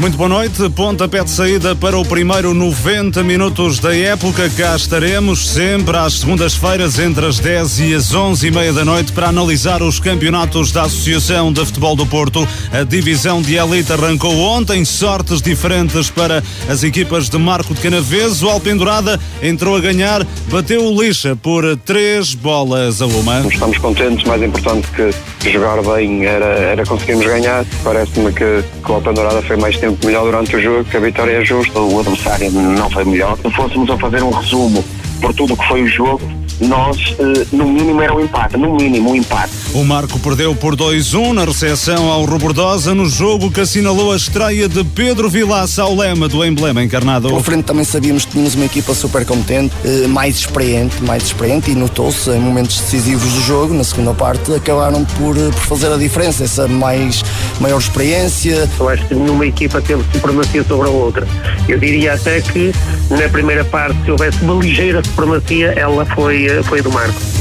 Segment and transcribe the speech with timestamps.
[0.00, 0.66] Muito boa noite.
[0.70, 4.48] Pontapé de saída para o primeiro 90 minutos da época.
[4.48, 9.12] Cá estaremos sempre às segundas-feiras entre as 10 e as 11 e meia da noite
[9.12, 12.48] para analisar os campeonatos da Associação de Futebol do Porto.
[12.72, 18.42] A divisão de elite arrancou ontem, sortes diferentes para as equipas de Marco de Canaveses.
[18.42, 23.40] O Alpendurada entrou a ganhar, bateu o lixa por três bolas a uma.
[23.40, 27.66] Estamos contentes, mais importante que jogar bem era, era conseguirmos ganhar.
[27.84, 31.00] Parece-me que, que o Alpendurada foi mais tempo sempre melhor durante o jogo, que a
[31.00, 31.78] vitória é justa.
[31.78, 33.36] O adversário não foi melhor.
[33.36, 34.84] Se fôssemos a fazer um resumo
[35.20, 36.20] por tudo o que foi o jogo,
[36.60, 39.52] nós, eh, no mínimo, era um empate, no mínimo, um empate.
[39.72, 44.68] O Marco perdeu por 2-1 na recepção ao Robordosa no jogo que assinalou a estreia
[44.68, 47.28] de Pedro Vilaça ao lema do emblema encarnado.
[47.28, 51.70] Por frente também sabíamos que tínhamos uma equipa super competente, eh, mais experiente, mais experiente
[51.70, 55.92] e notou-se em momentos decisivos do jogo, na segunda parte, acabaram por, eh, por fazer
[55.92, 57.22] a diferença, essa mais,
[57.58, 58.68] maior experiência.
[58.78, 61.26] Eu acho que nenhuma equipa teve supremacia sobre a outra.
[61.68, 62.72] Eu diria até que
[63.10, 67.39] na primeira parte, se houvesse uma ligeira supremacia, ela foi foi do Marco.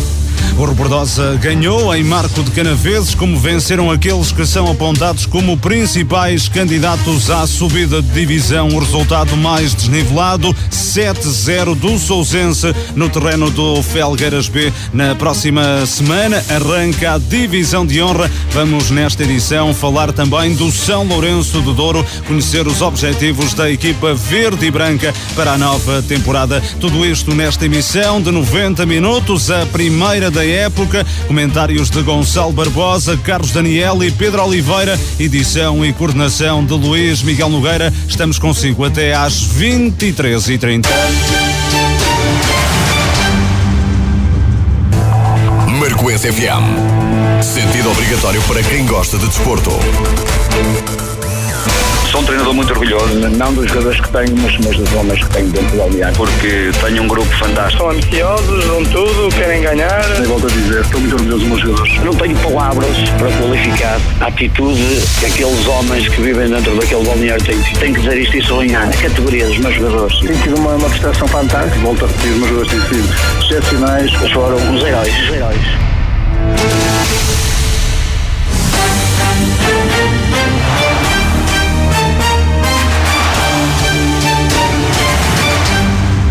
[0.58, 6.50] O Rebordosa ganhou em Marco de Canaveses, como venceram aqueles que são apontados como principais
[6.50, 8.67] candidatos à subida de divisão.
[8.67, 14.73] O resultado mais desnivelado, 7-0 do Sousense no terreno do Felgueiras B.
[14.94, 18.30] Na próxima semana arranca a divisão de honra.
[18.52, 24.14] Vamos nesta edição falar também do São Lourenço do Douro, conhecer os objetivos da equipa
[24.14, 26.62] verde e branca para a nova temporada.
[26.80, 31.06] Tudo isto nesta emissão de 90 minutos, a primeira da época.
[31.28, 35.00] Comentários de Gonçalo Barbosa, Carlos Daniel e Pedro Oliveira.
[35.20, 37.94] Edição e coordenação de Luís Miguel Nogueira.
[38.08, 40.88] Estamos consigo até às 23h30.
[45.80, 47.44] Marcoense FM.
[47.44, 49.72] Sentido obrigatório para quem gosta de desporto.
[52.11, 53.20] Sou um treinador muito orgulhoso.
[53.37, 56.11] Não dos jogadores que tenho, mas, mas dos homens que tenho dentro do Almeida.
[56.15, 57.83] Porque tenho um grupo fantástico.
[57.83, 60.03] São ambiciosos, dão tudo, querem ganhar.
[60.20, 62.03] E volto a dizer, estou muito orgulhoso dos meus jogadores.
[62.03, 67.45] Não tenho palavras para qualificar a atitude que aqueles homens que vivem dentro daquele balneário
[67.45, 67.61] têm.
[67.61, 68.87] Tenho que dizer isto e sonhar.
[68.87, 70.20] A categoria dos meus jogadores.
[70.20, 71.80] Tenho tido uma, uma prestação fantástica.
[71.80, 74.11] Volto a repetir, os meus jogadores têm sido excepcionais.
[74.33, 75.14] Foram os heróis.
[75.14, 76.98] Os heróis.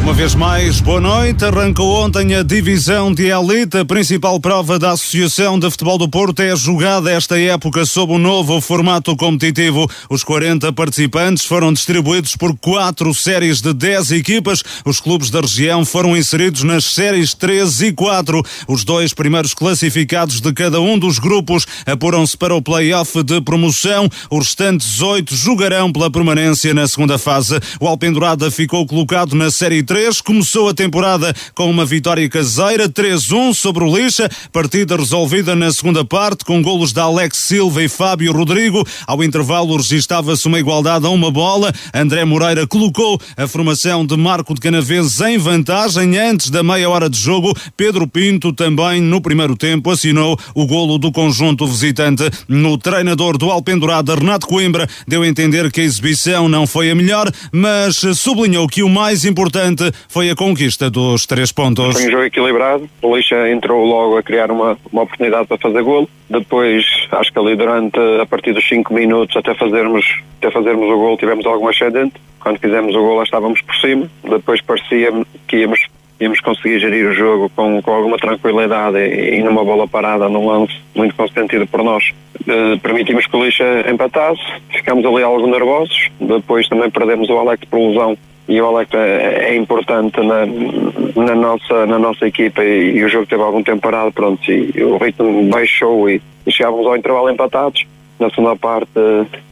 [0.08, 1.44] Uma vez mais, boa noite.
[1.44, 3.76] Arrancou ontem a divisão de elite.
[3.76, 8.18] A principal prova da Associação de Futebol do Porto é jogada esta época sob um
[8.18, 9.86] novo formato competitivo.
[10.08, 14.62] Os 40 participantes foram distribuídos por quatro séries de 10 equipas.
[14.82, 18.42] Os clubes da região foram inseridos nas séries 3 e 4.
[18.66, 24.08] Os dois primeiros classificados de cada um dos grupos apuram-se para o play-off de promoção.
[24.30, 27.60] Os restantes oito jogarão pela permanência na segunda fase.
[27.78, 33.52] O Alpendurada ficou colocado na série 3 Começou a temporada com uma vitória caseira, 3-1
[33.52, 38.32] sobre o Lixa, partida resolvida na segunda parte com golos de Alex Silva e Fábio
[38.32, 38.86] Rodrigo.
[39.06, 41.72] Ao intervalo registava-se uma igualdade a uma bola.
[41.92, 47.10] André Moreira colocou a formação de Marco de Canaveses em vantagem antes da meia hora
[47.10, 47.52] de jogo.
[47.76, 52.30] Pedro Pinto também no primeiro tempo assinou o golo do conjunto visitante.
[52.46, 56.94] No treinador do Alpendurada, Renato Coimbra, deu a entender que a exibição não foi a
[56.94, 61.94] melhor, mas sublinhou que o mais importante foi a conquista dos três pontos.
[61.94, 62.88] Foi um jogo equilibrado.
[63.02, 66.08] O Lixa entrou logo a criar uma, uma oportunidade para fazer golo.
[66.28, 70.04] Depois, acho que ali durante, a partir dos cinco minutos, até fazermos,
[70.38, 72.14] até fazermos o golo, tivemos algum ascendente.
[72.40, 74.10] Quando fizemos o golo, estávamos por cima.
[74.22, 75.10] Depois parecia
[75.46, 75.80] que íamos
[76.20, 80.46] íamos conseguir gerir o jogo com, com alguma tranquilidade e, e numa bola parada num
[80.46, 82.12] lance muito consentido por nós.
[82.40, 87.64] Uh, permitimos que o Lixa empatasse, ficámos ali algo nervosos, depois também perdemos o Alex
[87.68, 92.96] por lesão e o Alex é, é importante na, na, nossa, na nossa equipa e,
[92.96, 96.86] e, o jogo teve algum tempo parado, pronto, e, o ritmo baixou e, e chegávamos
[96.86, 97.84] ao intervalo empatados.
[98.18, 98.88] Na segunda parte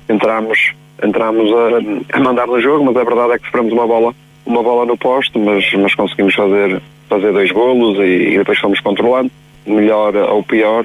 [0.08, 0.72] entramos,
[1.02, 4.14] entramos a, a, mandar no jogo, mas a verdade é que sofremos uma bola,
[4.46, 8.80] uma bola no posto, mas, mas conseguimos fazer, fazer dois golos e, e depois fomos
[8.80, 9.30] controlando,
[9.66, 10.84] melhor ou pior,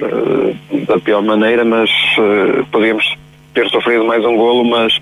[0.86, 1.88] da pior maneira, mas
[2.18, 3.16] uh, podíamos
[3.54, 4.98] ter sofrido mais um golo, mas,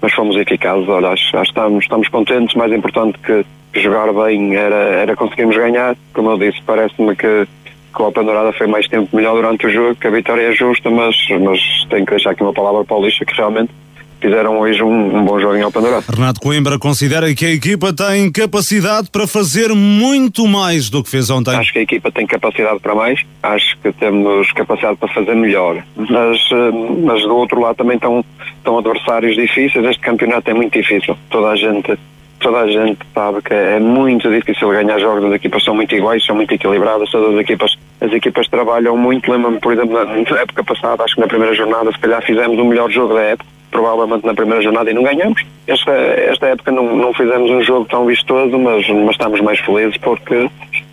[0.00, 0.88] mas fomos eficazes.
[0.88, 2.54] Olha, acho, acho estamos, estamos contentes.
[2.54, 3.44] Mais importante que,
[3.74, 5.96] jogar bem era, era conseguirmos ganhar.
[6.12, 7.46] Como eu disse, parece-me que,
[7.94, 10.90] que o Alpendurada foi mais tempo melhor durante o jogo, que a vitória é justa,
[10.90, 13.70] mas, mas tenho que deixar aqui uma palavra para o Lixa, que realmente
[14.20, 16.04] fizeram hoje um, um bom jogo em Alpandorado.
[16.08, 21.30] Renato Coimbra considera que a equipa tem capacidade para fazer muito mais do que fez
[21.30, 21.56] ontem.
[21.56, 25.82] Acho que a equipa tem capacidade para mais, acho que temos capacidade para fazer melhor,
[25.96, 26.70] mas, eh,
[27.04, 28.24] mas do outro lado também estão,
[28.56, 31.98] estão adversários difíceis, este campeonato é muito difícil, toda a gente
[32.40, 36.24] toda a gente sabe que é muito difícil ganhar jogos, as equipas são muito iguais,
[36.24, 40.64] são muito equilibradas, todas as equipas, as equipas trabalham muito, lembro-me, por exemplo, na época
[40.64, 44.26] passada, acho que na primeira jornada, se calhar fizemos o melhor jogo da época, provavelmente
[44.26, 45.42] na primeira jornada e não ganhamos.
[45.66, 49.96] Esta, esta época não, não fizemos um jogo tão vistoso, mas, mas estamos mais felizes
[49.98, 50.50] porque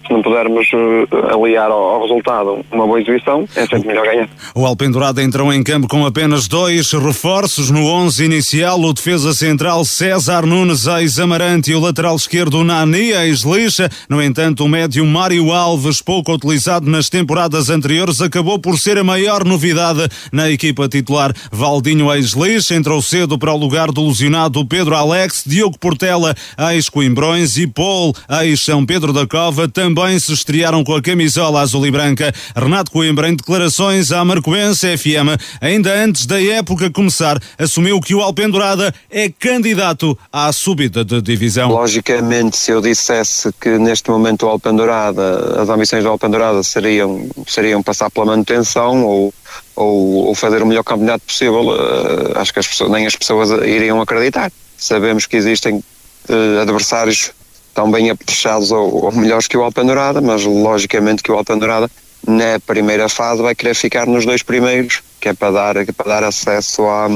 [0.07, 4.30] se não pudermos uh, aliar ao, ao, resultado uma boa exibição, é sempre melhor ganhar.
[4.56, 9.83] O Alpendurado entrou em campo com apenas dois reforços no 11 inicial, o defesa central
[9.83, 13.89] César Nunes, ex-Amarante, e o lateral esquerdo Nani, ex-Lixa.
[14.09, 19.03] No entanto, o médio Mário Alves, pouco utilizado nas temporadas anteriores, acabou por ser a
[19.03, 21.33] maior novidade na equipa titular.
[21.51, 26.33] Valdinho, ex-Lixa, entrou cedo para o lugar do lesionado Pedro Alex, Diogo Portela,
[26.71, 31.83] ex-Coimbrões e Paul, ex-São Pedro da Cova, também também se estrearam com a camisola azul
[31.88, 32.31] e branca.
[32.55, 38.21] Renato Coimbra, em declarações à Marcoense FM, ainda antes da época começar, assumiu que o
[38.21, 41.69] Alpendurada é candidato à subida de divisão.
[41.69, 47.81] Logicamente, se eu dissesse que neste momento o Alpendurada, as ambições do Alpendurada seriam, seriam
[47.81, 49.33] passar pela manutenção ou
[49.75, 53.50] ou, ou, fazer o melhor campeonato possível, uh, acho que as pessoas, nem as pessoas
[53.63, 54.51] iriam acreditar.
[54.75, 57.31] Sabemos que existem uh, adversários
[57.77, 61.88] tão bem apetrechados ou, ou melhores que o Alpandurada, mas logicamente que o Alpandurada
[62.25, 66.24] na primeira fase vai querer ficar nos dois primeiros, que é para dar, para dar
[66.24, 67.07] acesso a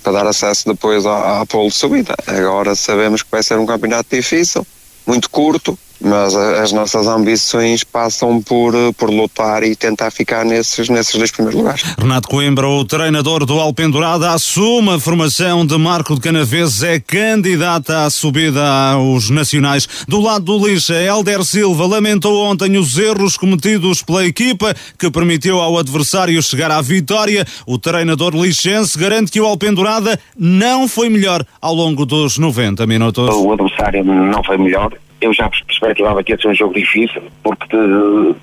[0.00, 2.14] para dar acesso depois à, à pole de subida.
[2.24, 4.64] Agora sabemos que vai ser um campeonato difícil,
[5.04, 11.14] muito curto, mas as nossas ambições passam por, por lutar e tentar ficar nesses, nesses
[11.14, 11.82] dois primeiros lugares.
[11.98, 18.04] Renato Coimbra, o treinador do Alpendurada, assume a formação de Marco de Canaveses, é candidata
[18.04, 19.86] à subida aos nacionais.
[20.08, 25.60] Do lado do Lixa, Helder Silva lamentou ontem os erros cometidos pela equipa que permitiu
[25.60, 27.44] ao adversário chegar à vitória.
[27.66, 33.34] O treinador lixense garante que o Alpendurada não foi melhor ao longo dos 90 minutos.
[33.34, 37.66] O adversário não foi melhor eu já perspectivava que ia ser um jogo difícil, porque
[37.66, 37.76] te,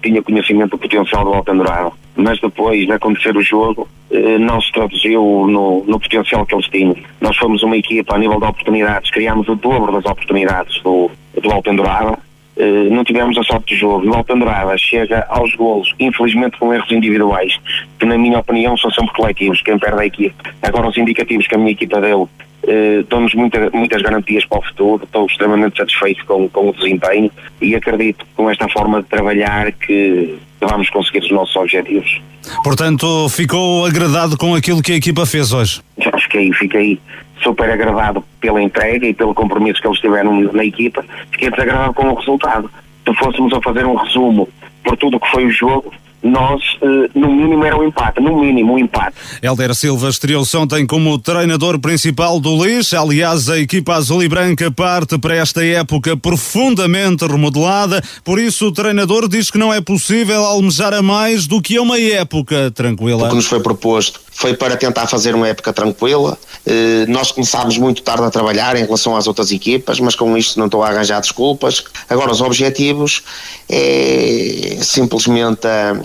[0.04, 1.94] tinha conhecimento do potencial do Alpendurado.
[2.16, 6.68] Mas depois de acontecer o jogo, eh, não se traduziu no, no, potencial que eles
[6.68, 6.96] tinham.
[7.22, 11.52] Nós fomos uma equipa a nível de oportunidades, criámos o dobro das oportunidades do, do
[11.52, 12.18] Alpendurado.
[12.56, 14.08] Eh, não tivemos a sorte de jogo.
[14.08, 17.60] O Alpendurada chega aos golos, infelizmente com erros individuais,
[18.00, 20.36] que na minha opinião são sempre coletivos, quem perde a equipe.
[20.62, 22.28] Agora os indicativos que a minha equipa deu
[22.68, 27.32] Uh, dão-nos muita, muitas garantias para o futuro, estou extremamente satisfeito com, com o desempenho
[27.62, 32.22] e acredito com esta forma de trabalhar que vamos conseguir os nossos objetivos.
[32.64, 35.82] Portanto, ficou agradado com aquilo que a equipa fez hoje?
[35.98, 37.00] Já fiquei, fiquei
[37.42, 42.10] super agradado pela entrega e pelo compromisso que eles tiveram na equipa, fiquei desagradado com
[42.10, 42.70] o resultado.
[43.08, 44.50] Se fôssemos a fazer um resumo
[44.84, 45.94] por tudo o que foi o jogo,
[46.24, 49.16] nós, uh, no mínimo, era o um empate, no mínimo, um empate.
[49.42, 52.94] Helder Silva estreou-se ontem como treinador principal do Lis.
[52.94, 58.02] Aliás, a equipa azul e branca parte para esta época profundamente remodelada.
[58.24, 62.00] Por isso, o treinador diz que não é possível almejar a mais do que uma
[62.00, 63.28] época tranquila.
[63.28, 66.38] O que nos foi proposto foi para tentar fazer uma época tranquila.
[66.64, 70.60] Uh, nós começámos muito tarde a trabalhar em relação às outras equipas, mas com isto
[70.60, 71.84] não estou a arranjar desculpas.
[72.08, 73.24] Agora, os objetivos
[73.68, 76.00] é simplesmente a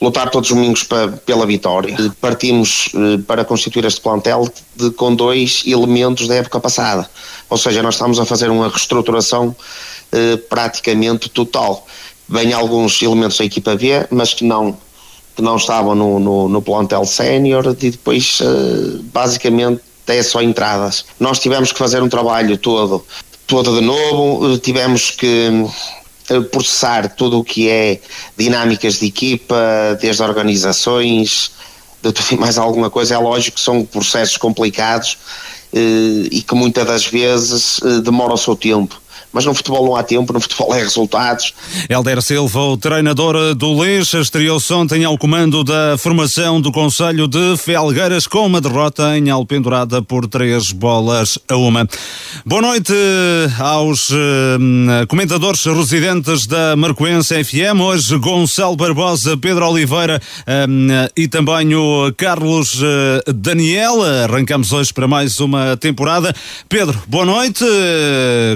[0.00, 1.94] lutar todos os domingos para, pela vitória.
[2.22, 7.06] Partimos eh, para constituir este plantel de, com dois elementos da época passada.
[7.50, 9.54] Ou seja, nós estamos a fazer uma reestruturação
[10.10, 11.86] eh, praticamente total.
[12.26, 14.74] Vêm alguns elementos da equipa B, mas que não
[15.38, 21.04] que não estavam no, no, no plantel sénior e depois eh, basicamente é só entradas.
[21.20, 23.06] Nós tivemos que fazer um trabalho todo,
[23.46, 25.64] todo de novo, eh, tivemos que
[26.50, 28.00] processar tudo o que é
[28.36, 29.56] dinâmicas de equipa,
[30.00, 31.52] desde organizações,
[32.02, 33.14] de tudo mais alguma coisa.
[33.14, 35.18] É lógico que são processos complicados
[35.72, 39.00] eh, e que muitas das vezes eh, demoram o seu tempo
[39.32, 41.52] mas no futebol não há tempo, no futebol é resultados.
[41.88, 47.56] Helder Silva, o treinador do Leix, estreou-se ontem ao comando da formação do Conselho de
[47.56, 51.86] Felgueiras com uma derrota em Alpendurada por três bolas a uma.
[52.44, 52.92] Boa noite
[53.58, 61.74] aos uh, comentadores residentes da Marcoense FM, hoje Gonçalo Barbosa, Pedro Oliveira uh, e também
[61.74, 64.02] o Carlos uh, Daniel.
[64.24, 66.34] Arrancamos hoje para mais uma temporada.
[66.68, 67.64] Pedro, boa noite.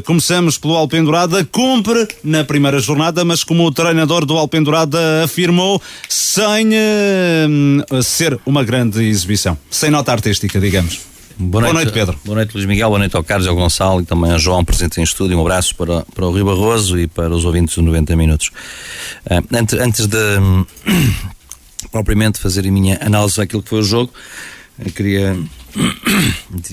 [0.04, 6.68] Começamos pelo Alpendurada, cumpre na primeira jornada, mas como o treinador do Alpendurada afirmou, sem
[6.68, 11.00] uh, ser uma grande exibição, sem nota artística, digamos.
[11.36, 12.20] Boa noite, boa noite, Pedro.
[12.24, 12.88] Boa noite, Luís Miguel.
[12.88, 15.36] Boa noite ao Carlos, ao Gonçalo e também ao João, presente em estúdio.
[15.36, 18.50] Um abraço para, para o Rio Barroso e para os ouvintes dos 90 Minutos.
[19.26, 20.16] Uh, antes, antes de
[21.90, 24.12] propriamente fazer a minha análise daquilo que foi o jogo,
[24.94, 25.36] queria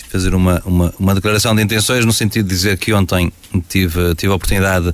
[0.10, 3.32] fazer uma, uma, uma, declaração de intenções no sentido de dizer que ontem
[3.68, 4.94] tive, tive a oportunidade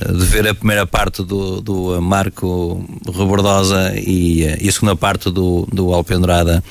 [0.00, 4.96] eh, de ver a primeira parte do, do Marco Rebordosa e, eh, e a segunda
[4.96, 6.64] parte do, do Alpendrada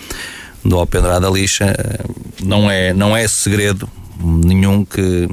[0.63, 1.65] do Alpendrada Lixa.
[1.65, 2.03] Eh,
[2.43, 3.89] não é, não é segredo
[4.19, 5.27] nenhum que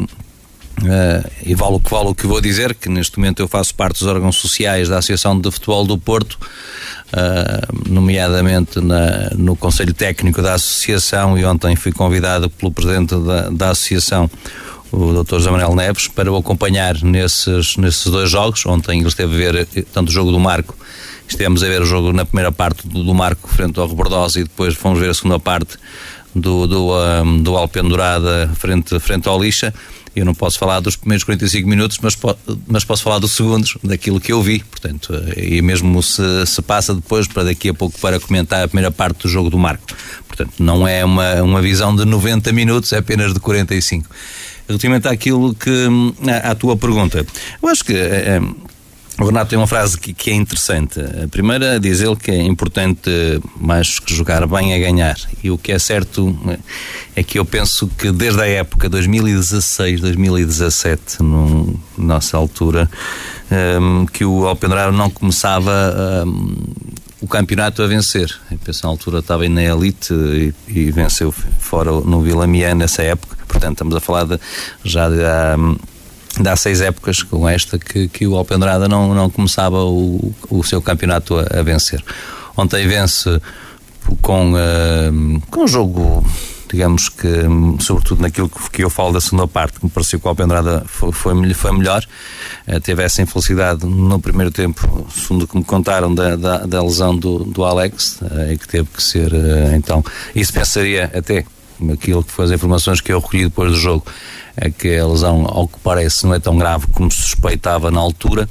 [0.81, 3.75] Uh, e vale o que vale o que vou dizer, que neste momento eu faço
[3.75, 6.39] parte dos órgãos sociais da Associação de Futebol do Porto,
[7.13, 13.51] uh, nomeadamente na, no Conselho Técnico da Associação, e ontem fui convidado pelo Presidente da,
[13.51, 14.31] da Associação,
[14.91, 15.35] o Dr.
[15.37, 18.65] José Manuel Neves, para o acompanhar nesses, nesses dois jogos.
[18.65, 20.75] Ontem ele esteve a ver eh, tanto o jogo do Marco,
[21.29, 24.45] estivemos a ver o jogo na primeira parte do, do Marco frente ao Rebordosa e
[24.45, 25.77] depois fomos ver a segunda parte
[26.35, 29.75] do, do, um, do Alpendurada frente, frente ao Lixa
[30.15, 32.37] eu não posso falar dos primeiros 45 minutos, mas, po
[32.67, 34.61] mas posso falar dos segundos, daquilo que eu vi.
[34.61, 38.69] Portanto, eh, e mesmo se, se passa depois para daqui a pouco para comentar a
[38.69, 39.85] primeira parte do jogo do Marco.
[40.27, 44.09] Portanto, não é uma, uma visão de 90 minutos, é apenas de 45.
[44.69, 45.87] Relativamente àquilo que.
[46.29, 47.27] à, à tua pergunta,
[47.63, 47.95] eu acho que.
[47.95, 48.41] É,
[49.21, 50.99] o Renato tem uma frase que, que, é interessante.
[50.99, 53.11] A primeira diz ele que é importante
[53.61, 55.17] mais que jogar bem é ganhar.
[55.45, 56.35] E o que é certo
[57.15, 62.91] é que eu penso que desde a época 2016, 2017, no, nossa altura,
[63.79, 66.57] um, que o Alpendrado não começava um,
[67.21, 68.35] o campeonato a vencer.
[68.51, 73.03] Eu penso na altura estava na elite e, e venceu fora no Vila Mian nessa
[73.03, 73.37] época.
[73.47, 74.41] Portanto, estamos a falar de,
[74.83, 75.17] já de.
[75.59, 75.77] Um,
[76.49, 80.81] há seis épocas com esta que, que o Alpendrada não, não começava o, o seu
[80.81, 82.03] campeonato a, a vencer.
[82.57, 83.41] Ontem vence
[84.21, 86.25] com, uh, com um jogo,
[86.71, 87.29] digamos que,
[87.81, 90.85] sobretudo naquilo que, que eu falo da segunda parte, que me pareceu que o Alpendrada
[90.87, 92.05] foi, foi, foi melhor.
[92.67, 97.17] Uh, teve essa infelicidade no primeiro tempo, segundo que me contaram, da, da, da lesão
[97.17, 99.33] do, do Alex, uh, e que teve que ser,
[99.75, 100.05] então,
[100.35, 101.45] isso pensaria até
[101.93, 104.05] aquilo que foi as informações que eu recolhi depois do jogo
[104.57, 108.01] é que a lesão, ao que parece, não é tão grave como se suspeitava na
[108.01, 108.49] altura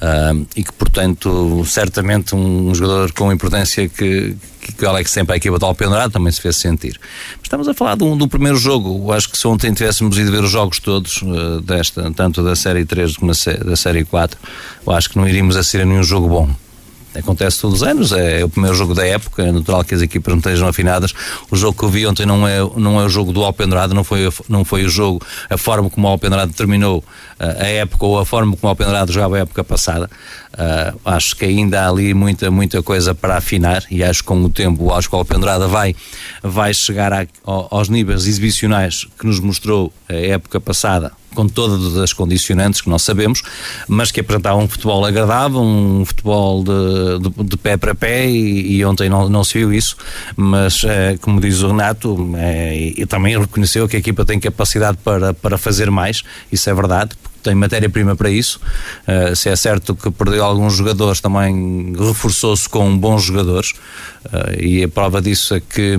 [0.00, 4.36] uh, e que, portanto, certamente um jogador com importância que,
[4.76, 7.00] que o Alex sempre a equipa do Alpendrado também se fez sentir.
[7.42, 9.08] Estamos a falar de do primeiro jogo.
[9.08, 12.54] Eu acho que se ontem tivéssemos ido ver os jogos todos, uh, desta, tanto da
[12.54, 13.32] Série 3 como
[13.64, 14.38] da Série 4,
[14.86, 16.48] eu acho que não iríamos a ser nenhum jogo bom
[17.14, 20.32] acontece todos os anos, é, o primeiro jogo da época, é natural que as equipas
[20.32, 21.12] não estejam afinadas.
[21.50, 24.04] O jogo que eu vi ontem não é, não é o jogo do Alpendrado, não
[24.04, 27.04] foi, não foi o jogo, a forma como o Alpendrado terminou
[27.38, 30.10] a época ou a forma como o Alpendrado jogava a época passada.
[30.52, 34.42] Uh, acho que ainda há ali muita, muita coisa para afinar e acho que com
[34.44, 35.94] o tempo acho que o Alpendrada vai,
[36.42, 42.12] vai chegar a, aos níveis exibicionais que nos mostrou a época passada com todas as
[42.12, 43.42] condicionantes que nós sabemos,
[43.88, 48.76] mas que apresentava um futebol agradável, um futebol de, de, de pé para pé e,
[48.76, 49.96] e, ontem não, não se viu isso,
[50.36, 54.98] mas é, como diz o Renato, é, e também reconheceu que a equipa tem capacidade
[55.04, 57.10] para, para fazer mais, isso é verdade,
[57.42, 58.60] tem matéria-prima para isso.
[59.08, 63.72] Uh, se é certo que perdeu alguns jogadores, também reforçou-se com bons jogadores.
[64.26, 65.96] Uh, e a prova disso é que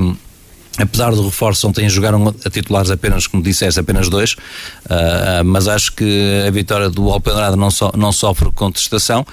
[0.78, 5.92] apesar do reforço ontem jogaram a titulares apenas, como disseste, apenas dois, uh, mas acho
[5.94, 9.26] que a vitória do Alpendrada não, so, não sofre contestação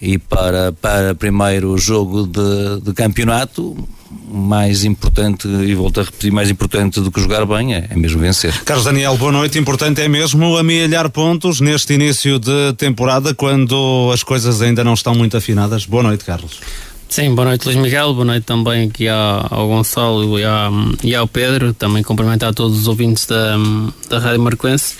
[0.00, 3.76] e para, para primeiro jogo de, de campeonato
[4.30, 8.20] mais importante, e volto a repetir, mais importante do que jogar bem é, é mesmo
[8.20, 8.52] vencer.
[8.64, 9.58] Carlos Daniel, boa noite.
[9.58, 15.14] Importante é mesmo amealhar pontos neste início de temporada, quando as coisas ainda não estão
[15.14, 15.84] muito afinadas.
[15.84, 16.60] Boa noite, Carlos.
[17.08, 20.72] Sim, boa noite Luís Miguel, boa noite também aqui ao, Gonçalo e ao,
[21.02, 23.56] e ao Pedro, também cumprimentar todos os ouvintes da,
[24.10, 24.94] da Rádio Marquense.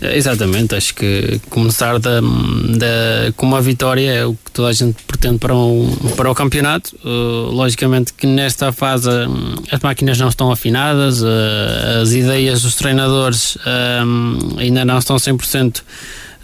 [0.00, 4.72] É, exatamente, acho que começar da, da, com uma vitória é o que toda a
[4.72, 6.96] gente pretende para, um, para o campeonato.
[7.04, 12.74] Uh, logicamente que nesta fase hum, as máquinas não estão afinadas, uh, as ideias dos
[12.76, 15.82] treinadores uh, ainda não estão 100%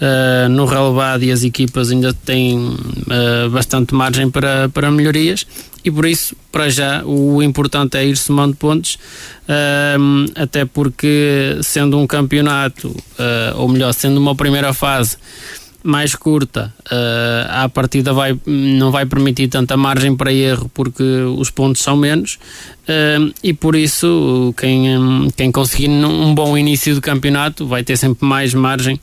[0.00, 5.46] uh, no relevado e as equipas ainda têm uh, bastante margem para, para melhorias
[5.84, 8.98] e por isso, para já, o importante é ir somando pontos,
[9.48, 12.94] uh, até porque sendo um campeonato,
[13.54, 15.16] ou melhor, sendo uma primeira fase
[15.82, 21.82] mais curta, uh, partida vai, não vai permitir tanta margem para erro porque os pontos
[21.82, 22.38] são menos
[22.88, 28.26] uh, e por isso quem, quem conseguir um bom início do campeonato vai ter sempre
[28.26, 29.00] mais margem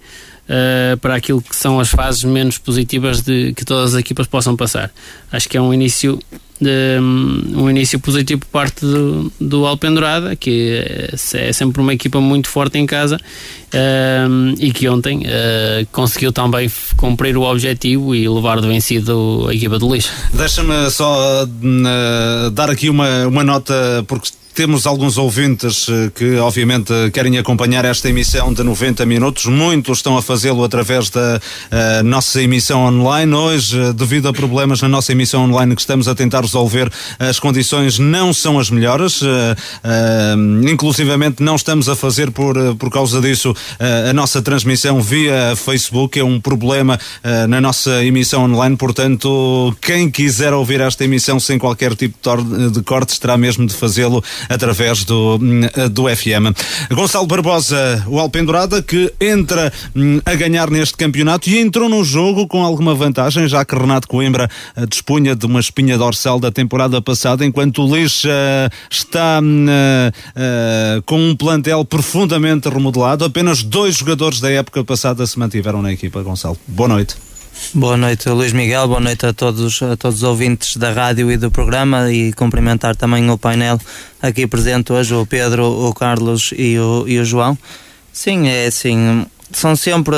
[0.49, 4.55] uh, para aquilo que são as fases menos positivas de que todas as equipas possam
[4.55, 4.91] passar.
[5.31, 6.19] Acho que é um início
[6.61, 12.21] um, um início positivo por parte do, do Alpendurada, que é, é sempre uma equipa
[12.21, 13.19] muito forte em casa
[13.73, 19.53] um, e que ontem uh, conseguiu também cumprir o objetivo e levar de vencido a
[19.53, 20.11] equipa do lixo.
[20.33, 23.73] Deixa-me só uh, dar aqui uma, uma nota,
[24.07, 29.45] porque temos alguns ouvintes eh, que, obviamente, querem acompanhar esta emissão de 90 minutos.
[29.47, 33.33] Muitos estão a fazê-lo através da uh, nossa emissão online.
[33.33, 37.37] Hoje, uh, devido a problemas na nossa emissão online que estamos a tentar resolver, as
[37.37, 39.21] condições não são as melhores.
[39.21, 43.53] Uh, inclusivamente, não estamos a fazer por, por causa disso
[44.09, 46.17] a nossa transmissão via Facebook.
[46.17, 46.97] É um problema
[47.49, 48.77] na nossa emissão online.
[48.77, 52.17] Portanto, quem quiser ouvir esta emissão sem qualquer tipo
[52.71, 55.61] de cortes terá mesmo de fazê-lo através do, hum,
[55.91, 56.55] do FM.
[56.91, 62.47] Gonçalo Barbosa, o Alpendurada, que entra hum, a ganhar neste campeonato e entrou no jogo
[62.47, 67.01] com alguma vantagem, já que Renato Coimbra eh, dispunha de uma espinha dorsal da temporada
[67.01, 73.25] passada, enquanto o Lixa eh, está uh, uh, com um plantel profundamente remodelado.
[73.25, 76.57] Apenas dois jogadores da época passada se mantiveram na equipa, Gonçalo.
[76.67, 77.24] Boa noite.
[77.73, 78.87] Boa noite, Luís Miguel.
[78.87, 82.95] Boa noite a todos, a todos os ouvintes da rádio e do programa e cumprimentar
[82.95, 83.79] também o painel
[84.21, 87.57] aqui presente hoje, o Pedro, o Carlos e o, e o João.
[88.11, 90.15] Sim, é assim, são sempre,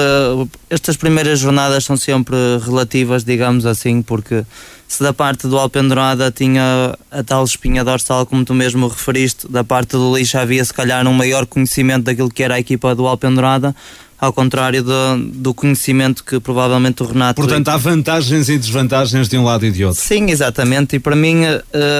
[0.69, 4.43] estas primeiras jornadas são sempre relativas, digamos assim, porque
[4.87, 9.63] se da parte do Alpendurada tinha a tal espinha dorsal, como tu mesmo referiste, da
[9.63, 13.05] parte do lixo havia se calhar um maior conhecimento daquilo que era a equipa do
[13.05, 13.75] Alpendurada,
[14.19, 17.41] ao contrário do, do conhecimento que provavelmente o Renato.
[17.41, 20.01] Portanto, há vantagens e desvantagens de um lado e de outro.
[20.01, 20.95] Sim, exatamente.
[20.95, 21.43] E para mim,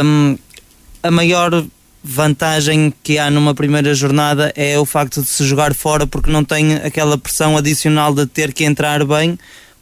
[0.03, 0.37] um,
[1.03, 1.63] a maior
[2.03, 6.43] vantagem que há numa primeira jornada é o facto de se jogar fora, porque não
[6.43, 9.37] tem aquela pressão adicional de ter que entrar bem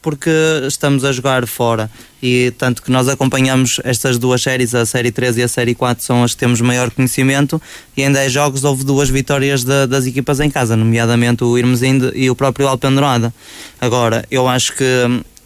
[0.05, 0.29] porque
[0.67, 1.89] estamos a jogar fora.
[2.21, 6.05] E tanto que nós acompanhamos estas duas séries, a série 3 e a série 4,
[6.05, 7.59] são as que temos maior conhecimento.
[7.97, 12.11] E em 10 jogos houve duas vitórias de, das equipas em casa, nomeadamente o Irmesinde
[12.13, 13.33] e o próprio Alpendurada.
[13.81, 14.85] Agora, eu acho que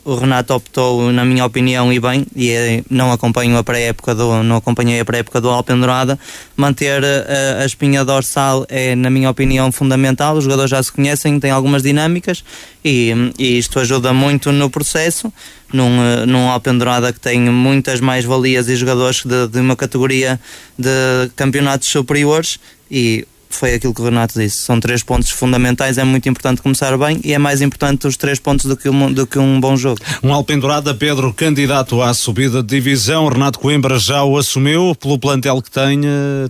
[0.06, 4.42] o Renato optou, na minha opinião, e bem, e é, não acompanho a pré-época do,
[4.44, 6.18] não acompanhei a pré-época do Alpendurada,
[6.55, 10.38] manter a, eh, a, espinha dorsal é, na minha opinião, fundamental.
[10.38, 12.44] Os jogadores já se conhecem, têm algumas dinâmicas
[12.83, 15.31] e, e isto ajuda muito no processo.
[15.72, 20.40] Num, eh, num Alpendurada que tem muitas mais valias e jogadores de, de uma categoria
[20.77, 22.59] de campeonatos superiores
[22.90, 24.57] e foi aquilo que o Renato disse.
[24.57, 28.40] São três pontos fundamentais, é muito importante começar bem e é mais importante os três
[28.40, 30.00] pontos do que um, do que um bom jogo.
[30.24, 33.27] Um Alpendurada, Pedro, candidato à subida de divisão.
[33.27, 36.01] Renato Coimbra já o assumiu pelo plantel que tem,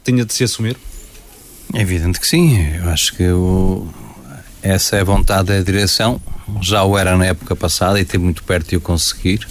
[0.04, 0.78] tinha de se assumir?
[1.74, 2.58] É evidente que sim.
[2.76, 3.88] Eu acho que o,
[4.62, 6.22] essa é a vontade da direção.
[6.62, 9.48] Já o era na época passada e tem muito perto de o conseguir.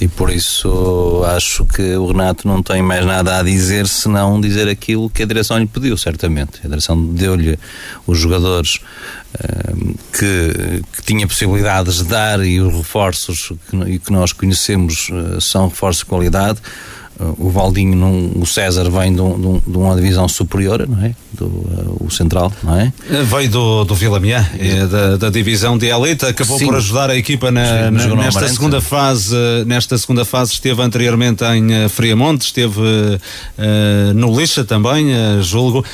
[0.00, 4.68] E por isso acho que o Renato não tem mais nada a dizer senão dizer
[4.68, 6.60] aquilo que a direção lhe pediu, certamente.
[6.64, 7.58] A direção deu-lhe
[8.06, 8.76] os jogadores
[9.34, 15.40] uh, que, que, tinha possibilidades de dar e os reforços que, que nós conhecemos uh,
[15.40, 16.60] são reforços de qualidade
[17.38, 21.14] o Valdinho, num, o César vem de, um, de, uma divisão superior, não é?
[21.32, 22.92] Do, uh, o Central, não é?
[23.24, 24.20] Veio do, do Vila
[24.58, 26.66] é, da, da, divisão de elite, acabou Sim.
[26.66, 29.34] por ajudar a equipa na, na, nesta segunda fase.
[29.66, 35.84] Nesta segunda fase esteve anteriormente em Friamonte, esteve uh, no Lixa também, uh, julgo,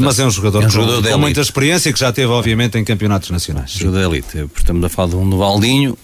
[0.00, 2.78] mas é um jogador, é um jogador com, com muita experiência que já teve, obviamente,
[2.78, 3.72] em campeonatos nacionais.
[3.72, 5.96] Jogador de elite, estamos a falar de um do Valdinho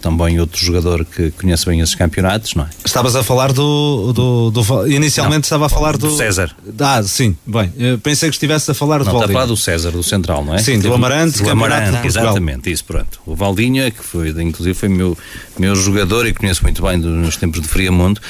[0.00, 2.68] também outro jogador que conhece bem esses campeonatos, não é?
[2.84, 4.12] Estavas a falar do.
[4.12, 6.16] do, do inicialmente não, estava a falar do, do.
[6.16, 6.54] César.
[6.78, 7.72] Ah, sim, bem.
[8.02, 9.24] pensei que estivesse a falar não, do Valdinho.
[9.24, 10.58] Está a falar do César, do Central, não é?
[10.58, 13.20] Sim, do Amarante, do Amarante, exatamente, isso, pronto.
[13.26, 15.16] O Valdinho, é que foi, inclusive, foi meu,
[15.58, 18.20] meu jogador e conheço muito bem nos tempos de Friamundo.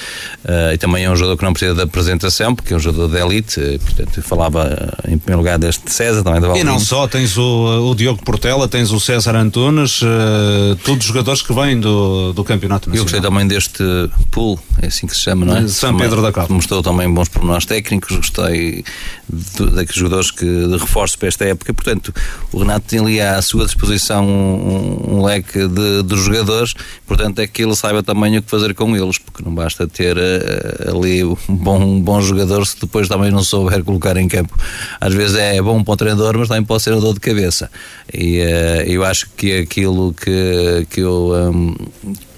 [0.45, 3.09] Uh, e também é um jogador que não precisa de apresentação, porque é um jogador
[3.09, 3.61] de elite.
[3.61, 6.65] Uh, portanto, falava uh, em primeiro lugar deste César, também do Valdinho.
[6.65, 10.01] E não só, tens o, o Diogo Portela, tens o César Antunes,
[10.85, 12.97] todos jogadores que vêm do do Campeonato Nacional.
[12.97, 13.83] Eu gostei também deste
[14.31, 15.69] pool, é assim que se chama, não é?
[15.69, 16.53] São Pedro da Costa.
[16.53, 18.85] Mostrou também bons pormenores técnicos, gostei
[19.29, 21.73] daqueles jogadores que de reforço para esta época.
[21.73, 22.15] Portanto,
[22.53, 26.75] o Renato tem ali à sua disposição um, um leque de, de, jogadores,
[27.07, 30.17] portanto, é que ele saiba também o que fazer com eles, porque não basta ter
[30.17, 34.57] uh, ali um bom, um bom jogador se depois também não souber colocar em campo.
[35.01, 37.71] Às vezes é bom para o treinador, mas também pode ser um dor de cabeça.
[38.13, 41.50] E uh, eu acho que aquilo que, que eu.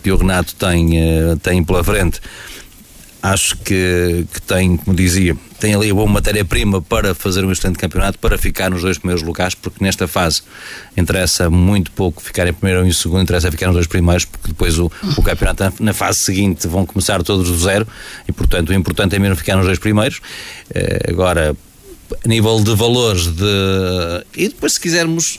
[0.03, 2.20] Que o Renato tem, uh, tem pela frente
[3.22, 7.79] acho que, que tem, como dizia, tem ali a boa matéria-prima para fazer um excelente
[7.79, 10.42] campeonato, para ficar nos dois primeiros lugares, porque nesta fase
[10.96, 14.48] interessa muito pouco ficar em primeiro ou em segundo, interessa ficar nos dois primeiros, porque
[14.48, 17.87] depois o, o campeonato na fase seguinte vão começar todos do zero
[18.29, 20.20] e, portanto, o importante é mesmo ficar nos dois primeiros.
[20.75, 21.57] Eh, agora,
[22.25, 24.27] a nível de valores de.
[24.37, 25.38] E depois, se quisermos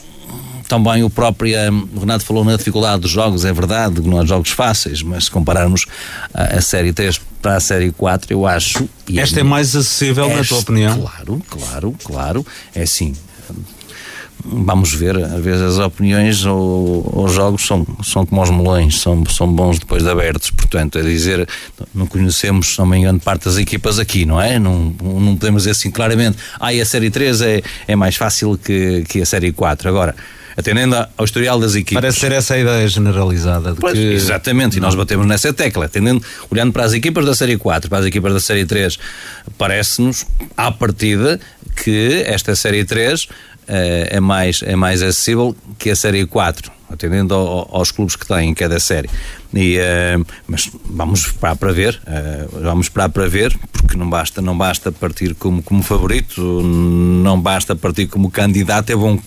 [0.68, 1.54] também o próprio
[1.94, 5.30] o Renato falou na dificuldade dos jogos, é verdade, não há jogos fáceis, mas se
[5.30, 5.86] compararmos
[6.32, 8.88] a, a Série 3 para a Série 4, eu acho.
[9.14, 10.98] Esta é, é mais acessível, na tua opinião?
[10.98, 12.46] Claro, claro, claro.
[12.74, 13.14] É assim.
[14.46, 19.24] Vamos ver, às vezes as opiniões ou os jogos são, são como os melões, são,
[19.26, 20.50] são bons depois de abertos.
[20.50, 21.48] Portanto, é dizer,
[21.94, 24.58] não conhecemos, não me engano, parte das equipas aqui, não é?
[24.58, 29.04] Não, não podemos dizer assim claramente, ah, a Série 3 é, é mais fácil que,
[29.08, 29.88] que a Série 4.
[29.88, 30.14] Agora,
[30.56, 32.02] atendendo ao historial das equipas.
[32.02, 33.74] Parece ser essa a ideia generalizada.
[33.74, 34.12] Pois, que...
[34.12, 37.98] Exatamente, e nós batemos nessa tecla, atendendo, olhando para as equipas da Série 4, para
[37.98, 38.98] as equipas da Série 3,
[39.58, 41.40] parece-nos, à partida,
[41.76, 43.28] que esta Série 3
[43.66, 48.26] eh, é, mais, é mais acessível que a Série 4, atendendo ao, aos clubes que
[48.26, 49.08] têm em cada série.
[49.52, 54.42] E, uh, mas vamos esperar para ver, uh, vamos esperar para ver, porque não basta,
[54.42, 59.18] não basta partir como, como favorito, não basta partir como candidato, é bom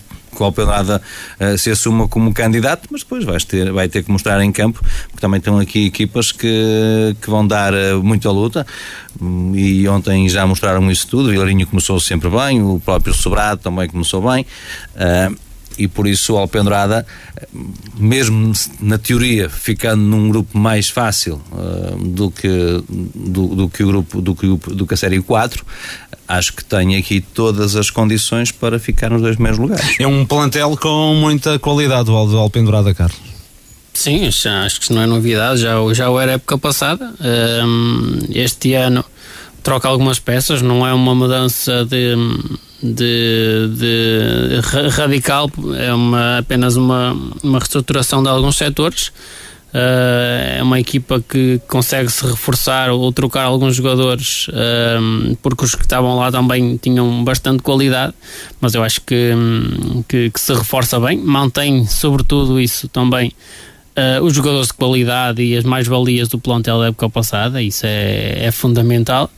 [0.44, 1.02] Alpenada
[1.40, 4.80] uh, se assuma como candidato, mas depois vais ter, vai ter que mostrar em campo,
[5.08, 8.66] porque também estão aqui equipas que, que vão dar uh, muita luta
[9.54, 11.28] e ontem já mostraram isso tudo.
[11.28, 14.46] O Vilarinho começou sempre bem, o próprio Sobrado também começou bem.
[14.94, 15.48] Uh,
[15.78, 17.06] e por isso o Alpendrada,
[17.96, 22.48] mesmo na teoria, ficando num grupo mais fácil uh, do, que,
[22.88, 25.64] do, do, que o grupo do que, do que a série 4,
[26.28, 29.96] acho que tem aqui todas as condições para ficar nos dois primeiros lugares.
[29.98, 33.18] É um plantel com muita qualidade, o Alpendurada, Carlos.
[33.94, 37.12] Sim, já, acho que isso não é novidade, já, já o era época passada.
[37.66, 39.04] Um, este ano
[39.62, 42.14] troca algumas peças, não é uma mudança de,
[42.80, 44.60] de, de
[44.90, 47.12] radical, é uma, apenas uma,
[47.42, 49.10] uma reestruturação de alguns setores.
[49.68, 55.74] Uh, é uma equipa que consegue se reforçar ou trocar alguns jogadores uh, porque os
[55.74, 58.14] que estavam lá também tinham bastante qualidade,
[58.62, 59.34] mas eu acho que,
[60.08, 63.30] que, que se reforça bem, mantém sobretudo isso também
[63.98, 68.46] uh, os jogadores de qualidade e as mais-valias do plantel da época passada, isso é,
[68.46, 69.30] é fundamental.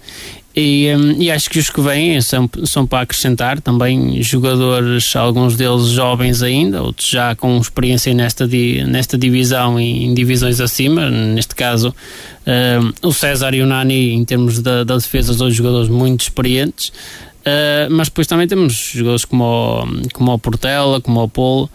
[0.60, 5.56] E, um, e, acho que os que vêm são, são para acrescentar também jogadores, alguns
[5.56, 11.10] deles jovens ainda, outros já com experiência nesta, di, nesta divisão e em divisões acima.
[11.10, 11.94] Neste caso,
[12.46, 16.92] um, o César e o Nani, em termos da, da defesa, dois jogadores muito experientes.
[17.40, 21.70] Uh, mas depois também temos jogadores como o, como o Portela, como o Polo.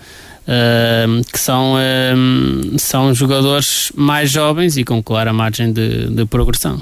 [0.47, 6.79] Uh, que são, uh, são jogadores mais jovens e com clara margem de, de, progressão.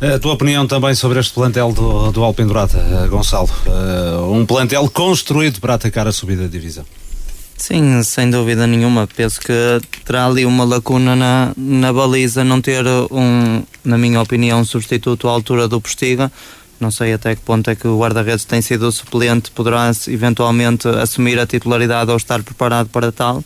[0.00, 3.48] A tua opinião também sobre este plantel do, do Alpendurata, uh, Gonçalo?
[3.66, 6.84] Uh, um plantel construído para atacar a subida da divisão.
[7.56, 9.06] Sim, sem dúvida nenhuma.
[9.06, 14.60] Penso que terá ali uma lacuna na, na baliza não ter um, na minha opinião,
[14.60, 16.30] um substituto à altura do Postiga
[16.80, 20.88] não sei até que ponto é que o guarda-redes tem sido o suplente, poderá eventualmente
[20.88, 23.42] assumir a titularidade ou estar preparado para tal,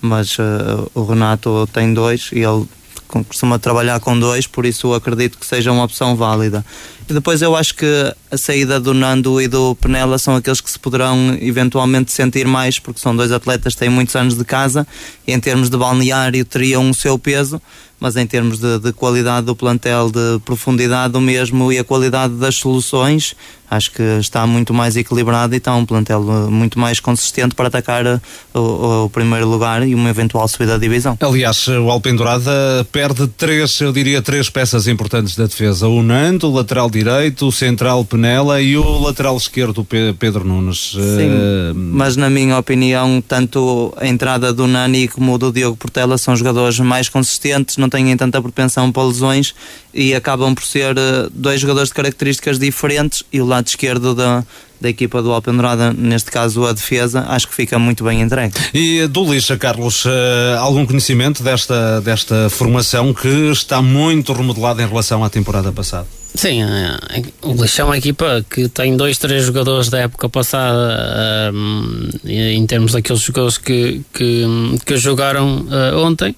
[0.00, 2.66] mas uh, o Renato tem dois e ele
[3.10, 6.64] costuma trabalhar com dois, por isso acredito que seja uma opção válida.
[7.08, 10.70] E depois eu acho que a saída do Nando e do Penela são aqueles que
[10.70, 14.86] se poderão eventualmente sentir mais, porque são dois atletas que têm muitos anos de casa
[15.26, 17.60] e em termos de balneário teriam o seu peso
[18.00, 22.34] mas em termos de, de, qualidade do plantel, de profundidade do mesmo e a qualidade
[22.34, 23.36] das soluções,
[23.70, 27.68] acho que está muito mais equilibrado e está um plantel eh, muito mais consistente para
[27.68, 28.20] atacar eh,
[28.54, 31.16] o, o primeiro lugar e uma eventual subida da divisão.
[31.20, 32.50] Aliás, o Alpendurada
[32.90, 37.52] perde três, eu diria, três peças importantes da defesa: o Nando, o lateral direito, o
[37.52, 39.86] central Penela e o lateral esquerdo,
[40.18, 40.92] Pedro Nunes.
[40.92, 41.74] Sim, uh...
[41.74, 46.80] mas na minha opinião, tanto a entrada do Nani como do Diogo Portela são jogadores
[46.80, 49.54] mais consistentes, não têm tanta propensão para lesões
[49.92, 54.44] e acabam por ser uh, dois jogadores de características diferentes e o lado esquerdo da,
[54.80, 58.54] da equipa do Alpendurada, neste caso a defesa, acho que fica muito bem entregue.
[58.72, 60.10] E do Lixa, Carlos, uh,
[60.58, 66.06] algum conhecimento desta, desta formação que está muito remodelada em relação à temporada passada?
[66.34, 71.52] Sim, eh, o Lixão é uma equipa que tem dois, três jogadores da época passada
[71.52, 74.44] um, em termos daqueles jogadores que, que,
[74.86, 76.34] que jogaram uh, ontem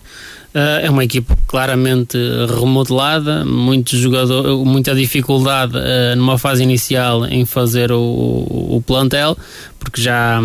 [0.54, 2.18] é uma equipa claramente
[2.58, 9.36] remodelada, muito jogador, muita dificuldade uh, numa fase inicial em fazer o, o, plantel,
[9.78, 10.40] porque já,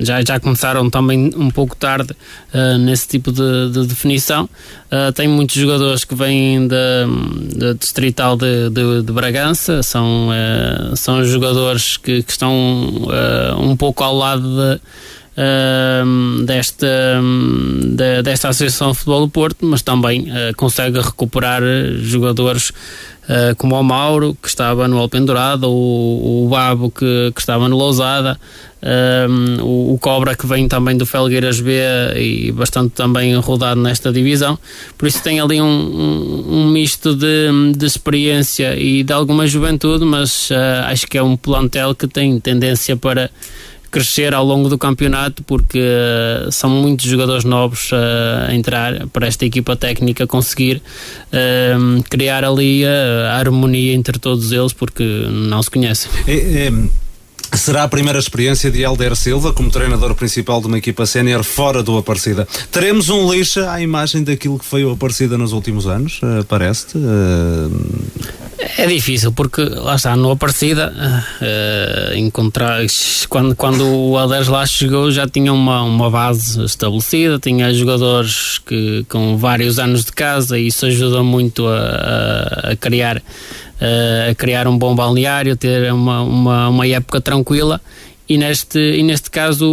[0.00, 2.12] já, já começaram também um pouco tarde
[2.54, 4.48] uh, nesse tipo de, de definição.
[5.14, 10.28] tem muitos jogadores que vêm da distrital de, de, de, Bragança, são,
[10.94, 12.54] são jogadores que, que estão
[13.58, 14.80] um pouco ao lado de
[15.38, 16.86] uh, desta,
[17.82, 21.62] de, desta Associação de Futebol do Porto, mas também uh, consegue recuperar
[22.00, 27.68] jogadores uh, como o Mauro, que estava no Alpendurado, o, o Babo, que, que estava
[27.68, 28.38] no Lousada,
[29.60, 31.80] o, o, Cobra, que vem também do Felgueiras B
[32.16, 34.56] e bastante também rodado nesta divisão.
[34.96, 40.04] Por isso tem ali um, um, um misto de, de, experiência e de alguma juventude,
[40.04, 40.54] mas uh,
[40.86, 43.32] acho que é um plantel que tem tendência para
[43.90, 49.26] crescer ao longo do campeonato porque uh, são muitos jogadores novos uh, a entrar para
[49.26, 50.82] esta equipa técnica conseguir
[51.32, 56.10] uh, criar ali a harmonia entre todos eles porque não se conhecem.
[56.26, 56.72] É, é
[57.52, 61.82] Será a primeira experiência de Helder Silva como treinador principal de uma equipa sénior fora
[61.82, 62.46] do Aparecida.
[62.70, 66.98] Teremos um lixa à imagem daquilo que foi o Aparecida nos últimos anos, uh, parece-te?
[66.98, 68.28] Uh...
[68.76, 72.84] É difícil, porque lá está, no Aparecida, uh, encontrar,
[73.28, 79.04] quando, quando o Helder lá chegou já tinha uma, uma base estabelecida, tinha jogadores que,
[79.08, 83.22] com vários anos de casa e isso ajuda muito a, a, a criar
[83.80, 87.80] a criar um bom balneário, ter uma, uma, uma época tranquila.
[88.28, 89.64] E neste, e neste caso,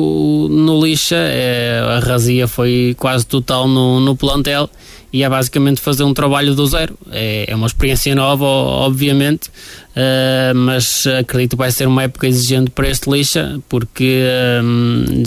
[0.49, 4.69] no Lixa, é, a razia foi quase total no, no plantel
[5.15, 6.97] e é basicamente fazer um trabalho do zero.
[7.09, 12.69] É, é uma experiência nova, obviamente, uh, mas acredito que vai ser uma época exigente
[12.69, 14.23] para este lixa, porque
[14.61, 15.23] um,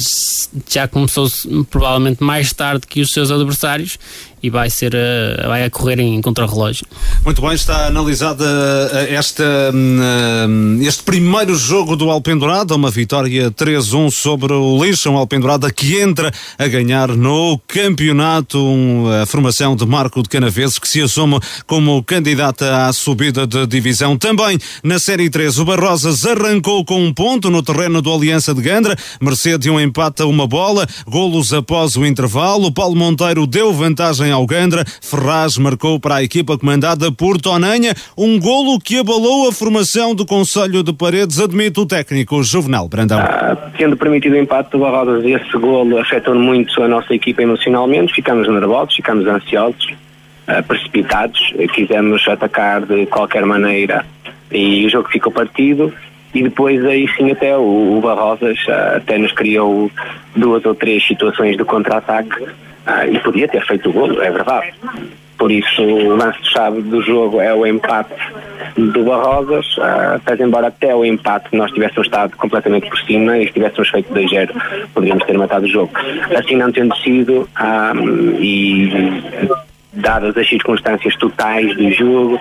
[0.71, 1.27] já começou
[1.71, 3.99] provavelmente mais tarde que os seus adversários
[4.43, 6.87] e vai ser uh, vai a correr em contrarrelógio.
[7.25, 8.45] Muito bem, está analisada
[8.93, 15.17] eh, esta, uh, este primeiro jogo do Alpendurada, uma vitória 3-1 sobre o Lixa, um
[15.17, 18.59] Alpendurada que entra a ganhar no campeonato,
[19.23, 24.17] a formação de Marco de Canaveses, que se assume como candidata à subida de divisão.
[24.17, 28.63] Também na Série 3, o Barrosas arrancou com um ponto no terreno do Aliança de
[28.63, 32.73] Gandra, mercê de um empate a uma bola, golos após o intervalo.
[32.73, 38.39] Paulo Monteiro deu vantagem ao Gandra, Ferraz marcou para a equipa comandada por Tonanha, um
[38.39, 43.19] golo que abalou a formação do Conselho de Paredes, admite o técnico Juvenal Brandão.
[43.19, 48.15] Ah, tendo permitido o empate do Barrosas, esse golo afetou muito a nossa equipa emocionalmente,
[48.15, 49.95] ficamos nervosos, ficamos ansiosos
[50.49, 54.05] uh, precipitados, quisemos atacar de qualquer maneira
[54.51, 55.93] e o jogo ficou partido.
[56.35, 59.91] E depois aí sim até o, o Barrosas uh, até nos criou
[60.37, 62.47] duas ou três situações de contra-ataque
[62.89, 64.73] uh, e podia ter feito o golo, é verdade.
[65.37, 68.13] Por isso o lance-chave do jogo é o empate
[68.77, 73.53] do Barrosas, uh, embora até o empate nós tivéssemos estado completamente por cima e se
[73.53, 74.51] tivéssemos feito 2-0
[74.93, 75.93] poderíamos ter matado o jogo.
[76.37, 79.23] Assim não tendo sido um, e
[79.93, 82.41] dadas as circunstâncias totais do jogo,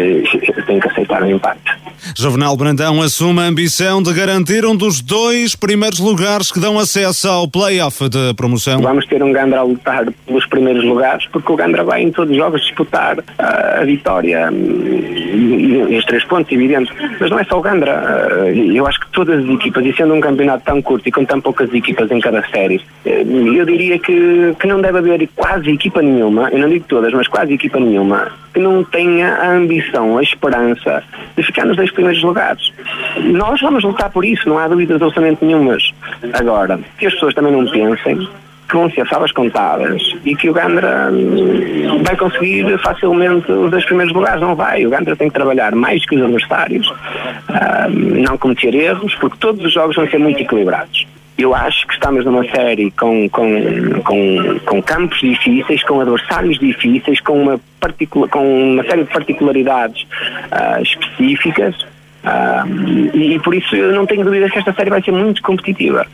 [0.00, 1.82] eh, tem que aceitar o empate.
[2.16, 7.28] Jovenal Brandão assume a ambição de garantir um dos dois primeiros lugares que dão acesso
[7.28, 8.80] ao play-off de promoção.
[8.80, 12.32] Vamos ter um Gandra a lutar pelos primeiros lugares, porque o Gandra vai em todos
[12.32, 16.92] os jogos disputar uh, a vitória hum, e os três pontos, evidente.
[17.20, 18.02] Mas não é só o Gandra.
[18.44, 21.24] Uh, eu acho que todas as equipas, e sendo um campeonato tão curto e com
[21.24, 22.76] tão poucas equipas em cada série,
[23.06, 27.12] uh, eu diria que, que não deve haver quase equipa nenhuma, eu não digo todas,
[27.12, 29.81] mas quase equipa nenhuma, que não tenha a ambição,
[30.18, 31.02] a esperança
[31.36, 32.72] de ficar nos dois primeiros lugares.
[33.16, 35.92] Nós vamos lutar por isso, não há dúvidas absolutamente nenhumas.
[36.32, 38.28] Agora, que as pessoas também não pensem
[38.68, 43.84] que vão ser salvas contadas e que o Gandra hum, vai conseguir facilmente os dois
[43.84, 44.40] primeiros lugares.
[44.40, 44.86] Não vai.
[44.86, 49.62] O Gandra tem que trabalhar mais que os adversários, hum, não cometer erros, porque todos
[49.64, 51.06] os jogos vão ser muito equilibrados.
[51.36, 57.20] Eu acho que estamos numa série com, com, com, com campos difíceis, com adversários difíceis,
[57.20, 57.60] com uma,
[58.30, 61.74] com uma série de particularidades uh, específicas.
[62.22, 65.42] Uh, e, e, por isso eu não tenho dúvidas que esta série vai ser muito
[65.42, 66.06] competitiva.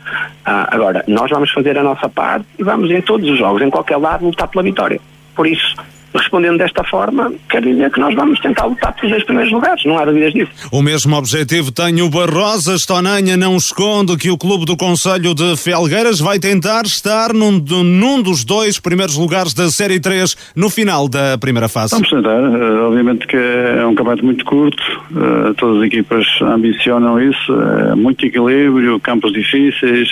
[0.47, 3.69] Uh, agora, nós vamos fazer a nossa parte e vamos em todos os jogos, em
[3.69, 4.99] qualquer lado, lutar pela vitória.
[5.35, 5.75] Por isso,
[6.13, 9.97] respondendo desta forma, quer dizer que nós vamos tentar lutar pelos dois primeiros lugares, não
[9.97, 10.51] há dúvidas disso.
[10.71, 12.75] O mesmo objetivo tem o Barrosa.
[12.87, 18.21] Tonanha não esconde que o clube do Conselho de Felgueiras vai tentar estar num, num
[18.21, 21.93] dos dois primeiros lugares da Série 3 no final da primeira fase.
[21.93, 27.21] Vamos tentar, uh, obviamente que é um campeonato muito curto, uh, todas as equipas ambicionam
[27.21, 30.09] isso, uh, muito equilíbrio, campos difíceis,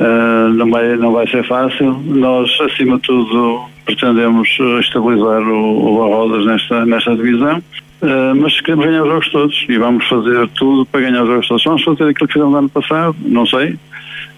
[0.00, 1.92] Uh, não, vai, não vai ser fácil.
[2.04, 4.48] Nós, acima de tudo, pretendemos
[4.80, 9.78] estabilizar o, o Barrodas nesta, nesta divisão, uh, mas queremos ganhar os jogos todos e
[9.78, 11.64] vamos fazer tudo para ganhar os jogos todos.
[11.64, 13.76] Vamos fazer aquilo que fizemos no ano passado, não sei,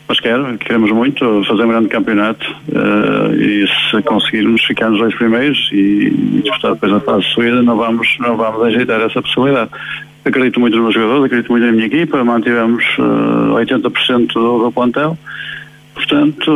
[0.09, 5.15] mas quero, queremos muito fazer um grande campeonato uh, e se conseguirmos ficar nos dois
[5.15, 9.23] primeiros e, e disputar depois a fase de subida, não vamos, não vamos ajeitar essa
[9.23, 9.71] possibilidade.
[10.25, 14.73] Acredito muito nos meus jogadores, acredito muito na minha equipa, mantivemos uh, 80% do, do
[14.73, 15.19] plantel.
[15.95, 16.51] Portanto,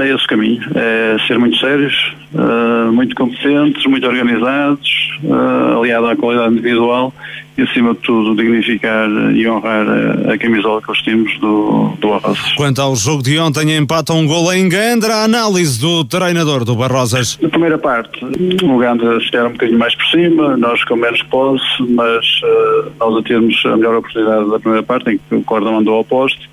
[0.00, 0.62] é esse o caminho.
[0.74, 7.14] É ser muito sérios, uh, muito competentes, muito organizados, uh, aliado à qualidade individual
[7.56, 12.52] e, acima de tudo, dignificar e honrar a, a camisola que vestimos do, do Barrosas.
[12.54, 16.74] Quanto ao jogo de ontem, empata um gol em Gandra, a análise do treinador do
[16.74, 17.38] Barrosas.
[17.40, 21.82] Na primeira parte, o Gandra era um bocadinho mais por cima, nós com menos posse,
[21.88, 25.70] mas uh, nós a termos a melhor oportunidade da primeira parte, em que o Corda
[25.70, 26.48] mandou ao poste.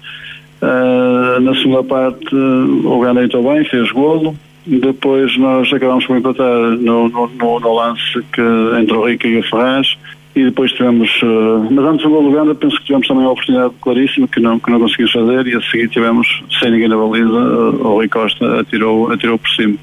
[0.61, 4.35] Uh, na segunda parte, o Gandra entrou bem, fez golo.
[4.65, 8.41] Depois nós acabamos por empatar no, no, no, no lance que
[8.81, 9.87] entre o Rica e o Ferraz
[10.37, 13.31] e depois tivemos, uh, mas antes do gol do Ganda penso que tivemos também uma
[13.31, 16.95] oportunidade claríssima que não, que não conseguimos fazer e a seguir tivemos, sem ninguém na
[16.95, 19.75] baliza, uh, o Rui Costa atirou, atirou por cima.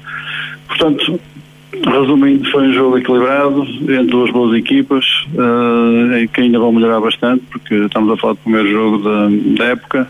[0.67, 1.19] Portanto,
[1.85, 7.43] resumindo, foi um jogo equilibrado entre duas boas equipas uh, que ainda vão melhorar bastante
[7.51, 10.09] porque estamos a falar do primeiro jogo da, da época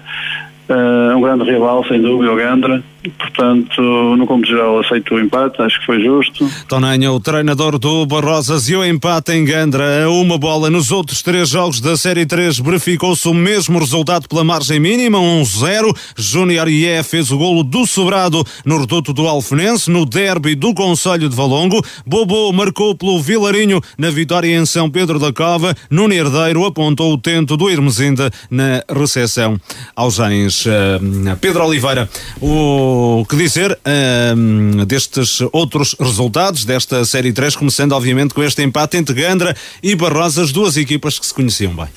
[0.67, 2.84] Uh, um grande rival, sem dúvida, o Gandra.
[3.09, 6.49] Portanto, no cômputo geral, aceito o empate, acho que foi justo.
[6.67, 10.69] Tonanha, o treinador do Barrosas e o empate em Gandra a uma bola.
[10.69, 15.85] Nos outros três jogos da Série 3 verificou-se o mesmo resultado pela margem mínima, 1-0.
[15.87, 20.73] Um Júnior Ié fez o golo do sobrado no reduto do Alfenense, no derby do
[20.73, 21.83] Conselho de Valongo.
[22.05, 25.75] Bobo marcou pelo Vilarinho na vitória em São Pedro da Cova.
[25.89, 29.59] Nuno Herdeiro apontou o tento do Hermesinda na recepção
[29.95, 30.65] aos Gens.
[30.65, 32.09] Uh, Pedro Oliveira,
[32.41, 32.94] o
[33.27, 39.15] que dizer uh, destes outros resultados desta Série 3, começando obviamente com este empate entre
[39.15, 41.88] Gandra e Barrosas, duas equipas que se conheciam bem.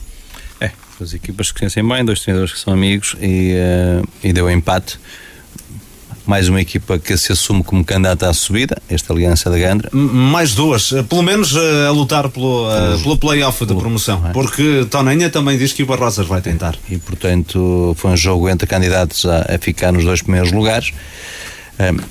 [0.61, 4.33] É, duas equipas que se conhecem bem, dois treinadores que são amigos e, uh, e
[4.33, 4.99] deu empate
[6.29, 9.89] mais uma equipa que se assume como candidata à subida, esta Aliança da Gandra.
[9.95, 14.33] Mais duas, pelo menos a lutar pelo, uh, pelo play-off da promoção, é?
[14.35, 16.77] porque Toninha também diz que o Barrosas vai tentar.
[16.91, 20.93] E portanto foi um jogo entre candidatos a, a ficar nos dois primeiros lugares.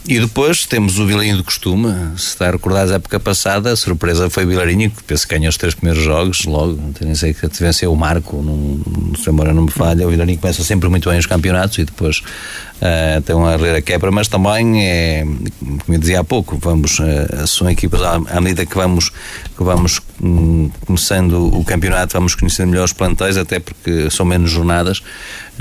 [0.08, 1.94] E depois temos o Vilarinho do costume.
[2.16, 5.36] Se está a recordar a época passada, a surpresa foi o Vilarinho, que penso que
[5.36, 9.30] ganhou os três primeiros jogos, logo, não tenho sei que venceu o Marco, num, se
[9.30, 10.08] embora não me falha.
[10.08, 14.10] O Vilarinho começa sempre muito bem os campeonatos e depois uh, tem uma rara quebra,
[14.10, 18.66] mas também é, como eu dizia há pouco, vamos, uh, são equipas à, à, medida
[18.66, 24.10] que vamos, que vamos um, começando o campeonato, vamos conhecendo melhor os plantéis, até porque
[24.10, 25.04] são menos jornadas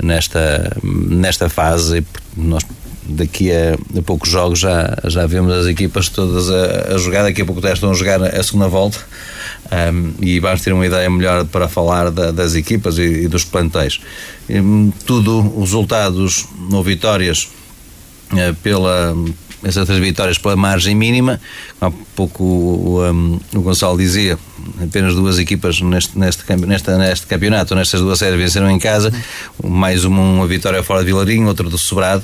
[0.01, 2.05] nesta, nesta fase.
[2.37, 2.63] Nós
[3.07, 7.41] daqui a, a, poucos jogos já, já vemos as equipas todas a, a jogar, daqui
[7.41, 8.99] a pouco estão a jogar a segunda volta
[9.93, 13.43] um, e vamos ter uma ideia melhor para falar da, das equipas e, e dos
[13.43, 13.99] plantéis.
[14.49, 17.49] Um, tudo, os resultados ou vitórias
[18.31, 19.15] uh, pela
[19.63, 21.41] essas três vitórias pela margem mínima.
[21.81, 24.37] Há pouco o, um, o Gonçalo dizia,
[24.81, 29.11] apenas duas equipas neste, neste, neste, neste campeonato, nestas duas séries venceram em casa,
[29.63, 32.23] mais uma, uma vitória fora de Vilarinho, outra do Sobrado.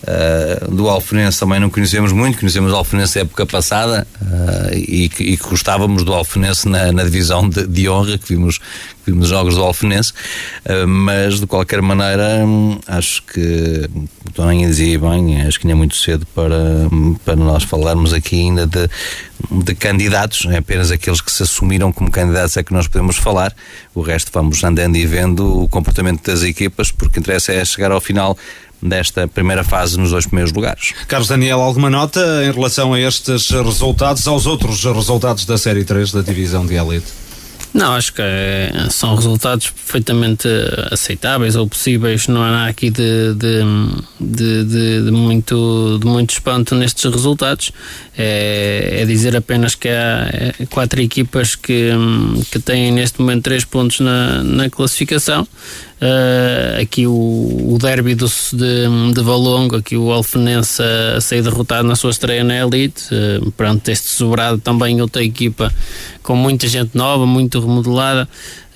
[0.00, 5.36] Uh, do Alfenense também não conhecemos muito, conhecemos o Alfenense época passada uh, e, que
[5.36, 9.62] gostávamos do Alfenense na, na divisão de, de, honra, que vimos, que vimos jogos do
[9.62, 10.12] Alfenense,
[10.64, 12.46] uh, mas de qualquer maneira
[12.86, 13.90] acho que
[14.26, 16.88] o Toninho dizia bem, acho que ainda é muito cedo para,
[17.22, 18.88] para nós falarmos aqui ainda de,
[19.50, 23.54] de candidatos, é apenas aqueles que se assumiram como candidatos é que nós podemos falar,
[23.94, 28.00] o resto vamos andando e vendo o comportamento das equipas, porque interessa é chegar ao
[28.00, 28.36] final
[28.82, 30.94] desta primeira fase nos dois primeiros lugares.
[31.06, 36.12] Carlos Daniel, alguma nota em relação a estes resultados, aos outros resultados da Série 3
[36.12, 37.06] da Divisão de Elite?
[37.72, 40.48] Não, acho que é, são resultados perfeitamente
[40.90, 42.26] aceitáveis ou possíveis.
[42.26, 43.62] Não há aqui de, de,
[44.20, 47.70] de, de, de muito, de muito espanto nestes resultados.
[48.18, 51.90] É, é, dizer apenas que há é, quatro equipas que,
[52.50, 55.46] que têm neste momento três pontos na, na classificação.
[56.00, 61.42] Uh, aqui o, o derby do, de, de Valongo, aqui o Alfenense a, a sair
[61.42, 63.02] derrotado na sua estreia na Elite.
[63.12, 65.70] Uh, pronto, este sobrado também outra equipa
[66.22, 68.26] com muita gente nova, muito remodelada.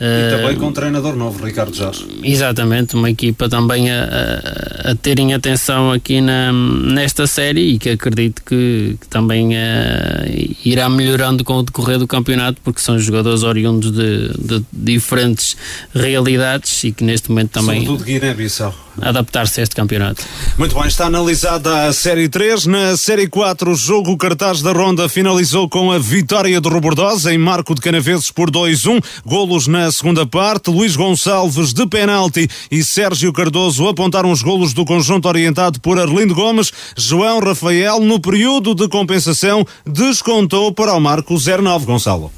[0.00, 2.06] E também com um treinador novo, Ricardo Jorge.
[2.22, 7.90] Exatamente, uma equipa também a, a, a terem atenção aqui na, nesta série e que
[7.90, 13.44] acredito que, que também uh, irá melhorando com o decorrer do campeonato, porque são jogadores
[13.44, 15.56] oriundos de, de diferentes
[15.94, 17.84] realidades e que neste momento também.
[17.84, 20.22] Sobretudo Guiné-Bissau adaptar-se a este campeonato.
[20.58, 22.66] Muito bem, está analisada a Série 3.
[22.66, 27.38] Na Série 4, o jogo cartaz da Ronda finalizou com a vitória de Robordosa em
[27.38, 29.02] Marco de Canaveses por 2-1.
[29.24, 30.70] Golos na segunda parte.
[30.70, 36.34] Luís Gonçalves de penalti e Sérgio Cardoso apontaram os golos do conjunto orientado por Arlindo
[36.34, 36.72] Gomes.
[36.96, 42.32] João Rafael, no período de compensação, descontou para o Marco 09, Gonçalo.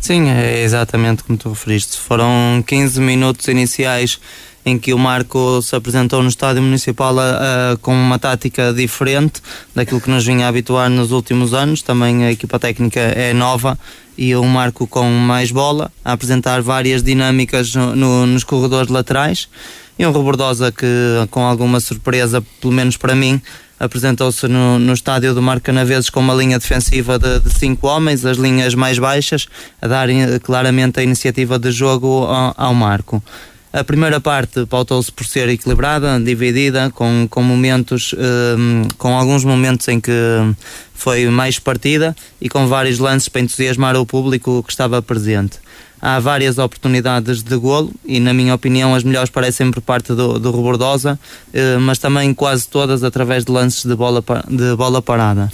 [0.00, 1.96] Sim, é exatamente como tu referiste.
[1.98, 4.18] Foram 15 minutos iniciais
[4.64, 9.40] em que o Marco se apresentou no estádio municipal a, com uma tática diferente
[9.74, 11.82] daquilo que nos vinha a habituar nos últimos anos.
[11.82, 13.78] Também a equipa técnica é nova
[14.20, 19.48] e o Marco com mais bola, a apresentar várias dinâmicas no, no, nos corredores laterais.
[19.98, 20.86] E um Robordosa que,
[21.30, 23.40] com alguma surpresa, pelo menos para mim,
[23.78, 28.26] apresentou-se no, no estádio do Marco Canaveses com uma linha defensiva de, de, cinco homens,
[28.26, 29.48] as linhas mais baixas,
[29.80, 30.08] a dar
[30.42, 33.22] claramente a iniciativa de jogo ao, ao Marco.
[33.72, 38.12] A primeira parte pautou-se por ser equilibrada, dividida, com, com momentos,
[38.58, 40.12] um, com alguns momentos em que
[40.92, 45.58] foi mais partida e com vários lances para entusiasmar o público que estava presente.
[46.02, 50.38] Há várias oportunidades de golo e, na minha opinião, as melhores parecem por parte do,
[50.40, 51.16] do Robordosa,
[51.54, 55.48] uh, mas também quase todas através de lances de bola, de bola parada.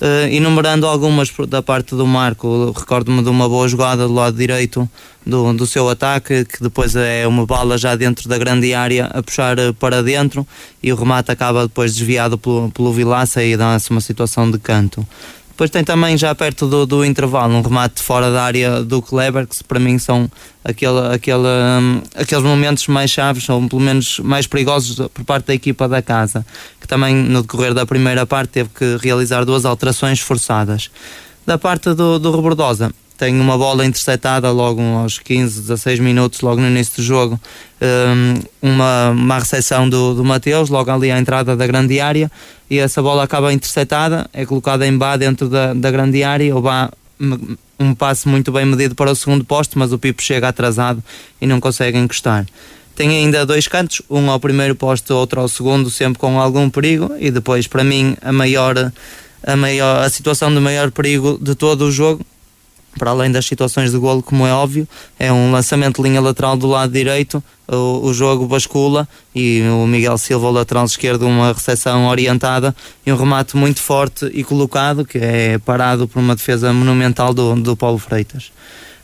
[0.00, 4.88] Uh, enumerando algumas da parte do Marco, recordo-me de uma boa jogada do lado direito
[5.26, 9.20] do, do seu ataque, que depois é uma bala já dentro da grande área a
[9.22, 10.46] puxar eh, para dentro
[10.80, 15.06] e o remate acaba depois desviado pelo, pelo Vilaça e dá-se uma situação de canto.
[15.58, 19.44] Depois tem também já perto do, do intervalo um remate fora da área do Kleber,
[19.44, 20.30] que para mim são
[20.62, 25.54] aquele, aquele, um, aqueles momentos mais chaves, ou pelo menos mais perigosos por parte da
[25.54, 26.46] equipa da casa,
[26.80, 30.92] que também no decorrer da primeira parte teve que realizar duas alterações forçadas.
[31.44, 36.60] Da parte do, do Robordosa, tem uma bola interceptada logo aos 15, 16 minutos, logo
[36.60, 37.38] no início do jogo,
[37.82, 42.30] um, uma, uma recepção do, do Mateus, logo ali à entrada da grande área,
[42.70, 46.62] e essa bola acaba interceptada, é colocada em Bá dentro da, da grande área, o
[46.62, 46.90] Bá
[47.80, 51.02] um passe muito bem medido para o segundo posto, mas o Pipo chega atrasado
[51.40, 52.46] e não consegue encostar.
[52.94, 57.10] Tem ainda dois cantos, um ao primeiro posto, outro ao segundo, sempre com algum perigo,
[57.18, 58.92] e depois, para mim, a maior,
[59.42, 62.24] a maior a situação de maior perigo de todo o jogo
[62.98, 64.86] para além das situações de golo, como é óbvio,
[65.18, 69.86] é um lançamento de linha lateral do lado direito, o, o jogo bascula e o
[69.86, 72.74] Miguel Silva, o lateral esquerdo, uma recepção orientada
[73.06, 77.54] e um remate muito forte e colocado, que é parado por uma defesa monumental do,
[77.54, 78.50] do Paulo Freitas.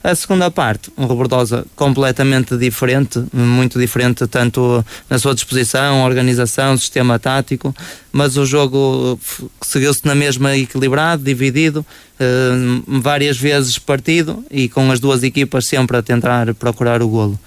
[0.05, 7.19] A segunda parte, um Robordosa completamente diferente, muito diferente, tanto na sua disposição, organização, sistema
[7.19, 7.75] tático,
[8.13, 9.19] mas o jogo
[9.63, 11.87] seguiu-se na mesma equilibrado, dividido,
[12.21, 12.53] eh,
[12.87, 17.41] várias vezes partido e com as duas equipas sempre a tentar procurar o golo.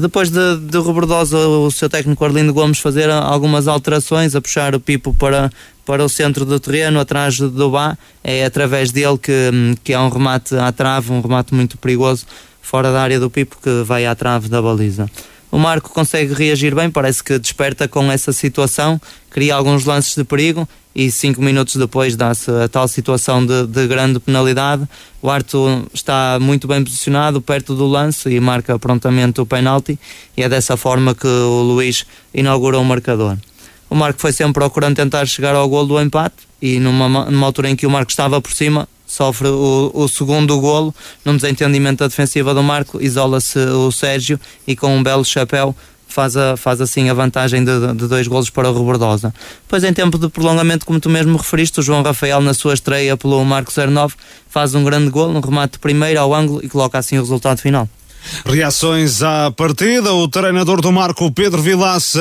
[0.00, 4.80] Depois de, de Robordosa, o seu técnico Arlindo Gomes fazer algumas alterações, a puxar o
[4.80, 5.52] Pipo para,
[5.84, 9.32] para o centro do terreno, atrás do Bá, é através dele que,
[9.82, 12.26] que há um remate à trave, um remate muito perigoso,
[12.60, 15.10] fora da área do Pipo, que vai à trave da baliza.
[15.50, 20.24] O Marco consegue reagir bem, parece que desperta com essa situação, cria alguns lances de
[20.24, 24.88] perigo e cinco minutos depois dá-se a tal situação de, de, grande penalidade.
[25.20, 29.98] O Arto está muito bem posicionado, perto do lance e marca prontamente o penalti
[30.34, 33.36] e é dessa forma que o Luís inaugura o marcador.
[33.92, 37.68] O Marco foi sempre procurando tentar chegar ao gol do empate e numa, numa altura
[37.68, 42.08] em que o Marco estava por cima, sofre o, o segundo golo num desentendimento da
[42.08, 45.76] defensiva do Marco, isola-se o Sérgio e com um belo chapéu
[46.08, 49.34] faz, a, faz assim a vantagem de, de dois golos para o Robordosa.
[49.64, 53.14] Depois em tempo de prolongamento, como tu mesmo referiste, o João Rafael na sua estreia
[53.14, 54.14] pelo Marco 09
[54.48, 57.86] faz um grande golo, um remate primeiro ao ângulo e coloca assim o resultado final.
[58.44, 60.12] Reações à partida.
[60.12, 62.20] O treinador do Marco, Pedro Vilaça,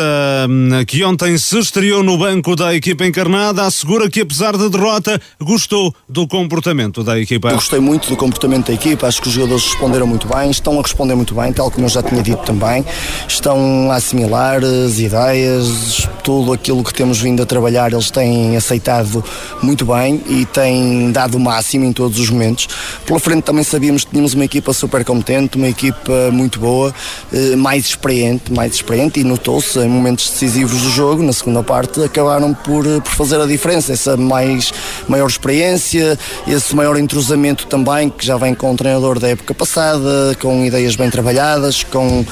[0.49, 5.20] hum, que ontem se estreou no banco da equipa encarnada, assegura que, apesar da derrota,
[5.39, 7.49] gostou do comportamento da equipa.
[7.49, 9.08] Eu gostei muito do comportamento da equipa.
[9.08, 11.89] Acho que os jogadores responderam muito bem, estão a responder muito bem, tal como eu
[11.89, 12.86] já tinha dito também.
[13.28, 19.24] Estão a assimilar as ideias, tudo aquilo que temos vindo a trabalhar, eles têm aceitado
[19.62, 22.68] muito bem e têm dado o máximo em todos os momentos.
[23.06, 26.94] Pela frente também sabíamos que tínhamos uma equipa super competente, uma equipa equipa muito boa,
[27.32, 32.04] eh, mais experiente, mais experiente e notou-se em momentos decisivos do jogo, na segunda parte,
[32.04, 34.74] acabaram por, eh, por fazer a diferença, essa mais,
[35.08, 36.18] maior experiência,
[36.48, 40.96] esse maior entrosamento também, que já vem com o treinador da época passada, com ideias
[40.96, 42.26] bem trabalhadas, com,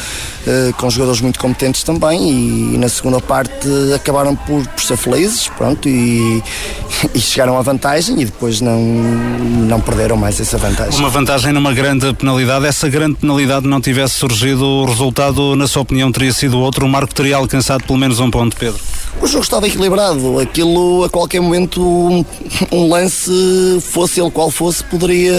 [0.47, 4.97] eh, com jogadores muito competentes também e, e na segunda parte acabaram por, por ser
[4.97, 6.41] felizes, pronto, e,
[7.13, 10.99] e chegaram à vantagem e depois não, não perderam mais essa vantagem.
[10.99, 15.81] Uma vantagem numa grande penalidade, essa grande penalidade não tivesse surgido, o resultado, na sua
[15.81, 18.79] opinião, teria sido outro, o Marco teria alcançado pelo menos um ponto, Pedro?
[19.21, 22.23] O jogo estava equilibrado, aquilo a qualquer momento um,
[22.71, 23.29] um lance,
[23.81, 25.33] fosse ele qual fosse, poderia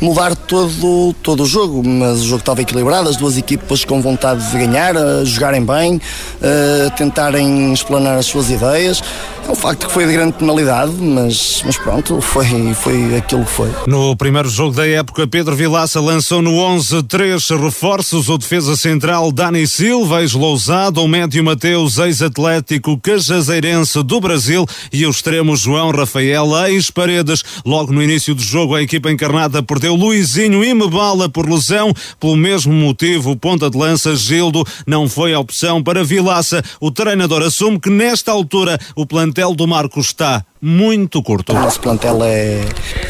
[0.00, 4.50] mudar todo, todo o jogo, mas o jogo estava equilibrado, as duas equipas com vontade
[4.50, 6.00] de ganhar, a jogarem bem,
[6.42, 9.02] a tentarem explanar as suas ideias.
[9.46, 13.50] É um facto que foi de grande penalidade, mas, mas pronto, foi, foi aquilo que
[13.50, 13.70] foi.
[13.86, 19.30] No primeiro jogo da época, Pedro Vilaça lançou no 11 três reforços: o defesa central
[19.30, 26.46] Dani Silva, ex-Lousado, o médio Mateus, ex-atlético cajazeirense do Brasil e o extremo João Rafael,
[26.68, 27.44] ex-Paredes.
[27.62, 31.92] Logo no início do jogo, a equipa encarnada perdeu Luizinho e Mebala por lesão.
[32.18, 36.62] Pelo mesmo motivo, ponta de lança Gildo não foi a opção para Vilaça.
[36.80, 41.52] O treinador assume que nesta altura o plantel do Marco está muito curto.
[41.52, 42.64] O nosso plantel é,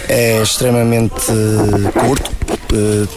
[0.09, 1.27] é extremamente
[1.95, 2.60] curto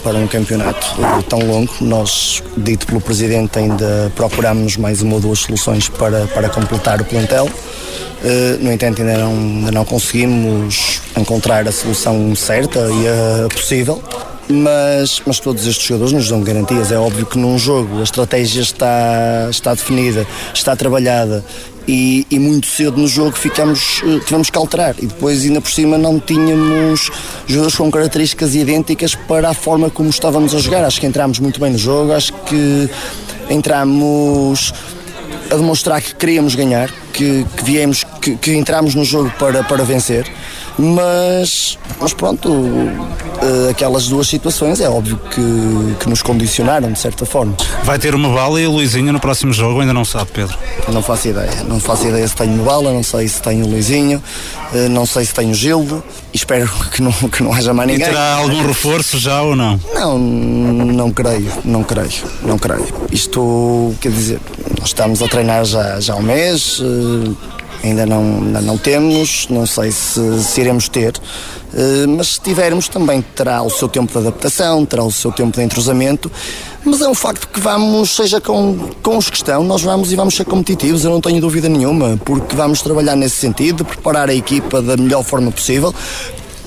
[0.03, 0.87] para um campeonato
[1.29, 1.71] tão longo.
[1.81, 7.05] Nós, dito pelo Presidente, ainda procuramos mais uma ou duas soluções para, para completar o
[7.05, 7.45] plantel.
[7.45, 14.01] Uh, no entanto, ainda não, ainda não conseguimos encontrar a solução certa e a possível.
[14.49, 16.91] Mas, mas todos estes jogadores nos dão garantias.
[16.91, 21.43] É óbvio que num jogo a estratégia está, está definida, está trabalhada
[21.87, 24.95] e, e, muito cedo no jogo ficamos, tivemos que alterar.
[24.99, 27.11] E depois ainda por cima não tínhamos
[27.47, 30.83] jogadores com características idênticas para a forma como estávamos a jogar.
[30.85, 32.89] Acho que entramos muito bem no jogo, acho que
[33.49, 34.73] entramos
[35.51, 39.83] a demonstrar que queríamos ganhar, que, que viemos, que, que entramos no jogo para, para
[39.83, 40.25] vencer
[40.77, 47.25] mas, mas pronto, uh, aquelas duas situações é óbvio que, que nos condicionaram de certa
[47.25, 47.55] forma.
[47.83, 50.57] Vai ter uma bala e a Luizinho no próximo jogo, ainda não sabe, Pedro?
[50.91, 53.69] Não faço ideia, não faço ideia se tenho uma bala, não sei se tenho o
[53.69, 54.21] Luizinho,
[54.73, 56.03] uh, não sei se tenho o Gildo,
[56.33, 58.07] espero que não, que não haja mais ninguém.
[58.07, 59.79] E terá algum reforço já ou não?
[59.93, 62.87] Não, não creio, não creio, não creio.
[63.11, 64.39] Isto, quer dizer,
[64.79, 66.81] nós estamos a treinar já, já há um mês.
[67.83, 72.87] Ainda não, ainda não temos, não sei se, se iremos ter, uh, mas se tivermos
[72.87, 76.31] também terá o seu tempo de adaptação, terá o seu tempo de entrosamento,
[76.85, 80.15] mas é um facto que vamos, seja com, com os que estão, nós vamos e
[80.15, 84.33] vamos ser competitivos, eu não tenho dúvida nenhuma, porque vamos trabalhar nesse sentido, preparar a
[84.33, 85.93] equipa da melhor forma possível,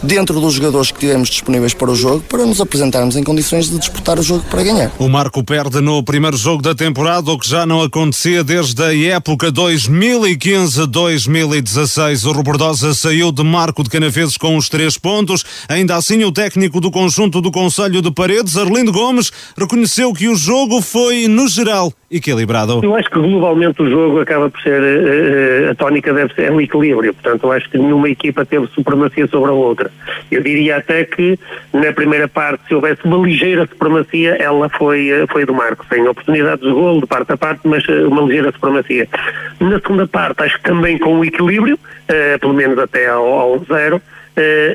[0.07, 3.79] dentro dos jogadores que tivemos disponíveis para o jogo, para nos apresentarmos em condições de
[3.79, 4.91] disputar o jogo para ganhar.
[4.99, 8.97] O Marco perde no primeiro jogo da temporada, o que já não acontecia desde a
[9.17, 12.27] época 2015-2016.
[12.27, 15.67] O Robordosa saiu de Marco de Canaveses com os três pontos.
[15.69, 20.37] Ainda assim, o técnico do conjunto do Conselho de Paredes, Arlindo Gomes, reconheceu que o
[20.37, 22.81] jogo foi, no geral, equilibrado.
[22.83, 26.61] Eu acho que globalmente o jogo acaba por ser, uh, a tónica deve ser um
[26.61, 29.91] equilíbrio, portanto eu acho que nenhuma equipa teve supremacia sobre a outra.
[30.31, 31.39] Eu diria até que
[31.73, 36.67] na primeira parte, se houvesse uma ligeira supremacia, ela foi, foi do Marco, sem oportunidades
[36.67, 39.09] de golo de parte a parte, mas uma ligeira supremacia.
[39.61, 43.65] Na segunda parte, acho que também com um equilíbrio, uh, pelo menos até ao, ao
[43.65, 44.01] zero,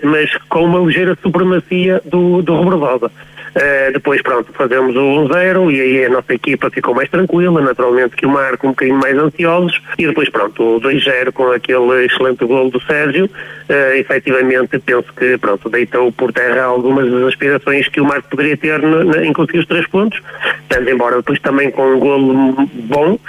[0.04, 3.12] mas com uma ligeira supremacia do, do Robertosa.
[3.56, 8.16] Uh, depois, pronto, fazemos o 1-0 e aí a nossa equipa ficou mais tranquila, naturalmente
[8.16, 9.82] que o Marco um bocadinho mais ansiosos.
[9.98, 15.38] E depois, pronto, o 2-0 com aquele excelente gol do Sérgio, uh, efetivamente penso que,
[15.38, 18.82] pronto, deitou por terra algumas das aspirações que o Marco poderia ter
[19.24, 20.22] em conseguir os três pontos,
[20.70, 23.20] mas embora depois também com um golo bom,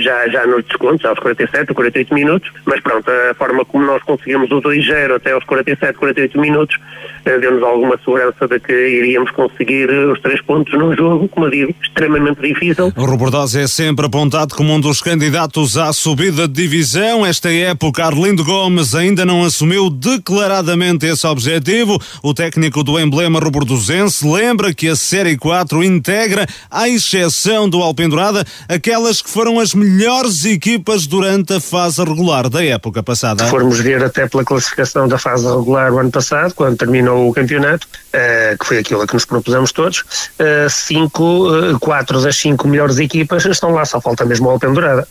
[0.00, 4.02] já, já nos descontos, aos 47 ou 48 minutos, mas pronto, a forma como nós
[4.02, 9.30] conseguimos o 2-0 até aos 47, 48 minutos, uh, deu-nos alguma segurança de que iríamos
[9.30, 12.92] conseguir conseguir os três pontos num jogo, como eu digo, extremamente difícil.
[12.96, 17.24] O Robordosa é sempre apontado como um dos candidatos à subida de divisão.
[17.24, 22.00] Esta época, Arlindo Gomes ainda não assumiu declaradamente esse objetivo.
[22.22, 28.44] O técnico do emblema robordosense lembra que a Série 4 integra, à exceção do Alpendurada,
[28.68, 33.44] aquelas que foram as melhores equipas durante a fase regular da época passada.
[33.44, 37.32] Se formos ver até pela classificação da fase regular o ano passado, quando terminou o
[37.32, 42.36] campeonato, uh, que foi aquilo a que nos propusemos todos, uh, cinco, uh, quatro das
[42.36, 45.06] cinco melhores equipas estão lá, só falta mesmo a Open Dourada.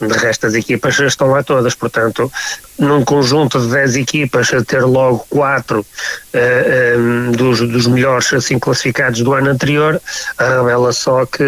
[0.00, 2.30] De resto, as equipas estão lá todas, portanto,
[2.80, 5.84] num conjunto de dez equipas, ter logo quatro
[6.34, 10.00] um, dos, dos melhores assim classificados do ano anterior,
[10.38, 11.44] revela só que,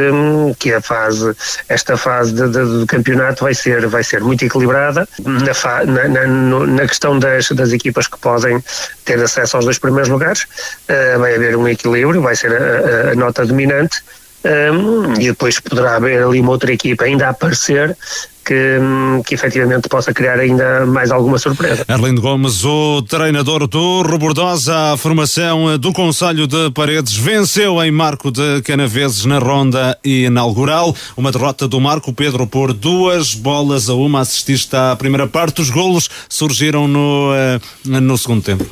[0.59, 1.35] que a fase,
[1.69, 6.07] esta fase de, de, do campeonato vai ser, vai ser muito equilibrada na, fa, na,
[6.09, 8.63] na, na questão das, das equipas que podem
[9.05, 10.43] ter acesso aos dois primeiros lugares.
[10.43, 14.03] Uh, vai haver um equilíbrio, vai ser a, a nota dominante
[14.45, 17.97] um, e depois poderá haver ali uma outra equipa ainda a aparecer
[18.45, 18.79] que,
[19.25, 21.85] que efetivamente possa criar ainda mais alguma surpresa.
[21.89, 28.31] Arlindo Gomes, o treinador do Robordosa, a formação do Conselho de Paredes, venceu em Marco
[28.31, 30.95] de Canaveses na ronda inaugural.
[31.17, 34.23] Uma derrota do Marco Pedro por duas bolas a uma.
[34.23, 35.61] Assististe à primeira parte.
[35.61, 37.61] Os golos surgiram no, eh,
[38.01, 38.65] no segundo tempo.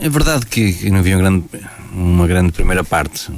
[0.00, 1.44] É verdade que não havia um grande,
[1.92, 3.30] uma grande primeira parte.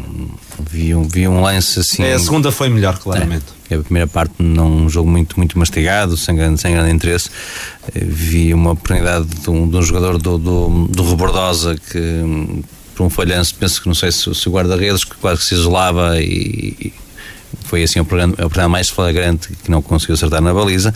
[0.70, 2.02] Vi um, vi um lance assim.
[2.02, 3.46] É, a segunda foi melhor, claramente.
[3.70, 7.30] É, a primeira parte num jogo muito, muito mastigado, sem grande, sem grande interesse.
[7.94, 12.62] Vi uma oportunidade de um, de um jogador do, do, do Rebordosa que,
[12.94, 15.54] por um falhanço, penso que não sei se, se o guarda-redes, que quase que se
[15.54, 16.92] isolava e,
[17.72, 20.92] foi assim o programa, o programa mais flagrante que não conseguiu acertar na baliza,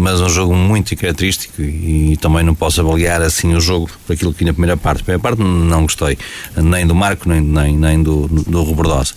[0.00, 4.12] mas, um jogo muito característico e, e, também não posso avaliar assim o jogo por
[4.12, 5.02] aquilo que vi na primeira parte.
[5.02, 6.18] A primeira parte não gostei,
[6.56, 9.14] nem do Marco, nem, nem, nem do, do Robordosa.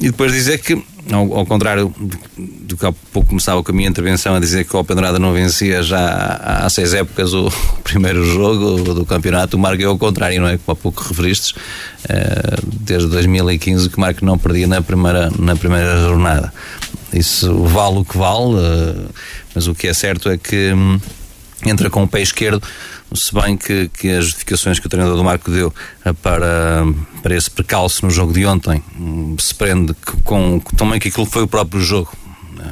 [0.00, 0.74] E depois dizer que
[1.12, 1.94] ao, ao, contrário
[2.36, 5.32] do que há pouco começava com a minha intervenção a dizer que o Alpendurada não
[5.32, 7.50] vencia já há, há seis épocas o,
[7.84, 10.58] primeiro jogo do campeonato, o Marco é ao contrário, não é?
[10.58, 15.54] Como há pouco referistes, uh, desde 2015 que o Marco não perdia na primeira, na
[15.54, 16.52] primeira jornada.
[17.12, 19.08] Isso vale o que vale, uh,
[19.54, 21.00] mas o que é certo é que um,
[21.64, 22.62] entra com o pé esquerdo
[23.14, 25.72] se bem que, que as justificações que o treinador do Marco deu
[26.04, 26.84] eh, para,
[27.22, 29.94] para esse percalço no jogo de ontem hum, se prende
[30.24, 32.10] com, com também que aquilo foi o próprio jogo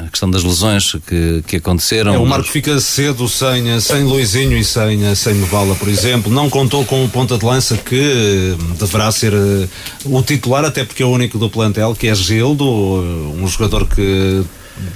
[0.05, 2.15] a questão das lesões que, que aconteceram.
[2.15, 6.33] É, o Marco fica cedo sem, sem Luizinho e sem, sem Novala, por exemplo.
[6.33, 9.33] Não contou com o ponta de lança que hum, deverá ser
[10.05, 14.43] o titular, até porque é o único do plantel, que é Gildo, um jogador que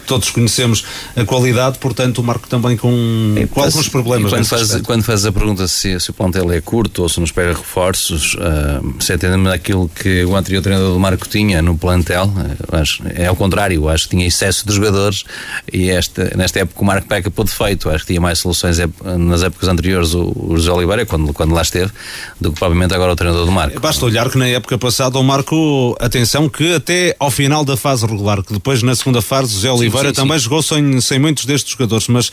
[0.07, 0.85] todos conhecemos
[1.17, 4.33] a qualidade, portanto o Marco também com, é, com alguns problemas.
[4.33, 7.31] Quando faz, quando faz a pergunta se, se, o plantel é curto ou se nos
[7.31, 12.27] espera reforços, uh, se atendemos aquilo que o anterior treinador do Marco tinha no plantel,
[12.27, 15.25] uh, acho, é ao contrário, acho que tinha excesso de jogadores
[15.73, 18.79] e esta, nesta época o Marco peca por defeito, acho que tinha mais soluções
[19.19, 21.93] nas épocas anteriores o, o José Oliveira, quando, quando lá esteve,
[22.41, 23.81] do que provavelmente agora o treinador do Marco.
[23.81, 28.07] Basta olhar que na época passada o Marco, atenção, que até ao final da fase
[28.07, 30.45] regular, que depois na segunda fase José Oliveira sim, sim, também sim.
[30.45, 32.33] jogou sem, sem muitos destes jogadores, mas uh,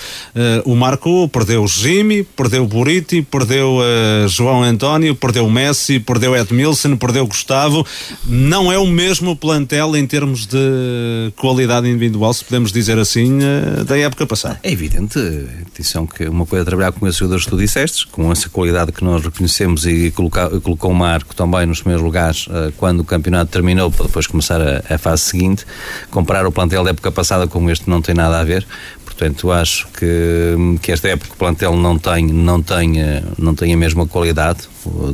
[0.66, 6.00] o Marco perdeu o Jimmy, perdeu o Buriti, perdeu uh, João António, perdeu o Messi,
[6.00, 7.86] perdeu Edmilson, perdeu Gustavo.
[8.26, 13.84] Não é o mesmo plantel em termos de qualidade individual, se podemos dizer assim, uh,
[13.84, 14.60] da época passada.
[14.64, 15.20] É evidente,
[15.68, 18.92] atenção que uma coisa é trabalhar com esses jogadores que tu disseste, com essa qualidade
[18.92, 23.52] que nós reconhecemos e colocar, colocou o Marco também nos primeiros lugares quando o campeonato
[23.52, 25.66] terminou, para depois começar a, a fase seguinte,
[26.12, 28.66] comparar o plantel da época passada com como este não tem nada a ver.
[29.06, 33.74] Portanto, acho que, que esta época o plantel não tem, não, tem, eh, não tem
[33.74, 34.68] a mesma qualidade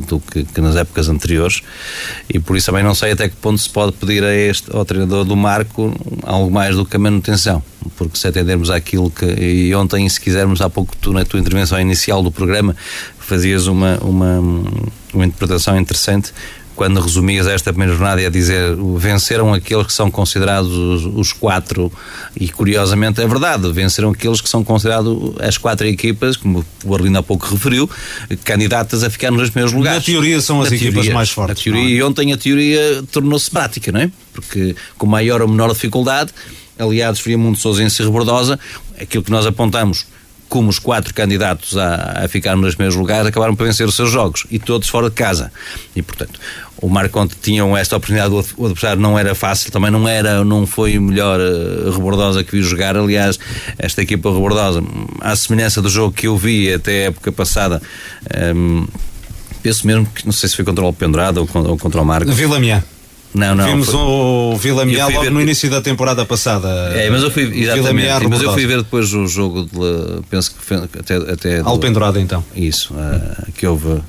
[0.08, 1.62] do que, que, nas épocas anteriores
[2.28, 4.84] e por isso também não sei até que ponto se pode pedir a este, ao
[4.84, 5.94] treinador do Marco
[6.24, 7.62] algo mais do que a manutenção.
[7.96, 9.26] Porque se atendermos àquilo que.
[9.26, 12.76] E ontem, se quisermos, há pouco tu, na tua intervenção inicial do programa,
[13.20, 14.40] fazias uma, uma,
[15.14, 16.34] uma interpretação interessante
[16.82, 21.92] quando resumias esta primeira jornada, a dizer venceram aqueles que são considerados os, os, quatro,
[22.36, 27.20] e curiosamente é verdade, venceram aqueles que são considerados as quatro equipas, como o Arlindo
[27.20, 27.88] há pouco referiu,
[28.44, 30.00] candidatas a ficar nos primeiros lugares.
[30.00, 31.64] Na teoria são as Na equipas teoria, mais fortes.
[31.64, 31.98] Teoria, é?
[31.98, 34.12] E ontem a teoria tornou-se prática, não é?
[34.34, 36.32] Porque com maior ou menor dificuldade,
[36.80, 38.60] aliados Friamundo, Sousa e Rebordosa,
[39.00, 40.08] aquilo que nós apontamos
[40.52, 44.12] como os quatro candidatos a, a ficar nos primeiros lugares acabaram por vencer os seus
[44.12, 45.50] jogos e todos fora de casa.
[45.96, 46.38] E portanto,
[46.76, 50.68] o Marco Conte tinham esta oportunidade, o adversário não era fácil, também não era, não
[50.68, 52.98] foi o melhor uh, rebordosa que vi jogar.
[52.98, 53.40] Aliás,
[53.78, 54.84] esta equipa rebordosa,
[55.22, 57.82] à semelhança do jogo que eu vi até a época passada,
[58.54, 58.88] um, ehm,
[59.64, 62.30] penso mesmo que não sei se foi contra o Pendurado ou, ou contra o Marco.
[62.30, 62.84] Vila Miá.
[63.34, 63.66] Não, não.
[63.66, 64.00] Vimos foi...
[64.00, 65.32] o Vila logo ver...
[65.32, 66.68] no início da temporada passada.
[66.94, 70.74] É, mas eu fui, exatamente, mas eu fui ver depois o jogo de, penso que
[71.00, 72.44] até, até Alpendurada então.
[72.56, 74.02] Isso, uh, que houve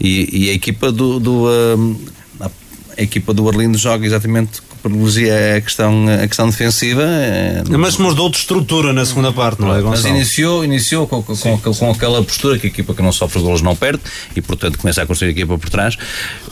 [0.00, 2.00] e, e, a equipa do, do uh,
[2.96, 7.02] a equipa do Arlindo joga exatamente privilegia a questão, a questão defensiva.
[7.02, 10.16] É, Mas mudou de estrutura na segunda parte, não é, Mas Gonçalo?
[10.16, 13.62] iniciou, iniciou com, com, com, com aquela postura que a equipa que não sofre golos
[13.62, 14.02] não perde
[14.34, 15.96] e, portanto, começa a construir a equipa por trás.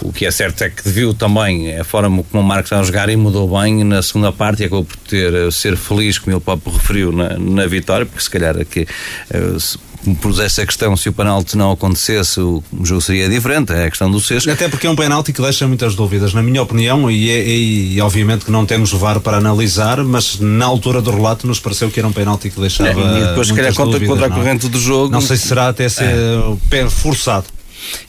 [0.03, 2.83] O que é certo é que viu também a forma como o Marcos está a
[2.83, 6.41] jogar e mudou bem na segunda parte e acabou por ter, ser feliz, como ele
[6.43, 8.87] próprio referiu, na, na vitória, porque se calhar aqui.
[9.31, 9.57] eh,
[10.05, 13.73] me pusesse a questão se o penalti não acontecesse, o jogo seria diferente.
[13.73, 14.51] É a questão do sexto.
[14.51, 17.95] Até porque é um penalti que deixa muitas dúvidas, na minha opinião, e, é- e-
[17.95, 21.91] e obviamente que não temos VAR para analisar, mas na altura do relato nos pareceu
[21.91, 22.89] que era um penalti que deixava.
[23.01, 24.39] É, e depois, se calhar, muitas contra, dúvidas, contra a não é?
[24.39, 25.13] corrente do jogo.
[25.13, 26.57] Não sei se será até ser É.
[26.69, 27.45] pé forçado.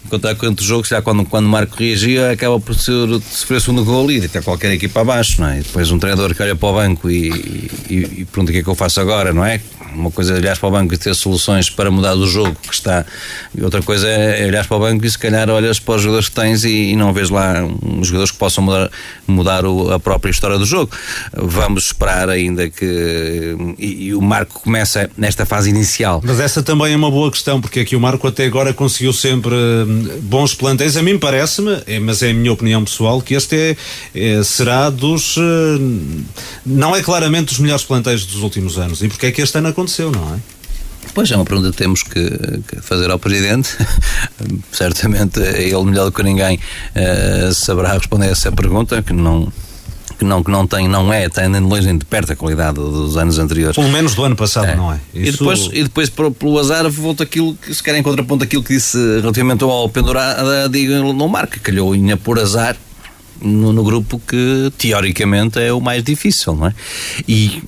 [0.09, 3.07] Contra a corrente do jogo, se calhar, quando, quando o Marco reagia, acaba por ser,
[3.31, 5.59] sofrer o segundo gol e até qualquer equipa abaixo, não é?
[5.59, 7.29] E depois um treinador que olha para o banco e,
[7.89, 9.61] e, e pergunta o que é que eu faço agora, não é?
[9.93, 12.73] Uma coisa é olhar para o banco e ter soluções para mudar do jogo que
[12.73, 13.05] está,
[13.53, 16.29] e outra coisa é olhar para o banco e se calhar olhas para os jogadores
[16.29, 18.89] que tens e, e não vês lá uns jogadores que possam mudar,
[19.27, 20.91] mudar o- a própria história do jogo.
[21.33, 23.55] Vamos esperar ainda que.
[23.77, 26.21] E, e o Marco começa nesta fase inicial.
[26.23, 29.53] Mas essa também é uma boa questão, porque aqui o Marco até agora conseguiu sempre
[30.21, 30.97] bons plantéis.
[30.97, 33.77] A mim parece-me, é- mas é a minha opinião pessoal, que este é,
[34.13, 35.37] é- será dos.
[35.37, 36.23] hum,
[36.65, 39.01] não é claramente dos melhores plantéis dos últimos anos.
[39.01, 40.39] E porque é que este ano aconteceu, não é?
[41.13, 42.29] Pois é uma pergunta que temos que,
[42.67, 43.75] que fazer ao Presidente.
[44.71, 46.59] Certamente ele, melhor do que ninguém,
[46.95, 49.51] eh, saberá responder a essa pergunta, que não,
[50.21, 52.35] que não, que não tem, não é, tem nem de longe nem de perto a
[52.35, 53.75] qualidade dos anos anteriores.
[53.75, 54.99] Pelo menos do ano passado, não é?
[55.15, 58.43] E Isso- depois, e depois pelo, pelo azar, volta aquilo que, se calhar, em contraponto
[58.43, 62.77] aquilo que disse relativamente ao pendurada, digo, não marca, calhou ainda por azar
[63.41, 66.75] no, no grupo que teoricamente é o mais difícil, não é?
[67.27, 67.63] E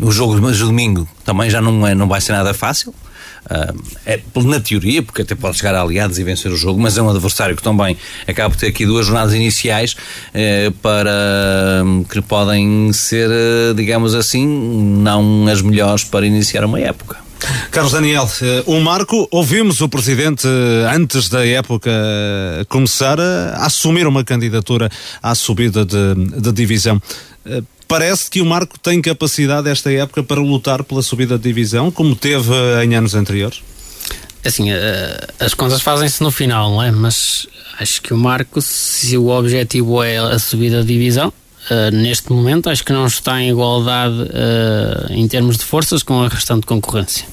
[0.00, 2.94] o jogo de domingo também já não, é, não vai ser nada fácil.
[3.48, 3.72] Ah,
[4.06, 7.02] é na teoria, porque até pode chegar a aliados e vencer o jogo, mas é
[7.02, 9.96] um adversário que também acaba por ter aqui duas jornadas iniciais
[10.32, 16.80] eh, para hum, que podem ser, eh, digamos assim, não as melhores para iniciar uma
[16.80, 17.16] época.
[17.72, 20.46] Carlos Daniel, eh, o Marco, ouvimos o Presidente
[20.94, 21.90] antes da época
[22.68, 24.88] começar a assumir uma candidatura
[25.20, 27.02] à subida de, de divisão.
[27.92, 32.16] Parece que o Marco tem capacidade esta época para lutar pela subida de divisão, como
[32.16, 33.60] teve eh, em anos anteriores?
[34.42, 36.90] Assim, eh, as contas fazem-se no final, não é?
[36.90, 37.46] Mas
[37.78, 41.30] acho que o Marco, se o objetivo é a subida de divisão,
[41.68, 44.16] eh, neste momento acho que não está em igualdade
[45.10, 47.26] em termos de forças com a restante concorrência.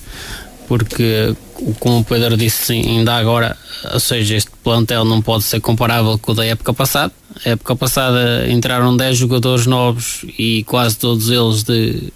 [0.68, 1.38] Porque,
[1.80, 3.56] como o Pedro disse ainda agora,
[3.94, 7.14] ou seja, este plantel não pode ser comparável com o da época passada.
[7.46, 12.12] A época passada entraram 10 jogadores novos e quase todos eles de,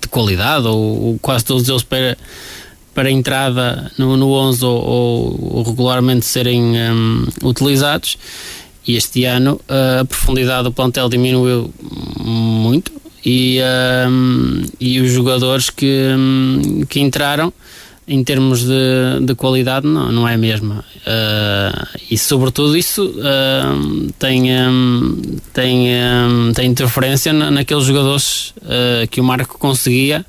[0.00, 2.16] de qualidade, ou, ou quase todos eles para,
[2.94, 6.62] para entrada no, no 11 ou, ou- regularmente serem
[6.92, 8.18] hum, utilizados.
[8.86, 11.72] E este ano a profundidade do plantel diminuiu
[12.20, 12.92] muito
[13.24, 13.58] e,
[14.08, 17.52] hum, e os jogadores que, hum, que entraram
[18.08, 24.12] em termos de, de qualidade não, não é a mesma Uh, e sobretudo isso uh,
[24.18, 30.26] tem, um, tem, um, tem interferência na, naqueles jogadores uh, que o Marco conseguia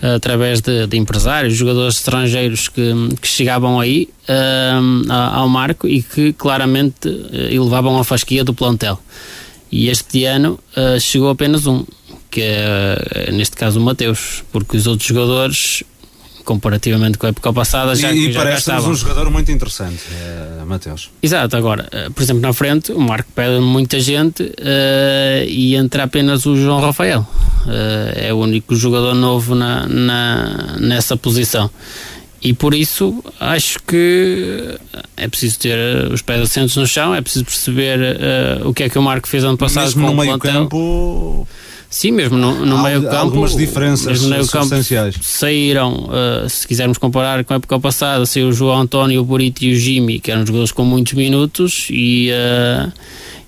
[0.00, 4.08] através de, de empresários, jogadores estrangeiros que, que chegavam aí
[5.08, 7.08] ao Marco e que claramente
[7.50, 8.96] elevavam a fasquia do plantel.
[9.72, 10.56] E este ano
[11.00, 11.84] chegou apenas um,
[12.30, 15.82] que é neste caso o Mateus, porque os outros jogadores,
[16.48, 21.10] comparativamente com a época passada, já, e e parece-nos um jogador muito interessante, eh, Mateus.
[21.22, 26.04] Exato, agora, eh, por exemplo, na frente, o Marco pede muita gente eh, e entra
[26.04, 27.26] apenas o João Rafael.
[28.16, 31.68] É o único jogador novo na, na- nessa posição.
[32.40, 34.78] E por isso acho que
[35.16, 35.76] é preciso ter
[36.10, 37.98] os pés assentos no chão, é preciso perceber
[38.64, 40.62] o que é que o Marco fez ano passado Mesmo com no o meio plantel.
[40.62, 41.46] campo.
[41.90, 43.16] Sim, mesmo no, no Há meio campo.
[43.16, 45.14] algumas diferenças meio substanciais.
[45.22, 49.64] saíram, eh, se quisermos comparar com a época passada, saiu o João António, o Burito
[49.64, 52.92] e o Jimmy, que eram jogadores com muitos minutos, e, eh,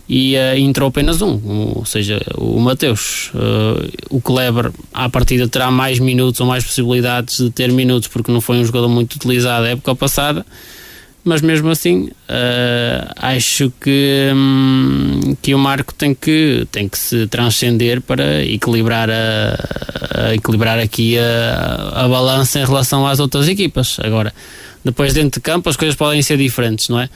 [0.09, 1.39] e eh, entrou apenas um,
[1.77, 3.31] ou seja, o Mateus.
[3.35, 8.33] Eh, o Kleber, à partida, terá mais minutos ou mais possibilidades de ter minutos, porque
[8.33, 10.47] não foi um jogador muito utilizado a época passada.
[11.23, 17.27] Mas mesmo assim, eh, acho que, hum, que o Marco tem que, tem que se
[17.27, 23.99] transcender para equilibrar, a, a equilibrar aqui a, a balança em relação às outras equipas.
[24.03, 24.33] Agora,
[24.83, 27.11] depois dentro de campo as coisas podem ser diferentes, não é?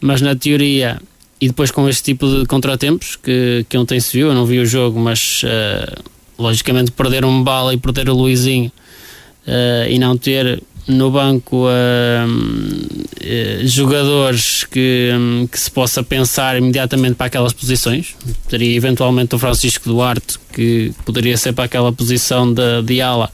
[0.00, 1.00] Mas na teoria,
[1.40, 4.60] e depois com este tipo de contratempos que, que ontem se viu, eu não vi
[4.60, 5.94] o jogo, mas eh,
[6.38, 8.70] logicamente perder um bala e perder o Luizinho
[9.44, 12.26] eh, e não ter no banco uh,
[13.64, 18.16] jogadores que, um, que se possa pensar imediatamente para aquelas posições.
[18.48, 23.30] Teria eventualmente o Francisco Duarte, que poderia ser para aquela posição de, de ala.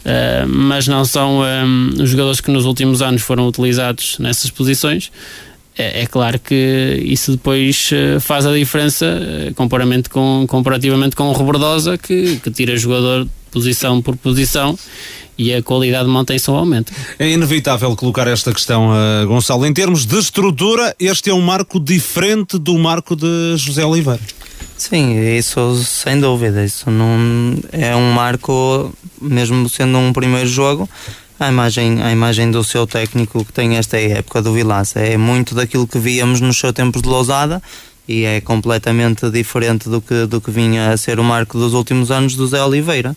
[0.00, 5.10] Uh, mas não são um, os jogadores que nos últimos anos foram utilizados nessas posições.
[5.76, 11.28] É, é claro que isso depois uh, faz a diferença uh, comparativamente com, comparativamente com
[11.28, 14.78] o Robordosa, que, que tira jogador posição por posição
[15.38, 16.92] e a qualidade mantém-se ao aumento.
[17.18, 19.64] É inevitável colocar esta questão, uh, Gonçalo.
[19.64, 24.20] Em termos de estrutura, este é um marco diferente do marco de José Oliveira.
[24.76, 26.64] Sim, isso sem dúvida.
[26.64, 30.88] Isso não é um marco, mesmo sendo um primeiro jogo.
[31.38, 35.54] A imagem, a imagem do seu técnico que tem esta época do Vilaça é muito
[35.54, 37.62] daquilo que víamos nos seus tempos de Lousada
[38.08, 42.10] e é completamente diferente do que, do que vinha a ser o marco dos últimos
[42.10, 43.14] anos do Zé Oliveira.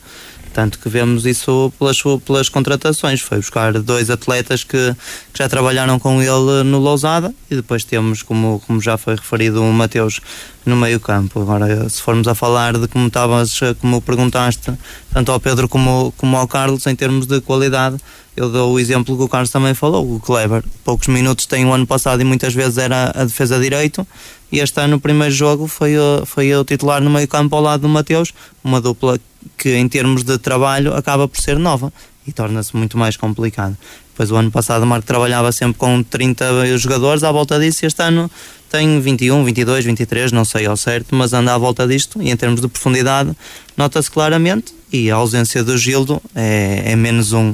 [0.54, 3.22] Tanto que vemos isso pelas, pelas contratações.
[3.22, 4.95] Foi buscar dois atletas que,
[5.34, 9.64] que já trabalharam com ele no Lousada e depois temos, como, como já foi referido,
[9.64, 10.20] o Mateus
[10.66, 11.41] no meio campo.
[11.41, 14.74] Agora, se formos a falar de como estavas, como perguntaste,
[15.14, 17.97] tanto ao Pedro como, como ao Carlos, em termos de qualidade,
[18.36, 20.64] eu dou o exemplo que o Carlos também falou, o Kleber.
[20.84, 24.08] Poucos minutos tem o ano passado e muitas vezes era a defesa direito.
[24.52, 25.93] E este ano, no primeiro jogo, foi,
[26.26, 28.34] foi o titular no meio campo ao lado do Mateus,
[28.64, 29.20] uma dupla
[29.58, 31.92] que, em termos de trabalho, acaba por ser nova
[32.26, 33.78] e torna-se muito mais complicado.
[34.12, 37.88] Depois, o ano passado, o Marco trabalhava sempre com 30 jogadores à volta disso, e
[37.88, 38.30] este ano
[38.70, 42.22] tem 21, 22, 23, não sei ao certo, mas anda à volta disto.
[42.22, 43.36] E em termos de profundidade,
[43.76, 44.74] nota-se claramente.
[44.94, 47.54] E a ausência do Gildo é, é menos um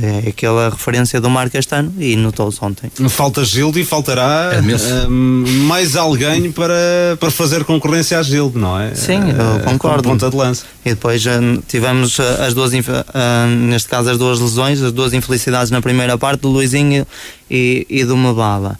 [0.00, 2.90] é aquela referência do Marco este ano e notou-se ontem.
[3.08, 8.94] Falta Gildo e faltará é mais alguém para, para fazer concorrência a Gildo, não é?
[8.94, 10.08] Sim, eu é, concordo.
[10.08, 10.64] Ponta de lança.
[10.84, 11.22] E depois
[11.66, 16.48] tivemos as duas, neste caso, as duas lesões, as duas infelicidades na primeira parte, do
[16.48, 17.06] Luizinho
[17.50, 18.78] e, e do Mabala.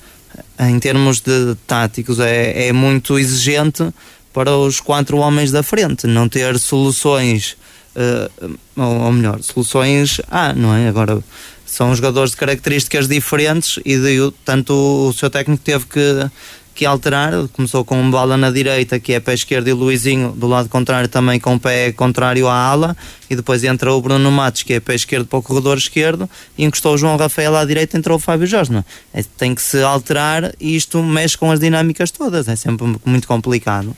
[0.59, 3.85] Em termos de táticos, é, é muito exigente
[4.33, 7.57] para os quatro homens da frente, não ter soluções
[7.99, 10.89] uh, ou, melhor, soluções há, não é?
[10.89, 11.23] Agora
[11.67, 16.31] são jogadores de características diferentes e de, tanto o seu técnico teve que,
[16.75, 17.33] que alterar.
[17.53, 20.69] Começou com um bola na direita, que é pé esquerdo, e o Luizinho do lado
[20.69, 22.97] contrário também com o pé contrário à ala.
[23.29, 26.65] E depois entrou o Bruno Matos, que é pé esquerdo para o corredor esquerdo, e
[26.65, 28.75] encostou o João Rafael à direita entrou o Fábio Jorge.
[29.13, 29.21] É?
[29.21, 29.25] é?
[29.37, 32.49] tem que se alterar e isto mexe com as dinâmicas todas.
[32.49, 33.95] É sempre muito complicado.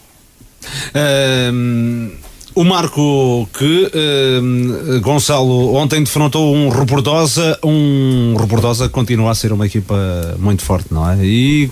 [0.95, 9.53] Um o Marco que uh, Gonçalo ontem defrontou um Rebordosa, um Rebordosa continua a ser
[9.53, 9.97] uma equipa
[10.39, 11.25] muito forte, não é?
[11.25, 11.71] E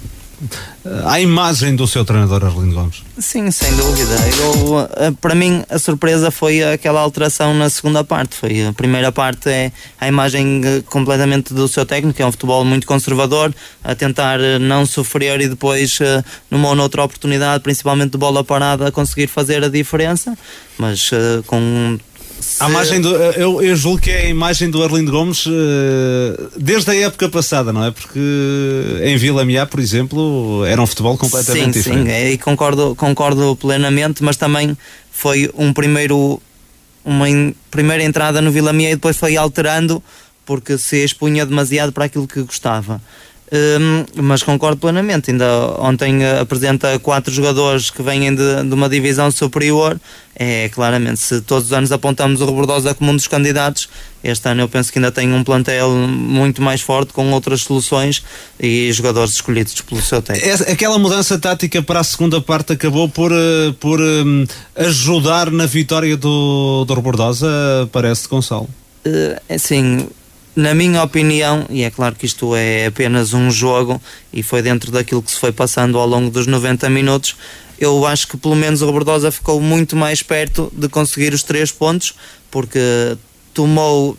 [1.06, 3.02] a imagem do seu treinador Arlindo Gomes.
[3.18, 4.14] Sim, sem dúvida.
[4.40, 8.36] Eu, eh, para mim a surpresa foi aquela alteração na segunda parte.
[8.36, 12.64] Foi a primeira parte é a imagem eh, completamente do seu técnico, é um futebol
[12.64, 15.98] muito conservador, a tentar eh, não sofrer e depois
[16.50, 20.38] numa ou noutra oportunidade, principalmente de bola parada, conseguir fazer a diferença,
[20.78, 21.10] mas
[21.46, 21.98] com
[22.60, 25.50] a imagem do, eu, eu julgo que é a imagem do Arlindo Gomes uh,
[26.56, 27.90] desde a época passada, não é?
[27.90, 28.20] Porque
[29.02, 32.06] em Vila Miá, por exemplo, era um futebol completamente sim, diferente.
[32.06, 34.76] Sim, é, e concordo, concordo plenamente, mas também
[35.10, 36.40] foi um primeiro
[37.04, 37.26] uma
[37.70, 40.02] primeira entrada no Vila Miá e depois foi alterando
[40.44, 43.00] porque se expunha demasiado para aquilo que gostava.
[43.50, 45.30] Um, mas concordo plenamente.
[45.30, 45.46] Ainda
[45.78, 49.98] ontem apresenta quatro jogadores que vêm de, de, uma divisão superior.
[50.40, 53.88] É claramente, se todos os anos apontamos o Rebordosa como um dos candidatos,
[54.22, 58.22] este ano eu penso que ainda tem um plantel muito mais forte com outras soluções
[58.60, 60.70] e jogadores escolhidos pelo seu técnico.
[60.70, 64.46] Aquela mudança tática para a segunda parte acabou por, eh, por um,
[64.76, 67.48] ajudar na vitória do, do Rebordosa,
[67.90, 68.68] parece, Gonçalo?
[69.04, 70.08] Uh, assim,
[70.58, 74.02] na minha opinião, e é claro que isto é apenas um jogo
[74.32, 77.36] e foi dentro daquilo que se foi passando ao longo dos 90 minutos,
[77.78, 81.70] eu acho que pelo menos o Robertosa ficou muito mais perto de conseguir os três
[81.70, 82.12] pontos,
[82.50, 82.80] porque
[83.54, 84.18] tomou.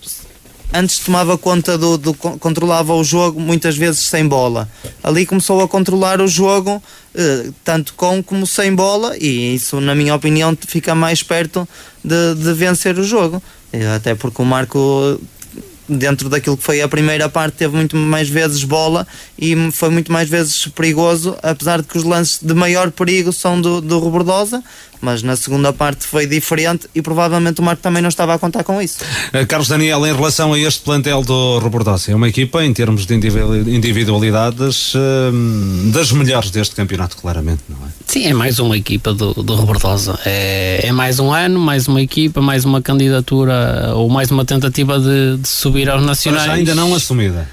[0.73, 4.69] Antes tomava conta do, do, controlava o jogo muitas vezes sem bola.
[5.03, 6.81] Ali começou a controlar o jogo
[7.15, 11.67] eh, tanto com como sem bola e isso, na minha opinião, fica mais perto
[12.01, 13.43] de, de vencer o jogo.
[13.95, 15.19] Até porque o Marco
[15.89, 20.11] dentro daquilo que foi a primeira parte, teve muito mais vezes bola e foi muito
[20.11, 24.63] mais vezes perigoso, apesar de que os lances de maior perigo são do, do Robordosa,
[25.01, 28.63] Mas na segunda parte foi diferente e provavelmente o Marco também não estava a contar
[28.63, 28.97] com isso.
[29.33, 33.05] Uh, Carlos Daniel, em relação a este plantel do Robordosa, é uma equipa em termos
[33.05, 34.99] de individualidades uh,
[35.91, 37.89] das melhores deste campeonato, claramente, não é?
[38.05, 40.19] Sim, é mais uma equipa do, do Robordosa.
[40.25, 44.99] É, é mais um ano, mais uma equipa, mais uma candidatura ou mais uma tentativa
[44.99, 46.47] de, de subir aos nacionais.
[46.47, 47.47] Mas ainda não assumida.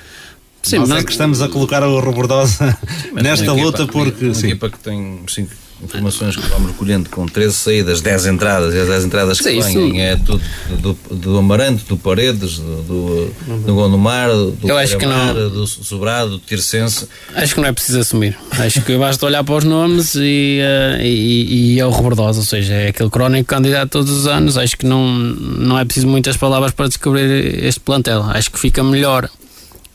[0.63, 1.03] Sim, Nós mas...
[1.03, 2.77] é que estamos a colocar o Robordosa
[3.13, 4.25] nesta luta equipa, porque.
[4.25, 4.47] Uma, uma sim.
[4.49, 5.51] equipa que tem cinco
[5.83, 10.01] informações que vamos recolhendo com 13 saídas, 10 entradas, e as 10 entradas que vêm
[10.01, 10.43] é tudo
[10.81, 13.35] do, do Amarante, do Paredes, do, do,
[13.67, 15.35] do Gondomar, do Eu acho que não.
[15.35, 17.07] do Sobrado, do Tircense.
[17.35, 18.37] Acho que não é preciso assumir.
[18.53, 22.47] Acho que basta olhar para os nomes e, uh, e, e é o Rebordosa, ou
[22.47, 24.57] seja, é aquele crónico candidato todos os anos.
[24.57, 28.23] Acho que não, não é preciso muitas palavras para descobrir este plantel.
[28.23, 29.29] Acho que fica melhor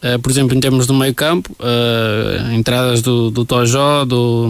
[0.03, 4.47] Uh, por exemplo, em termos do meio campo, uh, entradas do, do Tojó, do,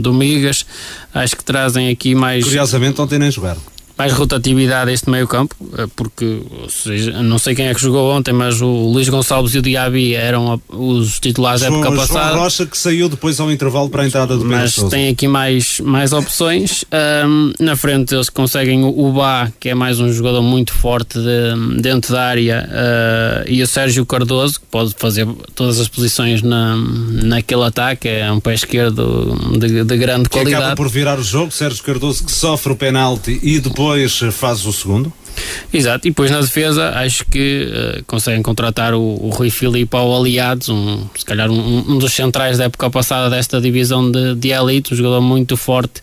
[0.00, 0.64] do Migas,
[1.12, 2.44] acho que trazem aqui mais.
[2.44, 3.60] Curiosamente, ontem nem jogaram
[3.96, 8.32] mais rotatividade este meio campo, eh, porque seja, não sei quem é que jogou ontem,
[8.32, 12.30] mas o Luís Gonçalves e o Diaby eram os titulares da época passada.
[12.30, 15.78] João Rocha que saiu depois ao intervalo para a entrada do Mas tem aqui mais,
[15.80, 16.84] mais opções.
[17.26, 21.80] Um, na frente eles conseguem o Bá, que é mais um jogador muito forte de,
[21.80, 26.76] dentro da área, uh, e o Sérgio Cardoso, que pode fazer todas as posições na,
[26.76, 30.64] naquele ataque, é um pé esquerdo de, de grande que qualidade.
[30.64, 34.64] acaba por virar o jogo, Sérgio Cardoso que sofre o penalti e depois depois faz
[34.64, 35.12] o segundo?
[35.72, 40.16] Exato, e depois na defesa acho que uh, conseguem contratar o, o Rui Filipe ao
[40.16, 44.50] Aliados, um, se calhar um, um, dos centrais da época passada desta divisão de, de
[44.50, 46.00] elite, um jogador muito forte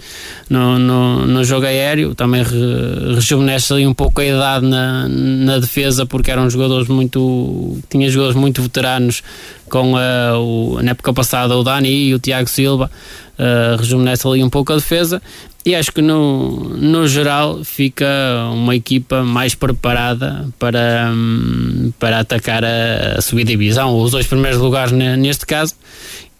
[0.50, 5.60] no, no, no jogo aéreo, também re, rejuvenesce ali um pouco a idade na, na
[5.60, 9.24] defesa porque eram jogadores muito tinha jogadores muito veteranos
[9.72, 12.92] com uh, o, na época passada o Dani e o Tiago Silva
[13.40, 15.22] uh, rejuvenesce ali um pouco a defesa.
[15.66, 18.06] E acho que no, no geral fica
[18.52, 24.60] uma equipa mais preparada para, hum, para atacar a, a subida divisão, os dois primeiros
[24.60, 25.76] lugares neste caso,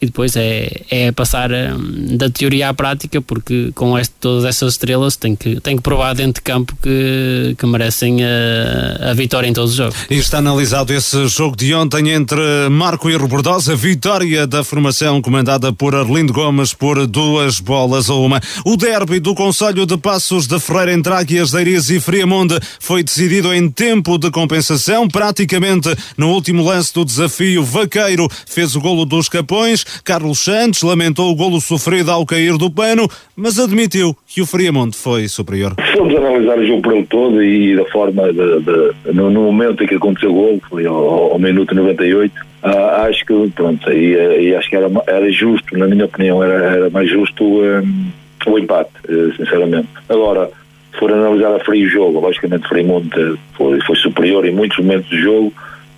[0.02, 4.74] e depois é, é passar hum, da teoria à prática, porque com este, todas essas
[4.74, 9.48] estrelas tem que, tem que provar dentro de campo que, que merecem a, a vitória
[9.48, 9.96] em todos os jogos.
[10.10, 12.42] E está analisado esse jogo de ontem entre
[12.72, 18.42] Marco e Robordosa, vitória da formação comandada por Arlindo Gomes por duas bolas a uma.
[18.66, 23.54] O derby do Conselho de Passos de Ferreira entre Águias, Deirias e Friamonde foi decidido
[23.54, 27.64] em tempo de compensação, praticamente no último lance do desafio.
[27.64, 32.70] Vaqueiro fez o golo dos Capões, Carlos Santos lamentou o golo sofrido ao cair do
[32.70, 35.76] pano, mas admitiu que o Friamonte foi superior.
[35.96, 39.88] Fomos analisar o jogo por todo e da forma, de, de, no, no, momento em
[39.88, 42.34] que aconteceu o golo, foi ao, ao minuto 98,
[42.64, 46.54] ah, acho que, pronto, aí, aí acho que era, era justo, na minha opinião, era,
[46.54, 48.12] era mais justo um,
[48.46, 49.90] o empate, eh, sinceramente.
[50.10, 50.50] Agora,
[50.92, 54.78] se for analisar a frio o jogo, logicamente o Friamonte foi, foi superior em muitos
[54.78, 55.54] momentos do jogo,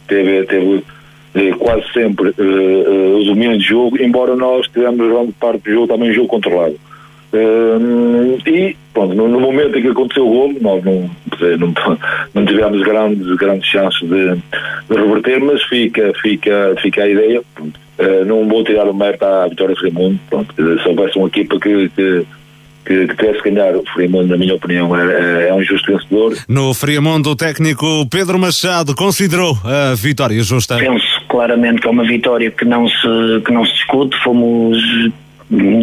[0.08, 0.84] teve, teve
[1.58, 5.88] quase sempre eh, eh, o domínio de jogo, embora nós tivemos grande parte do jogo
[5.88, 6.76] também jogo controlado.
[7.34, 11.10] Uh, e pronto, no, no, momento em que aconteceu o golo, nós não,
[11.58, 11.74] não,
[12.36, 17.42] não tivemos grandes, grandes chances de, de, reverter, mas fica, fica, fica a ideia.
[17.60, 20.20] Uh, não vou tirar o mérito à Vitória Raimundo.
[20.30, 22.24] Pronto, se houvesse uma equipa que, que
[22.86, 26.38] que, que tivesse ganhar o Friamundo, na minha opinião, é, é um justo vencedor.
[26.48, 30.78] No Friamundo, o técnico Pedro Machado considerou a vitória justa.
[30.78, 34.78] Penso claramente que é uma vitória que não se, que não se discute, fomos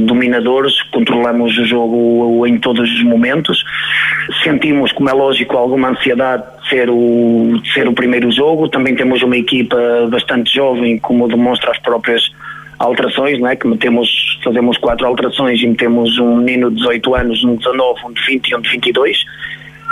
[0.06, 3.62] dominadores, controlamos o jogo em todos os momentos.
[4.42, 8.68] Sentimos, como é lógico, alguma ansiedade de ser o, de ser o primeiro jogo.
[8.68, 9.76] Também temos uma equipa
[10.10, 12.22] bastante jovem, como demonstra as próprias
[12.80, 13.54] alterações, não é?
[13.54, 18.12] que metemos, fazemos quatro alterações e metemos um menino de 18 anos, um 19, um
[18.12, 19.24] de 20 e um de 22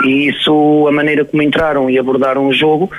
[0.03, 2.89] e isso, a maneira como entraram e abordaram o jogo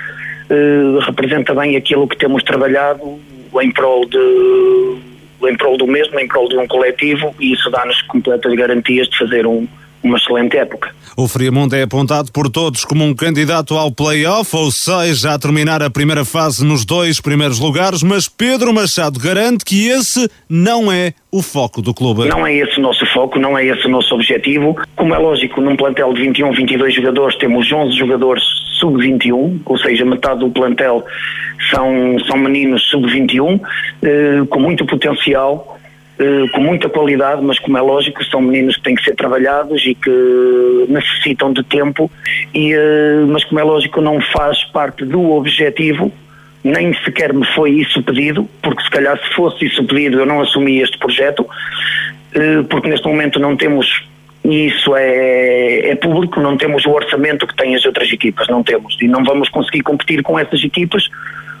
[0.49, 3.19] eh, representa bem aquilo que temos trabalhado
[3.61, 5.11] em prol de
[5.43, 9.17] em prol do mesmo, em prol de um coletivo e isso dá-nos completas garantias de
[9.17, 9.67] fazer um,
[10.03, 10.93] uma excelente época.
[11.15, 15.83] O Friamundo é apontado por todos como um candidato ao play-off, ou seja, a terminar
[15.83, 21.13] a primeira fase nos dois primeiros lugares, mas Pedro Machado garante que esse não é
[21.31, 22.27] o foco do clube.
[22.27, 24.75] Não é esse o nosso foco, não é esse o nosso objetivo.
[24.95, 28.43] Como é lógico, num plantel de 21, 22 jogadores, temos 11 jogadores
[28.79, 31.05] sub-21, ou seja, metade do plantel
[31.69, 33.59] são, são meninos sub-21,
[34.01, 35.77] eh, com muito potencial
[36.53, 39.95] com muita qualidade, mas como é lógico, são meninos que têm que ser trabalhados e
[39.95, 42.11] que necessitam de tempo,
[42.53, 46.11] e, uh, mas como é lógico, não faz parte do objetivo,
[46.63, 50.41] nem sequer me foi isso pedido, porque se calhar se fosse isso pedido eu não
[50.41, 54.03] assumi este projeto, uh, porque neste momento não temos
[54.43, 58.63] e isso é, é público, não temos o orçamento que têm as outras equipas, não
[58.63, 61.07] temos, e não vamos conseguir competir com essas equipas,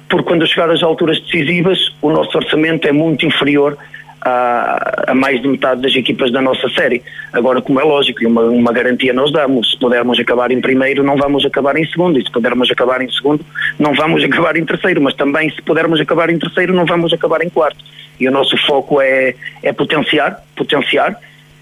[0.09, 3.77] porque quando chegar às alturas decisivas, o nosso orçamento é muito inferior
[4.21, 7.01] a, a, mais de metade das equipas da nossa série.
[7.33, 11.17] Agora, como é lógico, uma, uma garantia nós damos, se pudermos acabar em primeiro, não
[11.17, 13.45] vamos acabar em segundo, e se pudermos acabar em segundo,
[13.79, 17.43] não vamos acabar em terceiro, mas também se pudermos acabar em terceiro, não vamos acabar
[17.43, 17.83] em quarto.
[18.19, 21.17] E o nosso foco é, é potenciar, potenciar,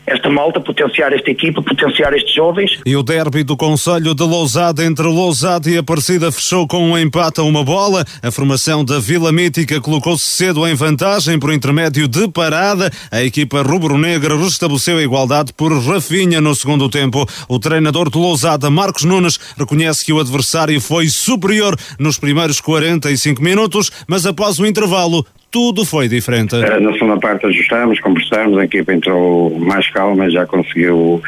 [0.09, 2.79] esta malta, potenciar esta equipa, potenciar estes jovens.
[2.85, 7.39] E o derby do Conselho de Lousada entre Lousada e Aparecida fechou com um empate
[7.39, 8.03] a uma bola.
[8.21, 12.91] A formação da Vila Mítica colocou-se cedo em vantagem por intermédio de parada.
[13.11, 17.27] A equipa rubro-negra restabeleceu a igualdade por Rafinha no segundo tempo.
[17.47, 23.41] O treinador de Lousada, Marcos Nunes, reconhece que o adversário foi superior nos primeiros 45
[23.41, 26.55] minutos, mas após o intervalo tudo foi diferente.
[26.55, 31.21] Eh, na segunda parte ajustamos, conversamos, a equipa entrou mais calma, já conseguiu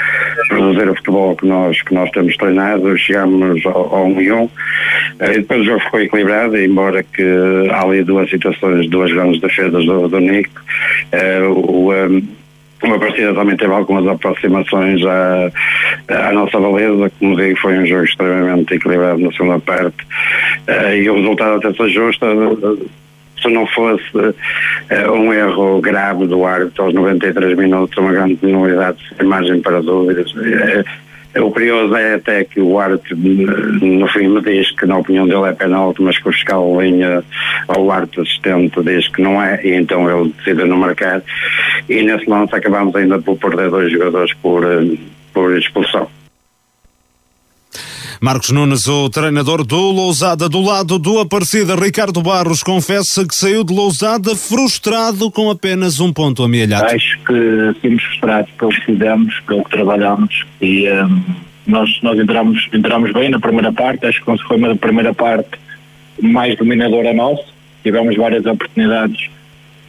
[0.47, 4.49] produzir o futebol que nós, que nós temos treinado, chegámos ao, ao 1 e 1.
[5.19, 7.23] Eh, depois o jogo ficou equilibrado, embora que
[7.71, 10.61] há ali duas situações, duas grandes defesas do, do Nico.
[11.11, 12.27] Uh, o, um,
[12.83, 15.51] uma partida também teve algumas aproximações à,
[16.09, 19.97] à nossa beleza, como digo, foi um jogo extremamente equilibrado na segunda parte
[20.95, 22.25] e o resultado até se ajusta
[23.41, 28.97] se não fosse uh, um erro grave do árbitro aos 93 minutos, uma grande penalidade
[29.17, 30.31] sem margem para dúvidas.
[30.33, 30.83] Uh,
[31.39, 35.45] o curioso é até que o árbitro no fim me diz que na opinião dele
[35.45, 37.23] é penalti, mas que o fiscal linha
[37.69, 41.21] ao árbitro assistente diz que não é, e então ele decide não marcar.
[41.87, 44.63] E nesse lance acabamos ainda por perder dois jogadores por,
[45.33, 46.09] por expulsão.
[48.23, 53.63] Marcos Nunes, o treinador do Lousada, do lado do Aparecida, Ricardo Barros, confessa que saiu
[53.63, 56.85] de Lousada frustrado com apenas um ponto amealhado.
[56.85, 61.23] Acho que temos frustrados pelo que fizemos, pelo que trabalhamos e um,
[61.65, 65.49] nós, nós entramos, entramos bem na primeira parte, acho que foi uma primeira parte
[66.21, 67.45] mais dominadora nossa,
[67.81, 69.31] tivemos várias oportunidades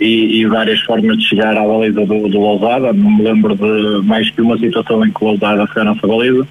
[0.00, 4.06] e, e, várias formas de chegar à baliza do, do Lousada, não me lembro de
[4.06, 6.48] mais que uma situação em que o Lousada foi a nossa baliza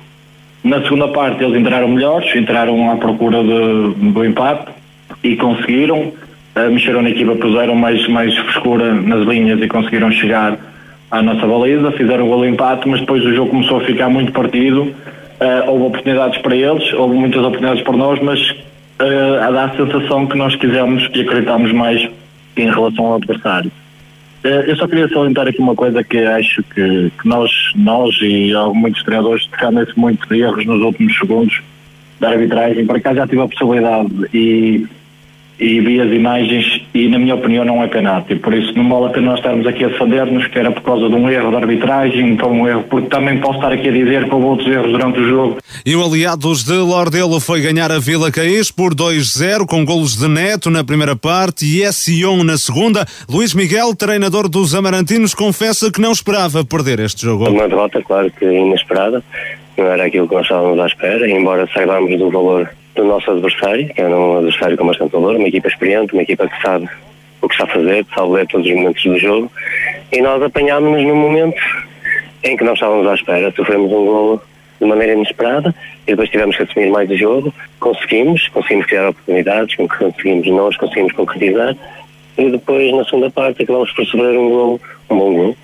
[0.64, 4.72] na segunda parte eles entraram melhores, entraram à procura de, do empate
[5.24, 6.14] e conseguiram.
[6.54, 10.58] Uh, mexeram na equipa, puseram mais, mais frescura nas linhas e conseguiram chegar
[11.10, 14.32] à nossa baliza, fizeram o gol empate, mas depois o jogo começou a ficar muito
[14.34, 14.82] partido.
[14.84, 19.76] Uh, houve oportunidades para eles, houve muitas oportunidades para nós, mas uh, a dar a
[19.76, 22.08] sensação que nós quisemos e acreditámos mais
[22.58, 23.72] em relação ao adversário.
[24.44, 28.52] Eh, eu só queria salientar aqui uma coisa que acho que, que nós, nós e
[28.74, 31.62] muitos treinadores defendem-se muito de erros nos últimos segundos
[32.20, 32.86] da arbitragem.
[32.86, 34.88] Para cá já tive a possibilidade e
[35.62, 39.06] e vi as imagens e na minha opinião não é penalti, por isso não vale
[39.06, 41.56] a pena nós estarmos aqui a defender-nos que era por causa de um erro de
[41.58, 44.92] arbitragem, então um erro, porque também posso estar aqui a dizer que houve outros erros
[44.92, 45.58] durante o jogo.
[45.86, 50.28] E o Aliados de Lordelo foi ganhar a Vila Caís por 2-0 com golos de
[50.28, 53.06] Neto na primeira parte e Sion na segunda.
[53.30, 57.48] Luís Miguel, treinador dos Amarantinos, confessa que não esperava perder este jogo.
[57.48, 59.24] Uma derrota, claro que inesperada,
[59.78, 63.88] não era aquilo que nós estávamos à espera, embora saibamos do valor do nosso adversário,
[63.94, 66.90] que é um adversário com bastante valor, uma equipa experiente, uma equipa que sabe
[67.42, 69.52] o que está a fazer, que sabe ler todos os momentos do jogo,
[70.12, 71.62] e nós apanhámos-nos num momento
[72.44, 74.42] em que não estávamos à espera, sofremos um gol
[74.80, 75.74] de maneira inesperada
[76.08, 81.14] e depois tivemos que assumir mais o jogo, conseguimos, conseguimos criar oportunidades, conseguimos nós, conseguimos
[81.14, 81.76] concretizar.
[82.38, 85.58] E depois na segunda parte acabamos por sofrer um gol, um bom gol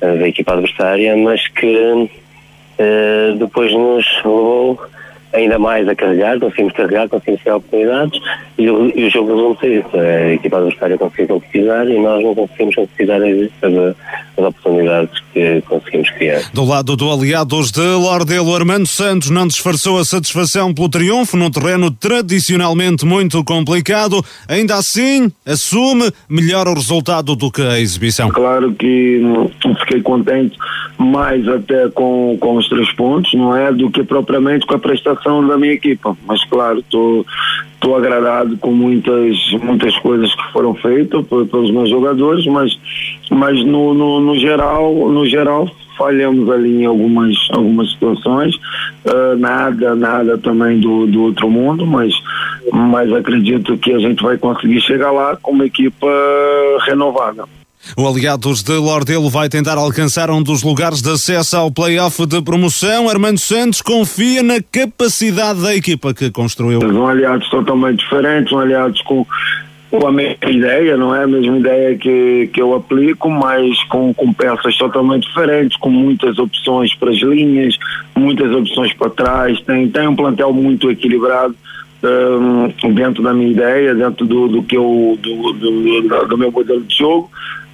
[0.00, 4.80] uh, da equipa adversária, mas que uh, depois nos levou
[5.32, 8.20] ainda mais a carregar, conseguimos carregar, conseguimos ter oportunidades
[8.58, 9.96] e o, e o jogo resulta isso.
[9.96, 13.94] A equipa adversária conseguiu concretizar e nós não conseguimos concretizar as,
[14.38, 16.42] as oportunidades que conseguimos criar.
[16.52, 21.50] Do lado do Aliados de Lordelo, Armando Santos não disfarçou a satisfação pelo triunfo num
[21.50, 24.24] terreno tradicionalmente muito complicado.
[24.48, 28.28] Ainda assim, assume melhor o resultado do que a exibição.
[28.30, 29.20] Claro que
[29.80, 30.58] fiquei contente
[30.98, 33.72] mais até com, com os três pontos, não é?
[33.72, 36.16] Do que propriamente com a prestação da minha equipa.
[36.26, 37.26] Mas claro, estou
[37.74, 42.78] estou agradado com muitas muitas coisas que foram feitas pelos meus jogadores, mas
[43.30, 48.54] mas no, no, no geral no geral falhamos ali em algumas algumas situações
[49.04, 52.12] uh, nada nada também do, do outro mundo mas
[52.72, 56.08] mas acredito que a gente vai conseguir chegar lá com uma equipa
[56.86, 57.44] renovada
[57.96, 62.40] o Aliados de Lordelo vai tentar alcançar um dos lugares de acesso ao play-off de
[62.42, 63.08] promoção.
[63.08, 66.80] Armando Santos confia na capacidade da equipa que construiu.
[66.80, 69.26] São aliados totalmente diferentes, são aliados com
[69.90, 74.14] com a mesma ideia, não é a mesma ideia que, que eu aplico, mas com,
[74.14, 77.76] com peças totalmente diferentes, com muitas opções para as linhas,
[78.16, 81.56] muitas opções para trás, tem, tem um plantel muito equilibrado
[82.04, 86.82] um, dentro da minha ideia, dentro do, do que eu, do, do, do meu modelo
[86.82, 87.28] de jogo.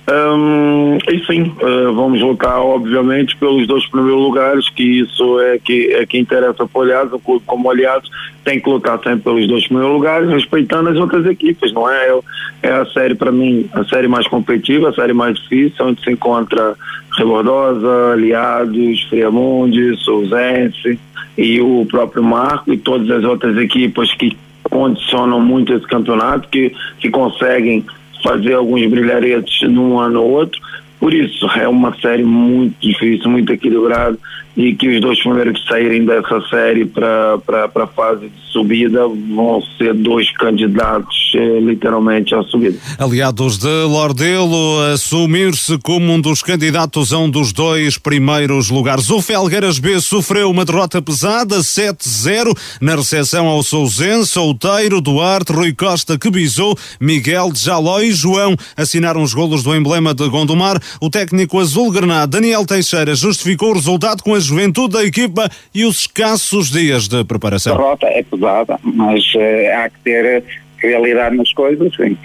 [0.08, 5.92] Um, e sim, uh, vamos lutar, obviamente, pelos dois primeiros lugares, que isso é que,
[5.94, 8.08] é que interessa para o Aliados, o clube como Aliados
[8.44, 12.20] tem que lutar sempre pelos dois primeiros lugares, respeitando as outras equipes, não é?
[12.62, 16.12] É a série, para mim, a série mais competitiva, a série mais difícil, onde se
[16.12, 16.76] encontra
[17.18, 21.00] Rebordosa, Aliados, Friamundi, Souzense
[21.36, 26.72] e o próprio Marco e todas as outras equipes que condicionam muito esse campeonato, que,
[27.00, 27.84] que conseguem
[28.26, 30.60] fazer alguns brilharetes num ano ou outro.
[30.98, 34.18] Por isso, é uma série muito difícil, muito equilibrada
[34.56, 37.38] e que os dois primeiros que saírem dessa série para
[37.74, 42.78] a fase de subida vão ser dois candidatos eh, literalmente à subida.
[42.98, 49.10] Aliados de Lordelo assumir-se como um dos candidatos a um dos dois primeiros lugares.
[49.10, 55.72] O Felgueiras B sofreu uma derrota pesada, 7-0, na recepção ao Souzense, Solteiro, Duarte, Rui
[55.72, 60.80] Costa, que bisou, Miguel de Jaló e João assinaram os golos do emblema de Gondomar.
[61.00, 65.84] O técnico azul granada Daniel Teixeira, justificou o resultado com a juventude da equipa e
[65.84, 67.74] os escassos dias de preparação.
[67.74, 69.38] A derrota é pesada, mas uh,
[69.74, 70.44] há que ter
[70.78, 71.94] realidade nas coisas.
[71.94, 72.16] Sim.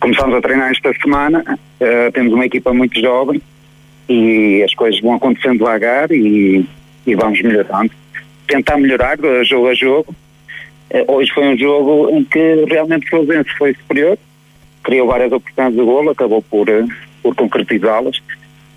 [0.00, 3.40] Começamos a treinar esta semana, uh, temos uma equipa muito jovem
[4.08, 6.64] e as coisas vão acontecendo devagar e,
[7.06, 7.90] e vamos melhorando.
[8.46, 10.14] Tentar melhorar de jogo a jogo.
[10.90, 14.16] Uh, hoje foi um jogo em que realmente o Fluminense foi superior,
[14.82, 16.66] criou várias oportunidades de golo, acabou por,
[17.22, 18.22] por concretizá-las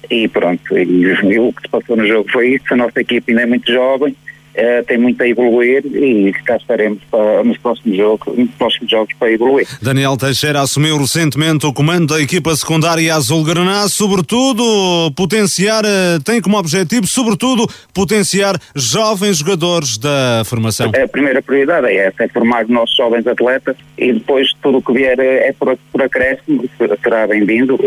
[0.09, 3.31] e pronto, e, e, o que se passou no jogo foi isso, a nossa equipe
[3.31, 4.15] ainda é muito jovem,
[4.51, 9.13] Uh, tem muito a evoluir e cá estaremos para, nos, próximos jogos, nos próximos jogos
[9.17, 9.65] para evoluir.
[9.81, 16.41] Daniel Teixeira assumiu recentemente o comando da equipa secundária Azul Graná, sobretudo potenciar, eh, tem
[16.41, 20.91] como objetivo, sobretudo, potenciar jovens jogadores da formação.
[21.01, 24.91] A primeira prioridade é essa, é formar nossos jovens atletas e depois tudo o que
[24.91, 26.69] vier é por, por acréscimo,
[27.01, 27.79] será bem-vindo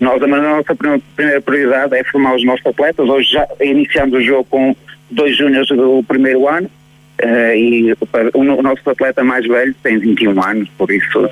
[0.00, 3.06] nós, a nossa primeira prioridade é formar os nossos atletas.
[3.06, 4.74] Hoje já iniciamos o jogo com
[5.10, 6.70] dois júniores do primeiro ano
[7.22, 7.94] uh, e
[8.34, 11.30] o, nosso atleta mais velho tem 21 anos, por isso uh,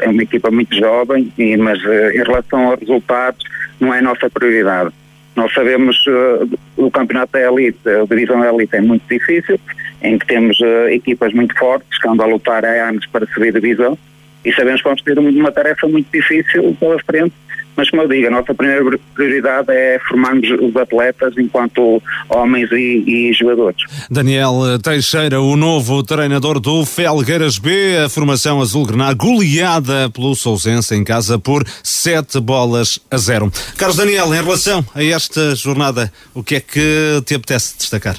[0.00, 3.44] é uma equipa muito jovem, e, mas uh, em relação aos resultados
[3.80, 4.90] não é a nossa prioridade.
[5.34, 9.58] Nós sabemos uh, o campeonato da elite, a divisão da elite é muito difícil,
[10.02, 10.58] em que temos
[10.90, 13.96] equipas muito fortes que andam a lutar há anos para subir divisão
[14.44, 17.32] e sabemos que vamos ter uma tarefa muito difícil pela frente
[17.76, 23.04] mas como eu digo, a nossa primeira prioridade é formarmos os atletas enquanto homens e,
[23.06, 23.82] e, jogadores.
[24.10, 30.94] Daniel Teixeira, o novo treinador do Felgueiras B, a formação azul grená goleada pelo Sousense
[30.94, 33.50] em casa por sete bolas a zero.
[33.76, 38.16] Carlos Daniel, em relação a esta jornada, o que é que te apetece destacar?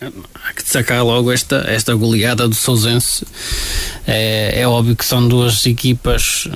[0.00, 3.26] Há que destacar logo esta, esta goleada do Sousense.
[4.06, 6.48] É, é óbvio que são duas equipas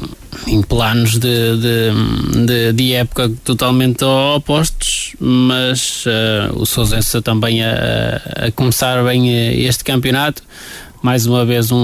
[0.47, 8.47] em planos de, de, de, de época totalmente opostos, mas uh, o Sousense também a,
[8.47, 10.43] a, começar bem eh, este campeonato.
[11.03, 11.79] Mais uma vez, um,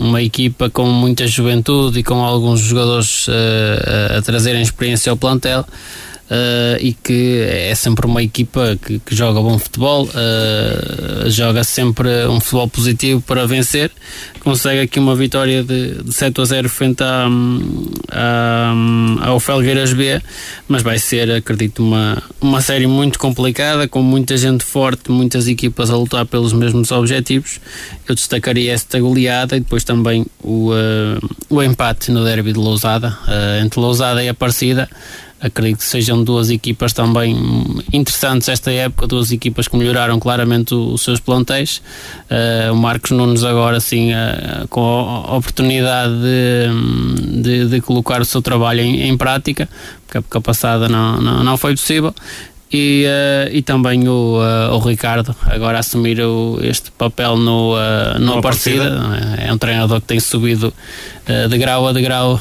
[0.00, 5.64] uma equipa com muita juventude e com alguns jogadores uh, a trazerem experiência ao plantel
[6.32, 12.26] uh, e que é sempre uma equipa que, que joga bom futebol, uh, joga sempre
[12.26, 13.90] um futebol positivo para vencer,
[14.40, 17.02] consegue aqui uma vitória de, de 7 a 0 frente
[19.20, 20.20] ao Felgueiras B,
[20.66, 25.90] mas vai ser, acredito, uma, uma série muito complicada, com muita gente forte, muitas equipas
[25.90, 27.60] a lutar pelos mesmos objetivos.
[28.08, 33.16] Eu destacaria esta goleada e depois também o, uh, o empate no derby de Lousada,
[33.62, 34.88] entre Lousada e Aparecida
[35.42, 37.36] acredito que sejam duas equipas também
[37.92, 41.82] interessantes esta época, duas equipas que melhoraram claramente os seus plantéis.
[42.30, 48.24] Uh, o Marcos Nunes agora sim uh, com a oportunidade de, de, de, colocar o
[48.24, 49.68] seu trabalho em, em prática,
[50.06, 52.14] porque a época passada não, não, não foi possível
[52.72, 58.18] e, uh, e também o, uh, o Ricardo agora assumir o, este papel no, uh,
[58.18, 58.98] no Aparecida.
[59.38, 60.72] É um treinador que tem subido
[61.48, 62.40] de grau a degrau,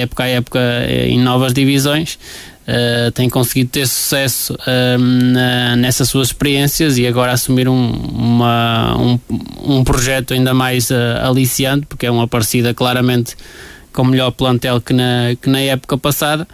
[0.00, 2.18] época a época, em novas divisões.
[2.66, 8.96] Uh, tem conseguido ter sucesso uh, na, nessas suas experiências e agora assumir um, uma,
[8.98, 9.20] um,
[9.62, 13.36] um projeto ainda mais uh, aliciante, porque é uma parecida claramente
[13.92, 16.46] com melhor plantel que na, que na época passada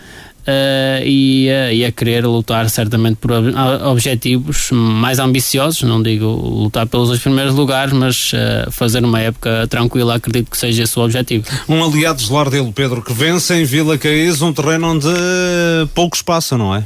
[0.42, 3.52] uh, e, uh, e, a querer lutar certamente por ob
[3.84, 9.66] objetivos mais ambiciosos, não digo lutar pelos dois primeiros lugares, mas uh, fazer uma época
[9.68, 11.44] tranquila, acredito que seja esse o objetivo.
[11.68, 15.08] Um aliado de Lardelo, Pedro, que vence em Vila Caís, um terreno onde
[15.94, 16.84] pouco espaço, não é?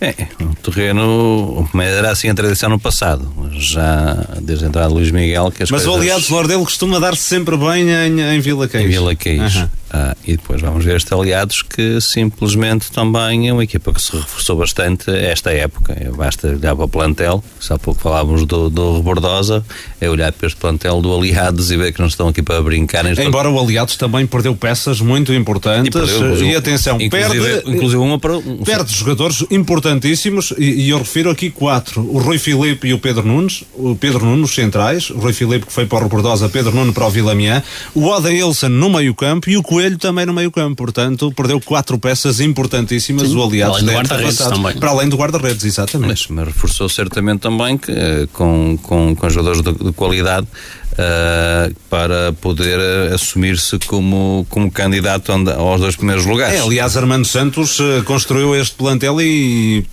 [0.00, 5.10] É, um terreno, era assim a tradição no passado, já desde a entrada de Luís
[5.10, 5.50] Miguel.
[5.50, 5.98] Que as Mas coisas...
[5.98, 8.86] o aliado de Lardelo costuma dar-se sempre bem em, em Vila Caís.
[8.86, 9.56] Em Vila Caís.
[9.56, 9.68] Uhum.
[9.96, 14.10] Ah, e depois vamos ver este Aliados que simplesmente também é uma equipa que se
[14.10, 15.94] reforçou bastante esta época.
[16.16, 19.64] Basta olhar para o plantel, se há pouco falávamos do, do Rebordosa,
[20.00, 23.06] é olhar para este plantel do Aliados e ver que não estão aqui para brincar.
[23.16, 28.02] Embora o Aliados também perdeu peças muito importantes e, perdeu, e atenção, inclusive, perde, inclusive
[28.02, 28.34] uma para,
[28.64, 33.24] perde jogadores importantíssimos e, e, eu refiro aqui quatro: o Rui Filipe e o Pedro
[33.24, 36.92] Nunes, o Pedro Nunes centrais, o Rui Filipe que foi para o Rebordosa, Pedro Nunes
[36.92, 37.62] para o Vilamiã,
[37.94, 41.60] o Oda Ilson no meio-campo e o Coelho Coelho também no meio campo, portanto perdeu
[41.60, 44.78] quatro peças importantíssimas, Sim, o aliado para além do guarda-redes também.
[44.78, 46.08] Para além do guarda-redes, exatamente.
[46.08, 50.46] Mas, mas, reforçou certamente também que eh, com, com, com jogadores de, de qualidade
[50.94, 56.54] Uh, para poder uh, assumir-se como, como candidato aos dois primeiros lugares.
[56.54, 59.84] É, aliás, Armando Santos construiu este plantel e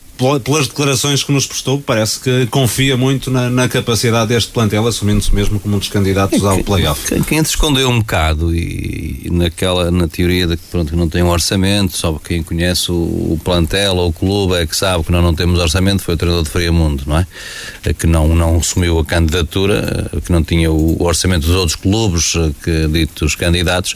[0.43, 5.33] pelas declarações que nos prestou, parece que confia muito na, na capacidade deste plantel, assumindo-se
[5.33, 7.07] mesmo como um dos candidatos ao playoff.
[7.07, 11.23] Quem, quem escondeu um bocado e, e, naquela, na teoria de que pronto, não tem
[11.23, 15.11] um orçamento, só quem conhece o, o, plantel ou o clube é que sabe que
[15.11, 17.27] nós não temos orçamento, foi o treinador de Friamundo, não é?
[17.85, 17.93] é?
[17.93, 22.33] Que não, não assumiu a candidatura, que não tinha o orçamento dos outros clubes,
[22.63, 23.95] que ditos candidatos,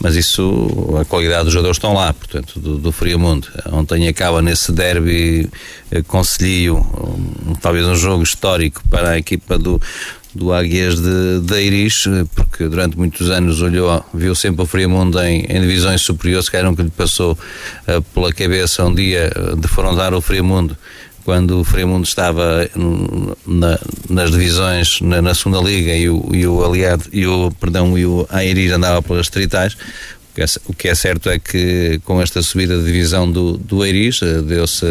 [0.00, 3.48] mas isso, a qualidade dos jogadores estão lá, portanto, do, do Friamundo.
[3.72, 5.48] Ontem acaba nesse derby
[5.90, 9.80] eh, Conselhio, um, talvez um jogo histórico para a equipa do,
[10.34, 15.18] do Águias de, de Iris, eh, porque durante muitos anos olhou, viu sempre o Friamundo
[15.20, 18.84] em, em divisões superiores, que era um que lhe passou uh, pela cabeça.
[18.84, 20.76] Um dia uh, defrontar o Friamundo
[21.26, 22.70] quando o Friamundo estava
[23.44, 27.98] na, nas divisões na, na, segunda liga e o, e o aliado e o perdão
[27.98, 29.76] e o Airis andava pelas tritais
[30.66, 34.86] o que é certo é que com esta subida de divisão do, do Eiris deu-se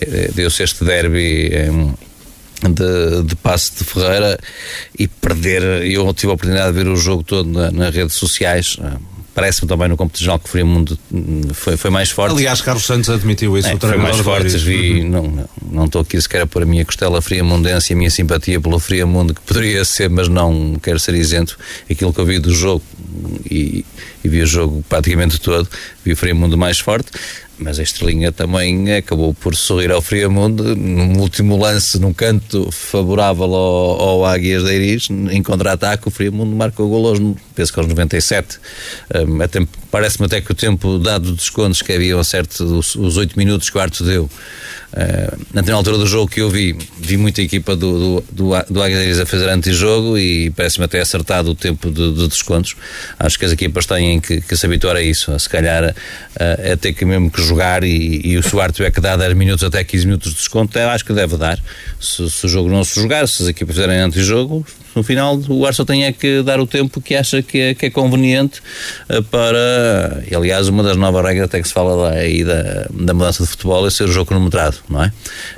[0.00, 1.50] eh, deu-se este derby
[2.62, 4.38] de, de passe de Ferreira
[4.98, 8.76] e perder, eu tive a oportunidade de ver o jogo todo na, nas redes sociais
[9.36, 12.32] parece-me também no competição que o Friamundo hum, foi, foi mais forte.
[12.32, 13.68] Aliás, Carlos Santos admitiu isso.
[13.68, 15.10] É, foi mais forte, uhum.
[15.10, 18.58] não, não estou aqui sequer a pôr a minha costela friamundense e a minha simpatia
[18.58, 21.58] pelo Friamundo, que poderia ser, mas não quero ser isento.
[21.90, 22.82] Aquilo que eu vi do jogo
[23.44, 23.84] e,
[24.24, 25.68] e vi o jogo praticamente todo,
[26.02, 27.10] vi o Friamundo mais forte
[27.58, 33.54] mas a Estrelinha também acabou por sorrir ao Friamundo num último lance num canto favorável
[33.54, 37.18] ao, ao Águias de Iris em contra-ataque o Friamundo marcou o gol aos,
[37.54, 38.58] penso que aos 97
[39.14, 43.36] um, parece-me até que o tempo dado de descontos que havia certo os, os 8
[43.38, 44.28] minutos que o Arto deu
[44.96, 48.82] Uh, na altura do jogo que eu vi, vi muita equipa do, do, do, do
[48.82, 52.74] a fazer antijogo e parece-me até acertado o tempo de, de, descontos.
[53.18, 56.76] Acho que as equipas têm que, que se habituar a isso, se calhar uh, a
[56.78, 59.84] ter que mesmo que jogar e, e o Suar tiver que dar 10 minutos até
[59.84, 61.62] 15 minutos de desconto, eu acho que deve dar.
[62.00, 64.64] Se, se o jogo não se jogar, se as equipas fizerem antijogo,
[64.96, 67.86] no final o Arsenal tem é que dar o tempo que acha que é, que
[67.86, 68.62] é conveniente
[69.10, 70.24] uh, para.
[70.28, 73.50] E, aliás, uma das novas regras até que se fala aí da, da mudança de
[73.50, 75.08] futebol é ser o jogo cronometrado, não é?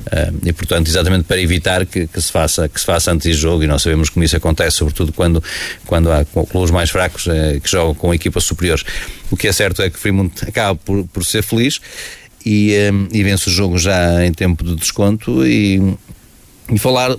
[0.01, 3.41] Uh, e portanto, exatamente para evitar que, que, se faça que se faça antes de
[3.41, 5.43] jogo, e nós sabemos como isso acontece, sobretudo quando,
[5.87, 8.85] quando há clubes mais fracos uh, que jogam com equipas superiores.
[9.31, 11.81] O que é certo é que o Fremont acaba por, por ser feliz
[12.45, 12.73] e,
[13.13, 15.97] e vence o jogo já em tempo de desconto e,
[16.73, 17.15] e falar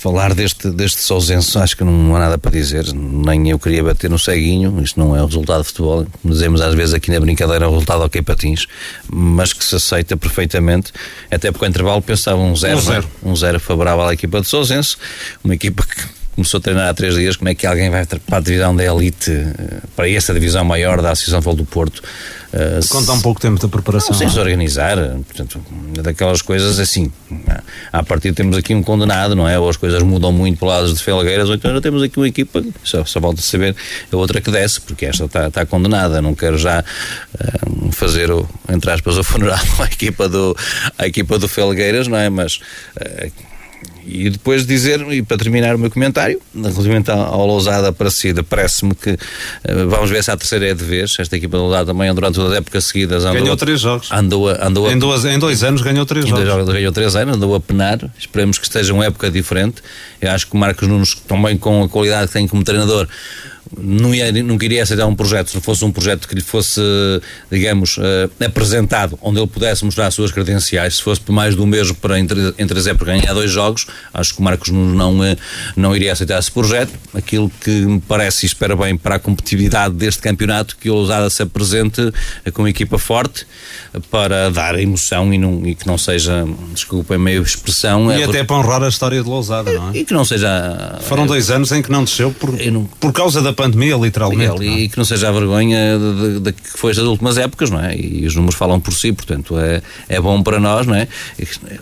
[0.00, 2.86] falar deste, deste Sousenso, acho que não há nada para dizer.
[2.94, 4.80] Nem eu queria bater no ceguinho.
[4.82, 6.06] Isto não é o resultado de futebol.
[6.22, 8.66] Como dizemos às vezes aqui na brincadeira, é o resultado ok patins,
[9.10, 10.92] mas que se aceita perfeitamente.
[11.30, 14.48] Até porque o intervalo pensava um zero, um zero, um zero favorável à equipa de
[14.48, 14.98] Sousenso,
[15.42, 18.38] uma equipa que começou a treinar há três dias, como é que alguém vai para
[18.38, 22.00] a divisão da elite, eh, para essa divisão maior da Associação Futebol do Porto?
[22.52, 24.10] Uh, Conta um pouco tempo de preparação.
[24.10, 25.60] Não, sem se organizar, portanto,
[26.02, 27.12] daquelas coisas assim.
[27.92, 29.58] À partida temos aqui um condenado, não é?
[29.58, 32.28] Ou as coisas mudam muito para lados de Felgueiras, ou então já temos aqui uma
[32.28, 33.76] equipa, só, só falta saber
[34.10, 36.22] a outra que desce, porque esta está, está condenada.
[36.22, 40.56] Não quero já uh, fazer, o, entre aspas, o funeral à equipa do,
[40.96, 42.30] à equipa do Felgueiras, não é?
[42.30, 42.60] Mas.
[42.96, 43.47] Uh,
[44.08, 48.94] e depois dizer, e para terminar o meu comentário, relativamente ao Lousada para Cida, parece-me
[48.94, 49.18] que uh,
[49.88, 51.14] vamos ver se a terceira é de vez.
[51.18, 54.10] Esta equipa do Lousada também, durante toda a época seguida, andou, ganhou três jogos.
[54.10, 56.46] Andou, andou em, dois, em dois anos ganhou três jogos.
[56.46, 56.72] jogos.
[56.72, 57.98] Ganhou três anos, andou a penar.
[58.18, 59.82] Esperemos que esteja uma época diferente.
[60.20, 63.06] Eu acho que o Marcos Nunes, também com a qualidade que tem como treinador,
[63.76, 66.80] não ia, nunca iria aceitar um projeto se não fosse um projeto que lhe fosse,
[67.50, 70.96] digamos, uh, apresentado, onde ele pudesse mostrar as suas credenciais.
[70.96, 74.34] Se fosse por mais do mesmo para entre, entre as épocas ganhar dois jogos, acho
[74.34, 75.36] que o Marcos Nunes não, uh,
[75.76, 76.92] não iria aceitar esse projeto.
[77.14, 81.28] Aquilo que me parece e espera bem para a competitividade deste campeonato, que o Lousada
[81.30, 83.46] se apresente uh, com uma equipa forte
[84.10, 88.10] para dar emoção e, não, e que não seja, desculpem meio expressão.
[88.12, 88.46] E é até por...
[88.46, 89.98] para honrar a história de Lousada, não é?
[89.98, 90.98] E que não seja.
[91.02, 92.84] Foram dois anos em que não desceu por, não...
[92.84, 94.62] por causa da pandemia, literalmente.
[94.62, 95.98] E, e que não seja a vergonha
[96.40, 97.96] de, que foi estas últimas épocas, não é?
[97.96, 101.08] E os números falam por si, portanto é, é bom para nós, não é?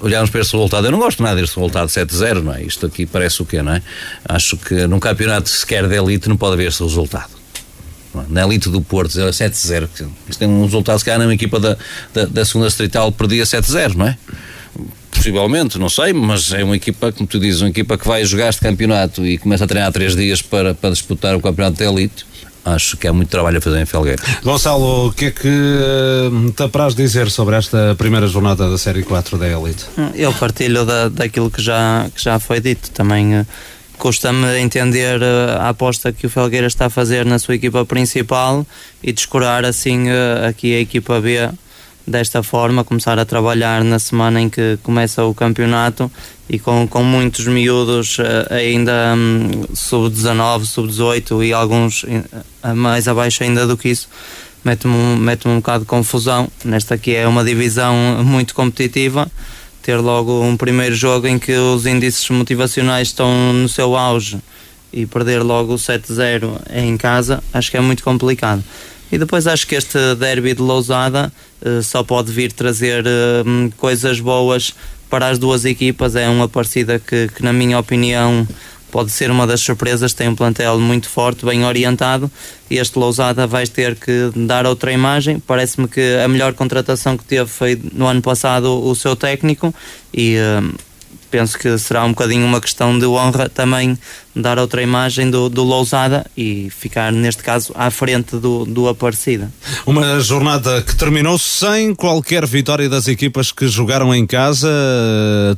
[0.00, 2.62] Olharmos para este resultado, eu não gosto nada deste resultado 7-0, não é?
[2.62, 3.82] Isto aqui parece o quê, não é?
[4.26, 7.36] Acho que num campeonato sequer de elite não pode haver este resultado
[8.30, 9.88] na elite do Porto, 7-0.
[10.26, 11.76] Isto tem um resultado, se calhar, numa equipa da,
[12.14, 14.16] da, da segunda Estrital perdia 7-0, não é?
[15.16, 18.48] Possivelmente, não sei, mas é uma equipa, como tu dizes, uma equipa que vai jogar
[18.48, 22.24] este campeonato e começa a treinar três dias para, para disputar o campeonato da elite.
[22.64, 24.20] Acho que há muito trabalho a fazer em Felgueira.
[24.42, 29.04] Gonçalo, o que é que uh, te apraz dizer sobre esta primeira jornada da Série
[29.04, 29.84] 4 da Elite?
[30.16, 32.90] Eu partilho da, daquilo que já, que já foi dito.
[32.90, 33.46] Também uh,
[33.96, 38.66] custa-me entender uh, a aposta que o Felgueira está a fazer na sua equipa principal
[39.00, 41.48] e descurar assim uh, aqui a equipa B
[42.06, 46.10] desta forma, começar a trabalhar na semana em que começa o campeonato
[46.48, 53.42] e com, com muitos miúdos uh, ainda um, sub-19, sub-18 e alguns uh, mais abaixo
[53.42, 54.08] ainda do que isso,
[54.64, 56.48] mete-me mete um bocado de confusão.
[56.64, 59.30] Nesta aqui é uma divisão muito competitiva,
[59.82, 64.38] ter logo um primeiro jogo em que os índices motivacionais estão no seu auge
[64.92, 68.62] e perder logo o 7-0 em casa, acho que é muito complicado.
[69.10, 71.32] E depois acho que este derby de Lousada
[71.64, 74.74] uh, só pode vir trazer uh, coisas boas
[75.08, 76.16] para as duas equipas.
[76.16, 78.46] É uma partida que, que, na minha opinião,
[78.90, 80.12] pode ser uma das surpresas.
[80.12, 82.30] Tem um plantel muito forte, bem orientado.
[82.68, 85.38] E este Lousada vai ter que dar outra imagem.
[85.38, 89.74] Parece-me que a melhor contratação que teve foi no ano passado o seu técnico.
[90.12, 90.36] E.
[90.36, 90.74] Uh,
[91.30, 93.98] penso que será um bocadinho uma questão de honra também
[94.36, 99.50] dar outra imagem do, do Lousada e ficar, neste caso, à frente do, do Aparecida.
[99.86, 104.68] Uma jornada que terminou sem qualquer vitória das equipas que jogaram em casa.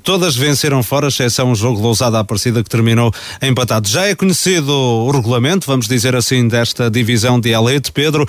[0.05, 3.89] Todas venceram fora, exceção o jogo Lousada Aparecida que terminou empatado.
[3.89, 7.91] Já é conhecido o regulamento, vamos dizer assim, desta divisão de elite.
[7.91, 8.27] Pedro,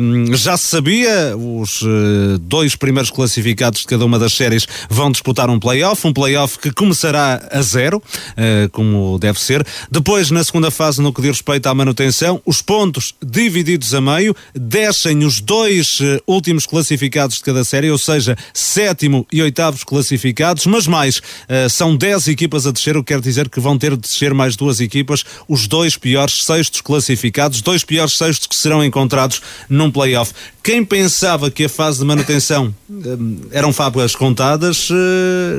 [0.00, 5.10] um, já se sabia, os uh, dois primeiros classificados de cada uma das séries vão
[5.10, 9.66] disputar um play-off, um play-off que começará a zero, uh, como deve ser.
[9.90, 14.36] Depois, na segunda fase, no que diz respeito à manutenção, os pontos divididos a meio,
[14.54, 20.66] descem os dois uh, últimos classificados de cada série, ou seja, sétimo e oitavos classificados,
[20.66, 23.92] mas mais, uh, são dez equipas a descer, o que quer dizer que vão ter
[23.92, 28.84] de descer mais duas equipas, os dois piores sextos classificados, dois piores sextos que serão
[28.84, 30.34] encontrados num play-off.
[30.68, 34.90] Quem pensava que a fase de manutenção uh, eram fábulas contadas,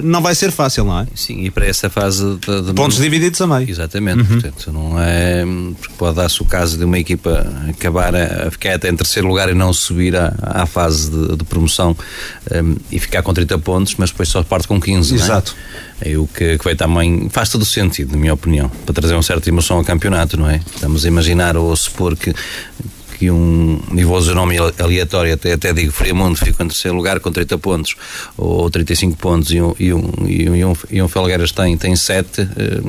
[0.03, 1.07] não vai ser fácil, não é?
[1.15, 3.68] Sim, e para essa fase de, de pontos divididos também.
[3.68, 4.40] Exatamente, uhum.
[4.40, 5.44] portanto, não é.
[5.81, 9.49] Porque pode dar-se o caso de uma equipa acabar a, ficar até em terceiro lugar
[9.49, 11.98] e não subir à, à fase de, de promoção
[12.52, 15.15] um, e ficar com 30 pontos, mas depois só parte com 15.
[15.15, 15.56] Exato.
[16.02, 16.15] É?
[16.19, 17.30] o que, que vai também.
[17.31, 20.48] faz todo o sentido, na minha opinião, para trazer uma certa emoção ao campeonato, não
[20.48, 20.61] é?
[20.76, 22.31] Estamos a imaginar ou supor que
[23.20, 27.20] que um, e vou usar nome aleatório, até, até digo Friamundo, fica em terceiro lugar
[27.20, 27.96] com 30 pontos,
[28.38, 32.41] ou 35 pontos, e um, e um, e um, e um Felgueiras tem, tem 7,
[32.41, 32.82] eh,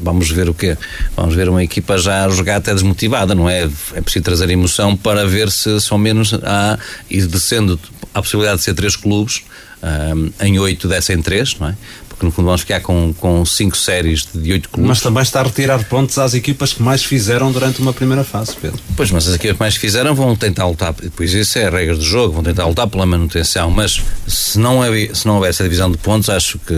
[0.00, 0.76] vamos ver o quê?
[1.16, 3.70] Vamos ver uma equipa já a jogar até desmotivada, não é?
[3.94, 6.76] É preciso trazer emoção para ver se são menos há,
[7.08, 7.78] e descendo
[8.12, 9.42] a possibilidade de ser três clubes,
[9.80, 11.76] um, eh, em oito descem três, não é?
[12.12, 14.88] Porque no fundo vamos ficar com, com cinco séries de oito clubes.
[14.88, 18.54] Mas também está a retirar pontos às equipas que mais fizeram durante uma primeira fase,
[18.60, 18.78] Pedro.
[18.96, 21.96] Pois, mas as equipas que mais fizeram vão tentar lutar, pois isso é a regra
[21.96, 25.62] do jogo, vão tentar lutar pela manutenção, mas se não, é, se não houver essa
[25.64, 26.74] divisão de pontos, acho que,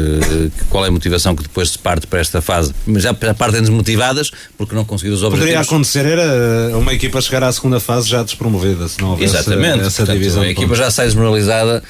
[0.50, 2.72] que qual é a motivação que depois se parte para esta fase?
[2.86, 5.50] Mas já partem desmotivadas porque não conseguiram os objetivos.
[5.50, 9.80] Poderia acontecer era uma equipa chegar à segunda fase já despromovida, se não houvesse Exatamente.
[9.80, 10.42] essa Portanto, divisão.
[10.42, 11.82] A equipa já sai desmoralizada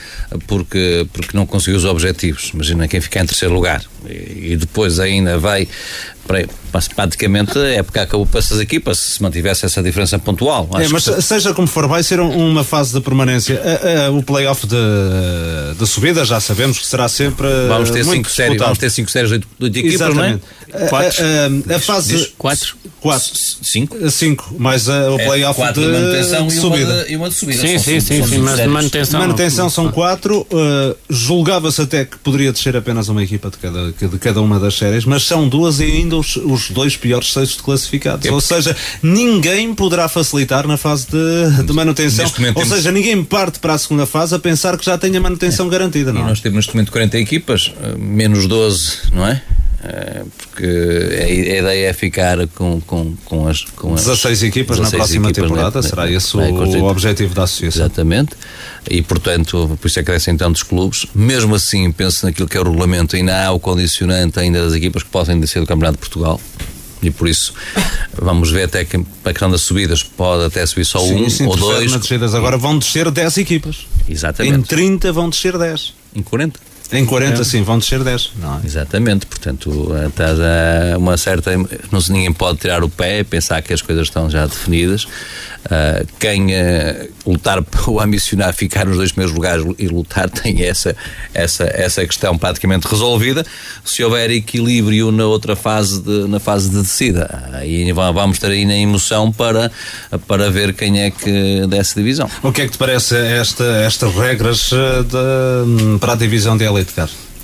[0.46, 2.50] porque, porque não conseguiu os objetivos.
[2.54, 5.66] Imagina quem fica em terceiro lugar e depois ainda vai
[6.96, 10.68] praticamente a época acabou para essas equipas se mantivesse essa diferença pontual.
[10.74, 11.20] É, mas que...
[11.20, 13.60] seja como for, vai ser uma fase de permanência.
[14.16, 14.76] o playoff de,
[15.78, 17.46] de subida já sabemos que será sempre.
[17.68, 20.38] Vamos ter cinco séries, vamos ter cinco séries de, de equipas, não é?
[20.88, 21.24] Quatro.
[21.24, 22.32] A, a, a fase.
[22.38, 22.76] Quatro.
[23.00, 23.30] Quatro.
[23.62, 24.10] Cinco.
[24.10, 24.54] Cinco.
[24.58, 27.04] Mais a, o É, playoff de, de manutenção de e uma subida.
[27.04, 27.60] de- e uma de subida.
[27.60, 29.20] Sim, São sim, sim, são sim, mas de manutenção.
[29.20, 30.46] Manutenção são quatro.
[30.50, 34.74] uh, Julgava-se até que poderia descer apenas uma equipa de cada, de cada uma das
[34.76, 38.28] séries, mas são duas e ainda os, os dois piores sextos classificados.
[38.30, 42.24] Ou seja, ninguém poderá facilitar na fase de, de manutenção.
[42.24, 44.96] Neste momento Ou temos- seja, ninguém parte para a segunda fase a pensar que já
[44.96, 46.28] tem a manutenção garantida, E não é?
[46.28, 49.42] nós temos neste momento 40 equipas, eh, menos 12, não é?
[49.86, 53.64] Eh, Porque a, ideia é ficar com, com, com as.
[53.76, 55.88] Com as 16 equipas na 16 próxima equipas, temporada, né?
[55.88, 57.84] será esse Vai o, o objetivo da associação.
[57.84, 58.34] Exatamente.
[58.90, 61.06] E, portanto, por isso é que crescem tantos clubes.
[61.14, 65.02] Mesmo assim, penso naquilo que é o regulamento, ainda há o condicionante ainda das equipas
[65.02, 66.40] que possam descer do Campeonato de Portugal.
[67.02, 67.52] E por isso,
[68.16, 71.46] vamos ver até que a questão das subidas pode até subir só Sim, um sim,
[71.46, 71.92] ou dois.
[71.92, 72.34] descidas.
[72.34, 73.86] Agora vão descer 10 equipas.
[74.08, 74.56] Exatamente.
[74.56, 75.92] Em 30 vão descer 10.
[76.14, 76.58] Em 40?
[76.92, 77.44] Em 40, É.
[77.44, 78.32] sim, vão descer 10.
[78.40, 78.60] Não é?
[78.64, 81.50] Exatamente, portanto, estás a uma certa.
[81.90, 85.06] Não se ninguém pode tirar o pé, pensar que as coisas estão já definidas.
[85.70, 90.94] Ah, quem ah, lutar ou ambicionar ficar nos dois primeiros lugares e lutar tem essa,
[91.32, 93.44] essa, essa questão praticamente resolvida.
[93.82, 98.50] Se houver equilíbrio na outra fase, de, na fase de descida, aí va- vamos ter
[98.50, 99.72] aí na emoção para,
[100.28, 102.28] para ver quem é que dessa divisão.
[102.42, 106.64] O que é que te parece esta, estas regras eh, de- para a divisão de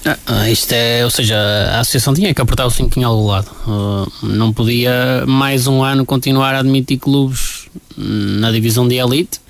[0.04, 1.36] Ah, ah, isto é, ou seja,
[1.72, 3.50] a associação tinha que apertar o cinquinho ao lado.
[3.66, 9.40] Ah, não podia mais um ano continuar a admitir clubes na divisão de elite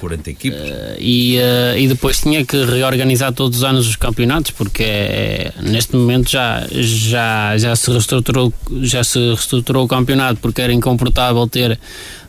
[0.00, 0.60] 40 equipes.
[0.98, 5.96] e, ah, e depois tinha que reorganizar todos os anos os campeonatos porque é, neste
[5.96, 8.52] momento já, já, já, se reestruturou,
[8.82, 11.78] já se reestruturou o campeonato porque era incomportável ter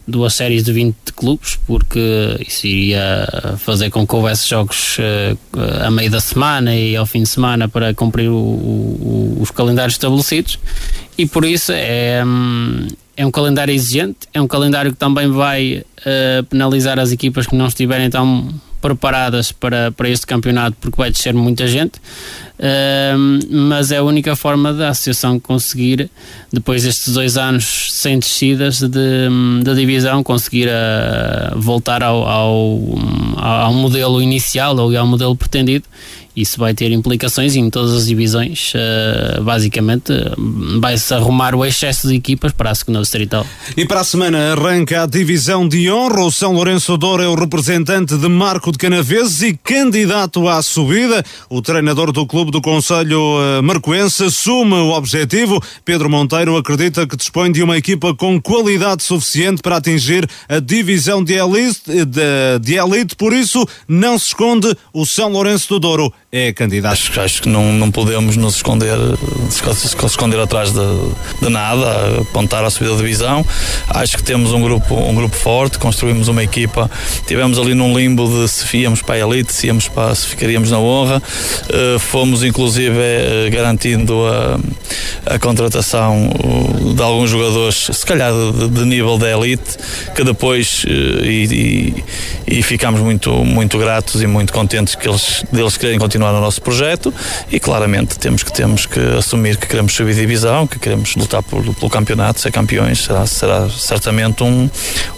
[0.08, 3.28] duas séries de 20 clubes porque isso iria
[3.58, 5.36] fazer com que houvesse jogos eh,
[5.86, 9.96] a meio da semana e ao fim de semana para cumprir o- o- os calendários
[9.96, 10.60] estabelecidos.
[11.18, 12.88] E por isso é, hum,
[13.18, 17.56] é um calendário exigente, é um calendário que também vai eh, penalizar as equipas que
[17.56, 18.48] não estiverem tão
[18.86, 22.00] preparadas para, para este campeonato porque vai descer muita gente
[22.58, 26.10] Ahm, mas é a única forma da associação conseguir
[26.54, 29.28] depois destes dois anos sem descidas de,
[29.62, 32.80] da divisão conseguir ah, voltar ao, ao,
[33.36, 35.84] ao modelo inicial ou ao modelo pretendido
[36.36, 40.14] isso vai ter implicações em todas as divisões ah, basicamente
[40.80, 43.46] vai-se arrumar o excesso de equipas para a segunda distrital
[43.76, 46.24] E para a semana arranca a divisão de honra.
[46.24, 51.24] O São Lourenço Douro é o representante de Marco de Canaveses e candidato à subida.
[51.50, 55.62] O treinador do clube do Conselho eh, Marcoense assume o objetivo.
[55.84, 61.24] Pedro Monteiro acredita que dispõe de uma equipa com qualidade suficiente para atingir a divisão
[61.24, 63.16] de elite, de, de elite.
[63.16, 66.14] por isso não se esconde o São Lourenço do Douro.
[66.38, 66.92] É candidato.
[66.92, 68.98] Acho, acho que não, não podemos nos esconder,
[69.50, 70.82] se esconder atrás de,
[71.42, 73.46] de nada, apontar à subida da divisão.
[73.88, 76.92] Acho que temos um grupo, um grupo forte, construímos uma equipa,
[77.26, 80.72] tivemos ali num limbo de se íamos para a elite, se, íamos para, se ficaríamos
[80.72, 81.24] na honra.
[81.70, 88.68] Uh, fomos inclusive uh, garantindo a, a contratação uh, de alguns jogadores, se calhar de,
[88.68, 89.78] de nível da elite,
[90.14, 92.04] que depois e,
[92.50, 96.42] e, e ficámos muito, muito gratos e muito contentes que eles, deles querem continuar no
[96.42, 97.14] nosso projeto
[97.52, 101.64] e claramente temos que, temos que assumir que queremos subir divisão, que queremos lutar por,
[101.76, 104.70] pelo campeonato, ser campeões, será, será certamente um,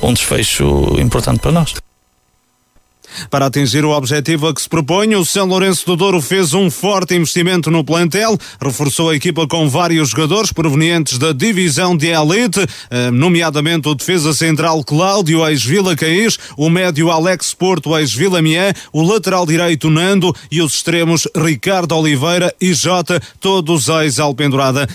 [0.01, 1.86] um desfecho importante para nós.
[3.30, 6.69] Para atingir o objetivo a que se propõe, o São Lourenço do Douro fez um
[6.69, 12.65] forte investimento no plantel, reforçou a equipa com vários jogadores provenientes da divisão de elite,
[12.89, 19.02] eh, nomeadamente o defesa central Cláudio, ex-Vila Caís, o médio Alex Porto, ex-Vila Mié, o
[19.02, 24.88] lateral direito Nando e os extremos Ricardo Oliveira e Jota, todos ex-Alpendurada.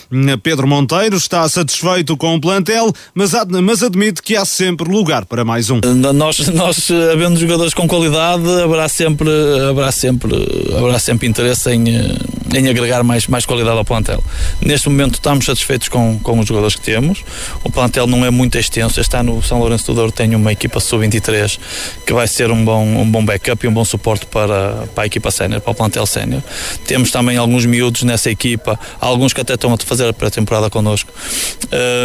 [0.42, 3.32] Pedro Monteiro está satisfeito com o plantel, mas,
[3.62, 5.80] mas admite que há sempre lugar para mais um.
[6.14, 9.30] Nós, nós havendo jogadores com qualidade, haverá sempre,
[9.68, 10.34] haverá sempre,
[10.76, 12.16] haverá sempre interesse em, eh,
[12.54, 14.22] em agregar mais, mais qualidade ao plantel.
[14.60, 17.24] Neste momento estamos satisfeitos com, com os jogadores que temos.
[17.64, 19.00] O plantel não é muito extenso.
[19.00, 21.58] Este ano o São Lourenço do Douro tem uma equipa sub-23
[22.06, 25.06] que vai ser um bom, um bom backup e um bom suporte para, para a
[25.06, 26.42] equipa sénior, para o plantel sénior.
[26.86, 31.12] Temos também alguns miúdos nessa equipa, alguns que até estão a fazer a pré-temporada connosco.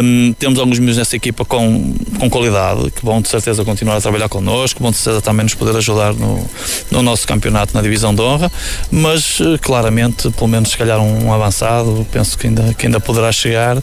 [0.02, 4.00] Hum, temos alguns miúdos nessa equipa com, com qualidade, que vão de certeza continuar a
[4.00, 6.48] trabalhar connosco, vão de certeza também nos poder ajudar no,
[6.90, 8.50] no nosso campeonato na divisão de honra,
[8.90, 13.32] mas eh, claramente, pelo menos se calhar um avançado, penso que ainda, que ainda poderá
[13.32, 13.76] chegar,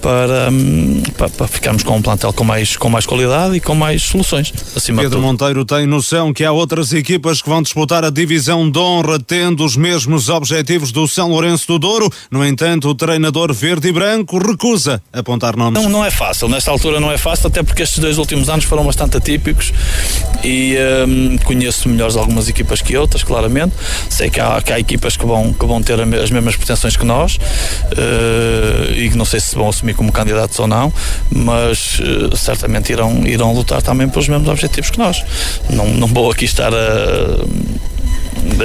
[0.00, 3.74] para, hum, para, para, ficarmos com um plantel com mais, com mais qualidade e com
[3.74, 4.52] mais soluções.
[4.76, 8.78] Acima Pedro Monteiro tem noção que há outras equipas que vão disputar a divisão de
[8.78, 12.10] honra tendo os mesmos objetivos do São Lourenço do Douro.
[12.30, 15.82] No entanto, o treinador verde e branco recusa apontar nomes.
[15.82, 18.64] Não, não é fácil, nesta altura não é fácil, até porque estes dois últimos anos
[18.64, 19.72] foram bastante atípicos
[20.44, 20.76] e
[21.08, 23.74] hum, conheço melhores algumas equipas que outras, claramente.
[24.08, 27.04] Sei que há, que há equipas que vão, que vão ter as mesmas pretensões que
[27.04, 30.92] nós uh, e que não sei se vão assumir como candidatos ou não,
[31.30, 35.24] mas uh, certamente irão, irão lutar também pelos mesmos objetivos que nós.
[35.70, 37.95] Não, não vou aqui estar a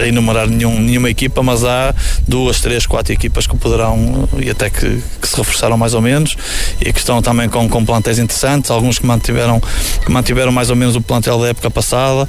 [0.06, 1.94] enumerar nenhum, nenhuma equipa, mas há
[2.28, 6.36] duas, três, quatro equipas que poderão e até que, que se reforçaram mais ou menos
[6.80, 9.62] e que estão também com, com plantéis interessantes, alguns que mantiveram,
[10.04, 12.28] que mantiveram mais ou menos o plantel da época passada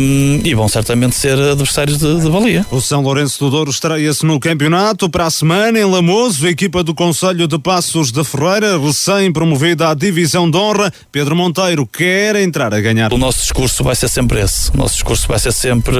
[0.00, 2.64] um, e vão certamente ser adversários de, de valia.
[2.70, 6.82] O São Lourenço do Douro estreia-se no campeonato para a semana em Lamoso, a equipa
[6.82, 10.92] do Conselho de Passos de Ferreira, recém-promovida à divisão de honra.
[11.12, 13.12] Pedro Monteiro quer entrar a ganhar.
[13.12, 14.70] O nosso discurso vai ser sempre esse.
[14.70, 15.96] O nosso discurso vai ser sempre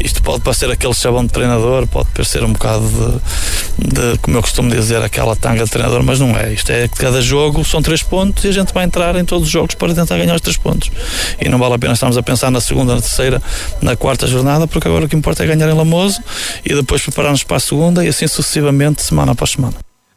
[0.00, 2.88] isto pode parecer aquele chavão de treinador, pode parecer um bocado
[3.78, 6.52] de, de, como eu costumo dizer, aquela tanga de treinador, mas não é.
[6.52, 9.46] Isto é que cada jogo são três pontos e a gente vai entrar em todos
[9.46, 10.90] os jogos para tentar ganhar os três pontos.
[11.40, 13.42] E não vale a pena estarmos a pensar na segunda, na terceira,
[13.80, 16.20] na quarta jornada, porque agora o que importa é ganhar em Lamoso
[16.64, 19.74] e depois preparar-nos para a segunda e assim sucessivamente, semana após semana.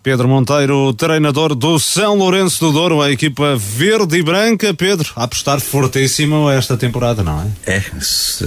[0.10, 4.74] Pedro Monteiro, treinador do São Lourenço do Douro, a equipa verde e branca.
[4.74, 7.76] Pedro, a apostar fortíssimo esta temporada, não é?
[7.76, 8.44] É, se,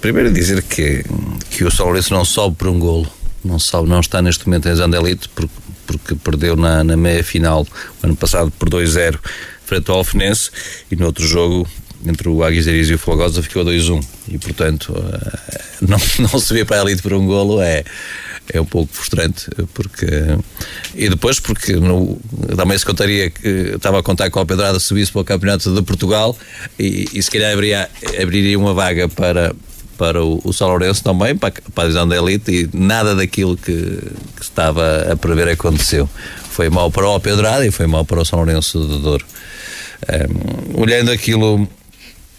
[0.00, 1.04] primeiro dizer que,
[1.50, 3.08] que o São Lourenço não sobe por um golo,
[3.44, 5.54] não, sobe, não está neste momento em Zandelite, porque,
[5.84, 7.66] porque perdeu na, na meia final
[8.00, 9.18] o ano passado por 2-0
[9.66, 10.48] frente ao Alfenense
[10.92, 11.68] e no outro jogo
[12.06, 15.98] entre o Águias e o Fogosa ficou 2-1 e portanto eh, não,
[16.30, 17.82] não subir para a elite por um golo é
[18.52, 20.06] é um pouco frustrante, porque.
[20.94, 22.18] E depois, porque no,
[22.56, 25.82] também se contaria que estava a contar com a Pedrada subisse para o Campeonato de
[25.82, 26.36] Portugal
[26.78, 27.88] e, e se calhar abriria,
[28.20, 29.54] abriria uma vaga para,
[29.96, 33.56] para o, o São Lourenço também, para, para a divisão da elite, e nada daquilo
[33.56, 33.98] que,
[34.36, 36.08] que estava a prever aconteceu.
[36.50, 39.24] Foi mal para o Pedrada e foi mal para o São Lourenço de Douro.
[40.06, 41.66] Um, olhando aquilo,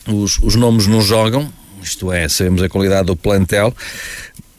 [0.08, 1.52] os, os nomes não jogam,
[1.86, 3.74] isto é, sabemos a qualidade do plantel,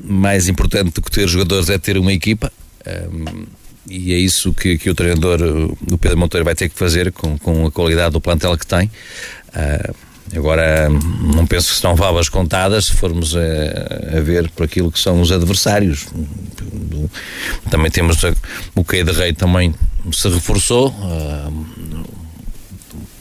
[0.02, 2.52] mais importante do que ter jogadores é ter uma equipa.
[2.86, 3.46] Um,
[3.88, 5.40] e é isso que, que o treinador,
[5.90, 8.90] o Pedro Monteiro, vai ter que fazer com, com a qualidade do plantel que tem.
[9.48, 9.94] Uh,
[10.36, 14.98] agora, não penso que serão valas contadas se formos a, a, ver por aquilo que
[14.98, 16.06] são os adversários.
[17.70, 18.34] Também temos a,
[18.74, 19.72] o Kei de Rei também
[20.12, 20.88] se reforçou.
[20.88, 22.06] Uh,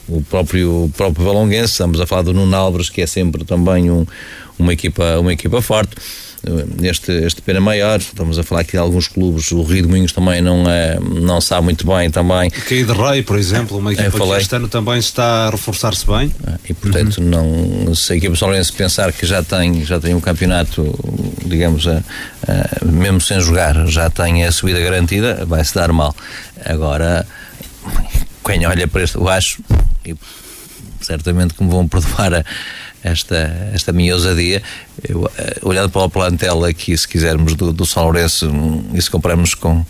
[0.07, 4.05] o próprio, próprio Valonguense, estamos a falar do Nuno Álvares, que é sempre também um,
[4.57, 5.95] uma, equipa, uma equipa forte
[6.79, 7.99] neste este pena maior.
[7.99, 11.41] Estamos a falar aqui de alguns clubes, o Rio de Moinhos também não, é, não
[11.41, 12.49] sabe muito bem também.
[12.49, 16.05] O Caí de Rei, por exemplo, uma equipa que este ano também está a reforçar-se
[16.05, 16.33] bem.
[16.45, 17.85] Ah, e portanto, uhum.
[17.85, 20.93] não, se a equipa solense pensar que já tem, já tem um campeonato,
[21.45, 22.03] digamos, a,
[22.47, 26.15] a, mesmo sem jogar, já tem a subida garantida, vai-se dar mal.
[26.63, 27.25] Agora,
[28.45, 29.59] quem olha para este, eu acho,
[30.05, 30.15] e
[31.01, 32.45] certamente que me vão perdoar a
[33.05, 34.61] esta, esta minha ousadia.
[35.07, 38.49] Eu, eh, olhando para o plantel aqui, se quisermos, do, do São Lourenço,
[38.93, 39.85] e se compararmos com,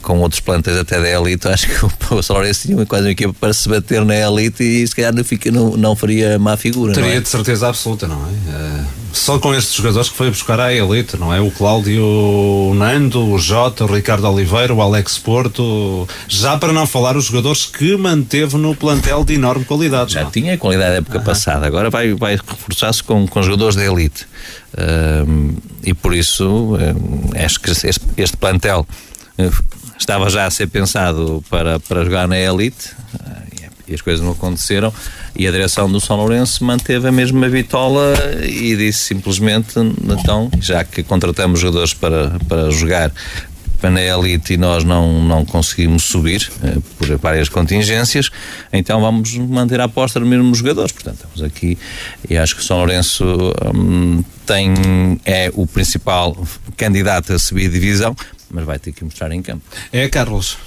[0.00, 3.52] com outros plantéis até da elite, acho que o Lourenço tinha quase uma equipa para
[3.52, 6.92] se bater na elite e se calhar não, fica, não, não faria má figura.
[6.92, 7.20] Teria é?
[7.20, 8.28] de certeza absoluta, não é?
[8.28, 11.40] Uh, só com estes jogadores que foi buscar à elite, não é?
[11.40, 16.86] O Cláudio o Nando, o Jota, o Ricardo Oliveira, o Alex Porto, já para não
[16.86, 20.14] falar os jogadores que manteve no plantel de enorme qualidade.
[20.14, 20.30] Já não?
[20.30, 24.26] tinha qualidade da época passada, agora vai, vai reforçar-se com, com jogadores da elite.
[24.72, 25.54] Uh,
[25.84, 28.86] e por isso, uh, acho que este, este plantel
[29.98, 32.90] estava já a ser pensado para, para jogar na elite
[33.86, 34.92] e as coisas não aconteceram
[35.36, 40.84] e a direção do São Lourenço manteve a mesma vitola e disse simplesmente então, já
[40.84, 43.12] que contratamos jogadores para, para jogar
[43.90, 48.30] na elite e nós não, não conseguimos subir eh, por várias contingências,
[48.72, 50.92] então vamos manter a aposta nos mesmos jogadores.
[50.92, 51.76] Portanto, estamos aqui
[52.30, 53.24] e acho que o São Lourenço
[53.74, 54.72] hum, tem,
[55.24, 56.36] é o principal
[56.76, 58.14] candidato a subir divisão,
[58.52, 59.64] mas vai ter que mostrar em campo.
[59.92, 60.58] É, Carlos.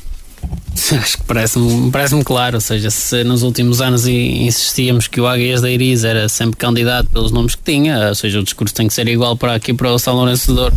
[0.91, 5.62] Acho que parece-me parece claro, ou seja, se nos últimos anos insistíamos que o Águias
[5.62, 8.94] da Iris era sempre candidato pelos nomes que tinha, ou seja, o discurso tem que
[8.94, 10.76] ser igual para aqui para o São Lourenço de Douro.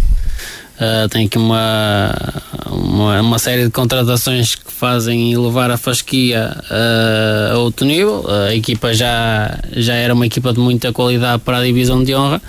[0.79, 2.15] Uh, tem aqui uma,
[2.71, 8.25] uma, uma, série de contratações que fazem elevar a fasquia uh, a outro nível.
[8.29, 12.41] A equipa já, já era uma equipa de muita qualidade para a divisão de honra.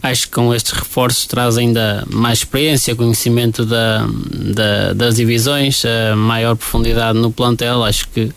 [0.00, 6.16] Acho que com estes reforços traz ainda mais experiência, conhecimento da, da das divisões, uh,
[6.16, 7.82] maior profundidade no plantel.
[7.82, 8.30] Acho que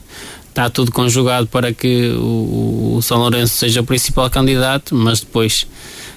[0.49, 5.67] está tudo conjugado para que o, o São Lourenço seja o principal candidato, mas depois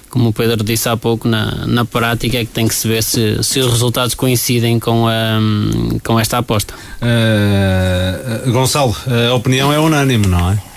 [0.09, 3.03] como o Pedro disse há pouco, na, na prática é que tem que se ver
[3.03, 5.39] se, se os resultados coincidem com, a,
[6.03, 6.73] com esta aposta.
[7.01, 8.95] Uh, Gonçalo,
[9.29, 10.69] a opinião é unânime, não é?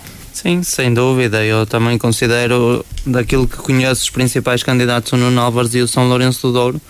[0.43, 1.45] Sim, sem dúvida.
[1.45, 6.09] Eu também considero, daquilo que conheço, os principais candidatos o Nuno Álvares e o São
[6.09, 6.81] Lourenço do Douro.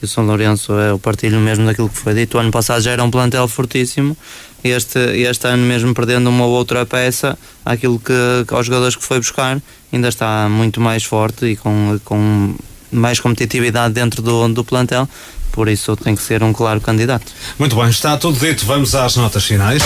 [0.00, 2.36] E o São Lourenço é o partilho mesmo daquilo que foi dito.
[2.36, 4.16] O ano passado já era um plantel fortíssimo
[4.62, 8.12] este, este ano mesmo perdendo uma ou outra peça, aquilo que
[8.52, 9.60] aos jogadores que foi buscar
[9.92, 12.54] ainda está muito mais forte e com, com
[12.90, 15.08] mais competitividade dentro do, do plantel,
[15.52, 17.26] por isso tem que ser um claro candidato.
[17.58, 19.82] Muito bem, está tudo dito, vamos às notas finais.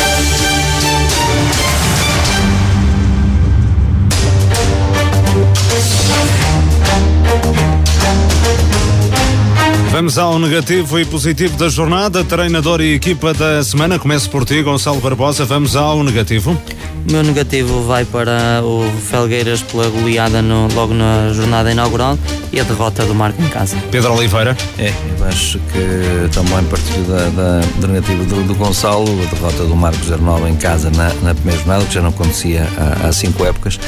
[9.93, 12.24] Vamos ao negativo e positivo da jornada.
[12.24, 13.98] Treinador e equipa da semana.
[13.98, 15.44] Começo por ti, Gonçalo Barbosa.
[15.44, 16.59] Vamos ao negativo.
[17.06, 22.16] O meu negativo vai para o Felgueiras pela goleada no, logo na jornada inaugural
[22.52, 23.77] e a derrota do Marco em casa.
[23.90, 24.56] Pedro Oliveira.
[24.78, 29.64] É, eu acho que também partilho da, da, do negativo do, do, Gonçalo, a derrota
[29.64, 33.12] do Marco 09 em casa na, na primeira jornada, que já não acontecia há, há
[33.12, 33.81] cinco épocas,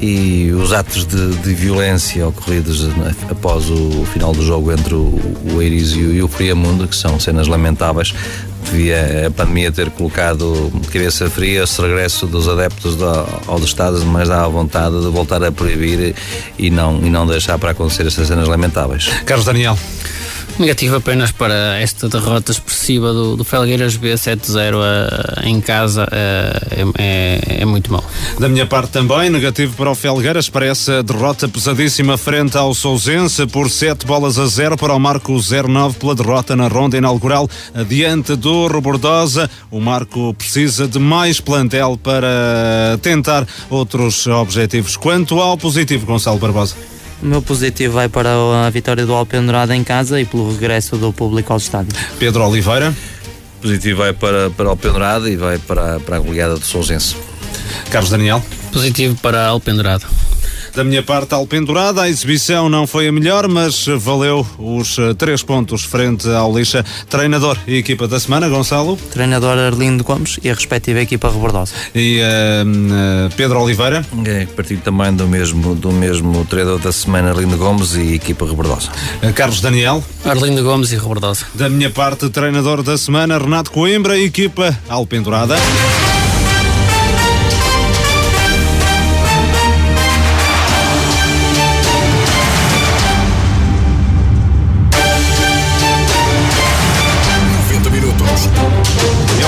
[0.00, 2.88] e os atos de, de violência ocorridos
[3.30, 5.18] após o final do jogo entre o,
[5.52, 8.14] o E o, e o Friamundo, que são cenas lamentáveis,
[8.64, 13.06] devia a pandemia ter colocado cabeça fria esse regresso dos adeptos do,
[13.46, 16.14] ao Estado, mas dá a vontade de voltar a proibir
[16.58, 19.08] e não, e não deixar para acontecer essas cenas lamentáveis.
[19.24, 19.78] Carlos Daniel.
[20.58, 26.92] Negativo apenas para esta derrota expressiva do, do Felgueiras B 7-0 uh, em casa uh,
[26.96, 28.04] é, é, muito mal.
[28.38, 33.46] Da minha parte também, negativo para o Felgueiras para essa derrota pesadíssima frente ao Sousense
[33.48, 38.36] por 7 bolas a 0 para o Marco 0-9 pela derrota na ronda inaugural adiante
[38.36, 39.50] do Robordosa.
[39.72, 44.96] O Marco precisa de mais plantel para tentar outros objetivos.
[44.96, 46.93] Quanto ao positivo, Gonçalo Barbosa.
[47.24, 48.28] O meu positivo vai para
[48.66, 51.90] a vitória do Alpendurada em casa e pelo regresso do público ao estádio.
[52.18, 52.94] Pedro Oliveira.
[53.62, 57.16] Positivo vai para, para Alpendurada e vai para, para a goleada do Sousense.
[57.90, 58.44] Carlos Daniel.
[58.70, 60.04] Positivo para Alpendurada.
[60.74, 65.40] Da minha parte, alpendurada, a exibição não foi a melhor, mas valeu os eh, três
[65.40, 66.84] pontos frente ao Lixa.
[67.08, 68.96] Treinador e equipa da semana, Gonçalo?
[69.12, 71.72] Treinador Arlindo Gomes e a respectiva equipa rebordosa.
[71.94, 74.04] E uh, Pedro Oliveira?
[74.26, 78.90] É, partido também do mesmo, do mesmo treinador da semana, Arlindo Gomes e equipa rebordosa.
[79.36, 80.02] Carlos Daniel?
[80.24, 81.46] Arlindo Gomes e rebordosa.
[81.54, 85.54] Da minha parte, treinador da semana, Renato Coimbra, equipa alpendurada.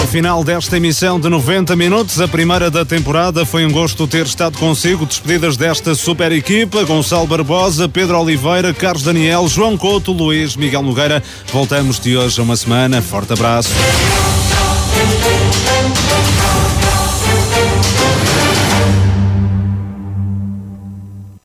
[0.06, 3.44] Final desta emissão de 90 minutos, a primeira da temporada.
[3.44, 5.04] Foi um gosto ter estado consigo.
[5.04, 11.22] Despedidas desta super equipa: Gonçalo Barbosa, Pedro Oliveira, Carlos Daniel, João Couto, Luís, Miguel Nogueira.
[11.52, 13.02] Voltamos de hoje a uma semana.
[13.02, 13.70] Forte abraço.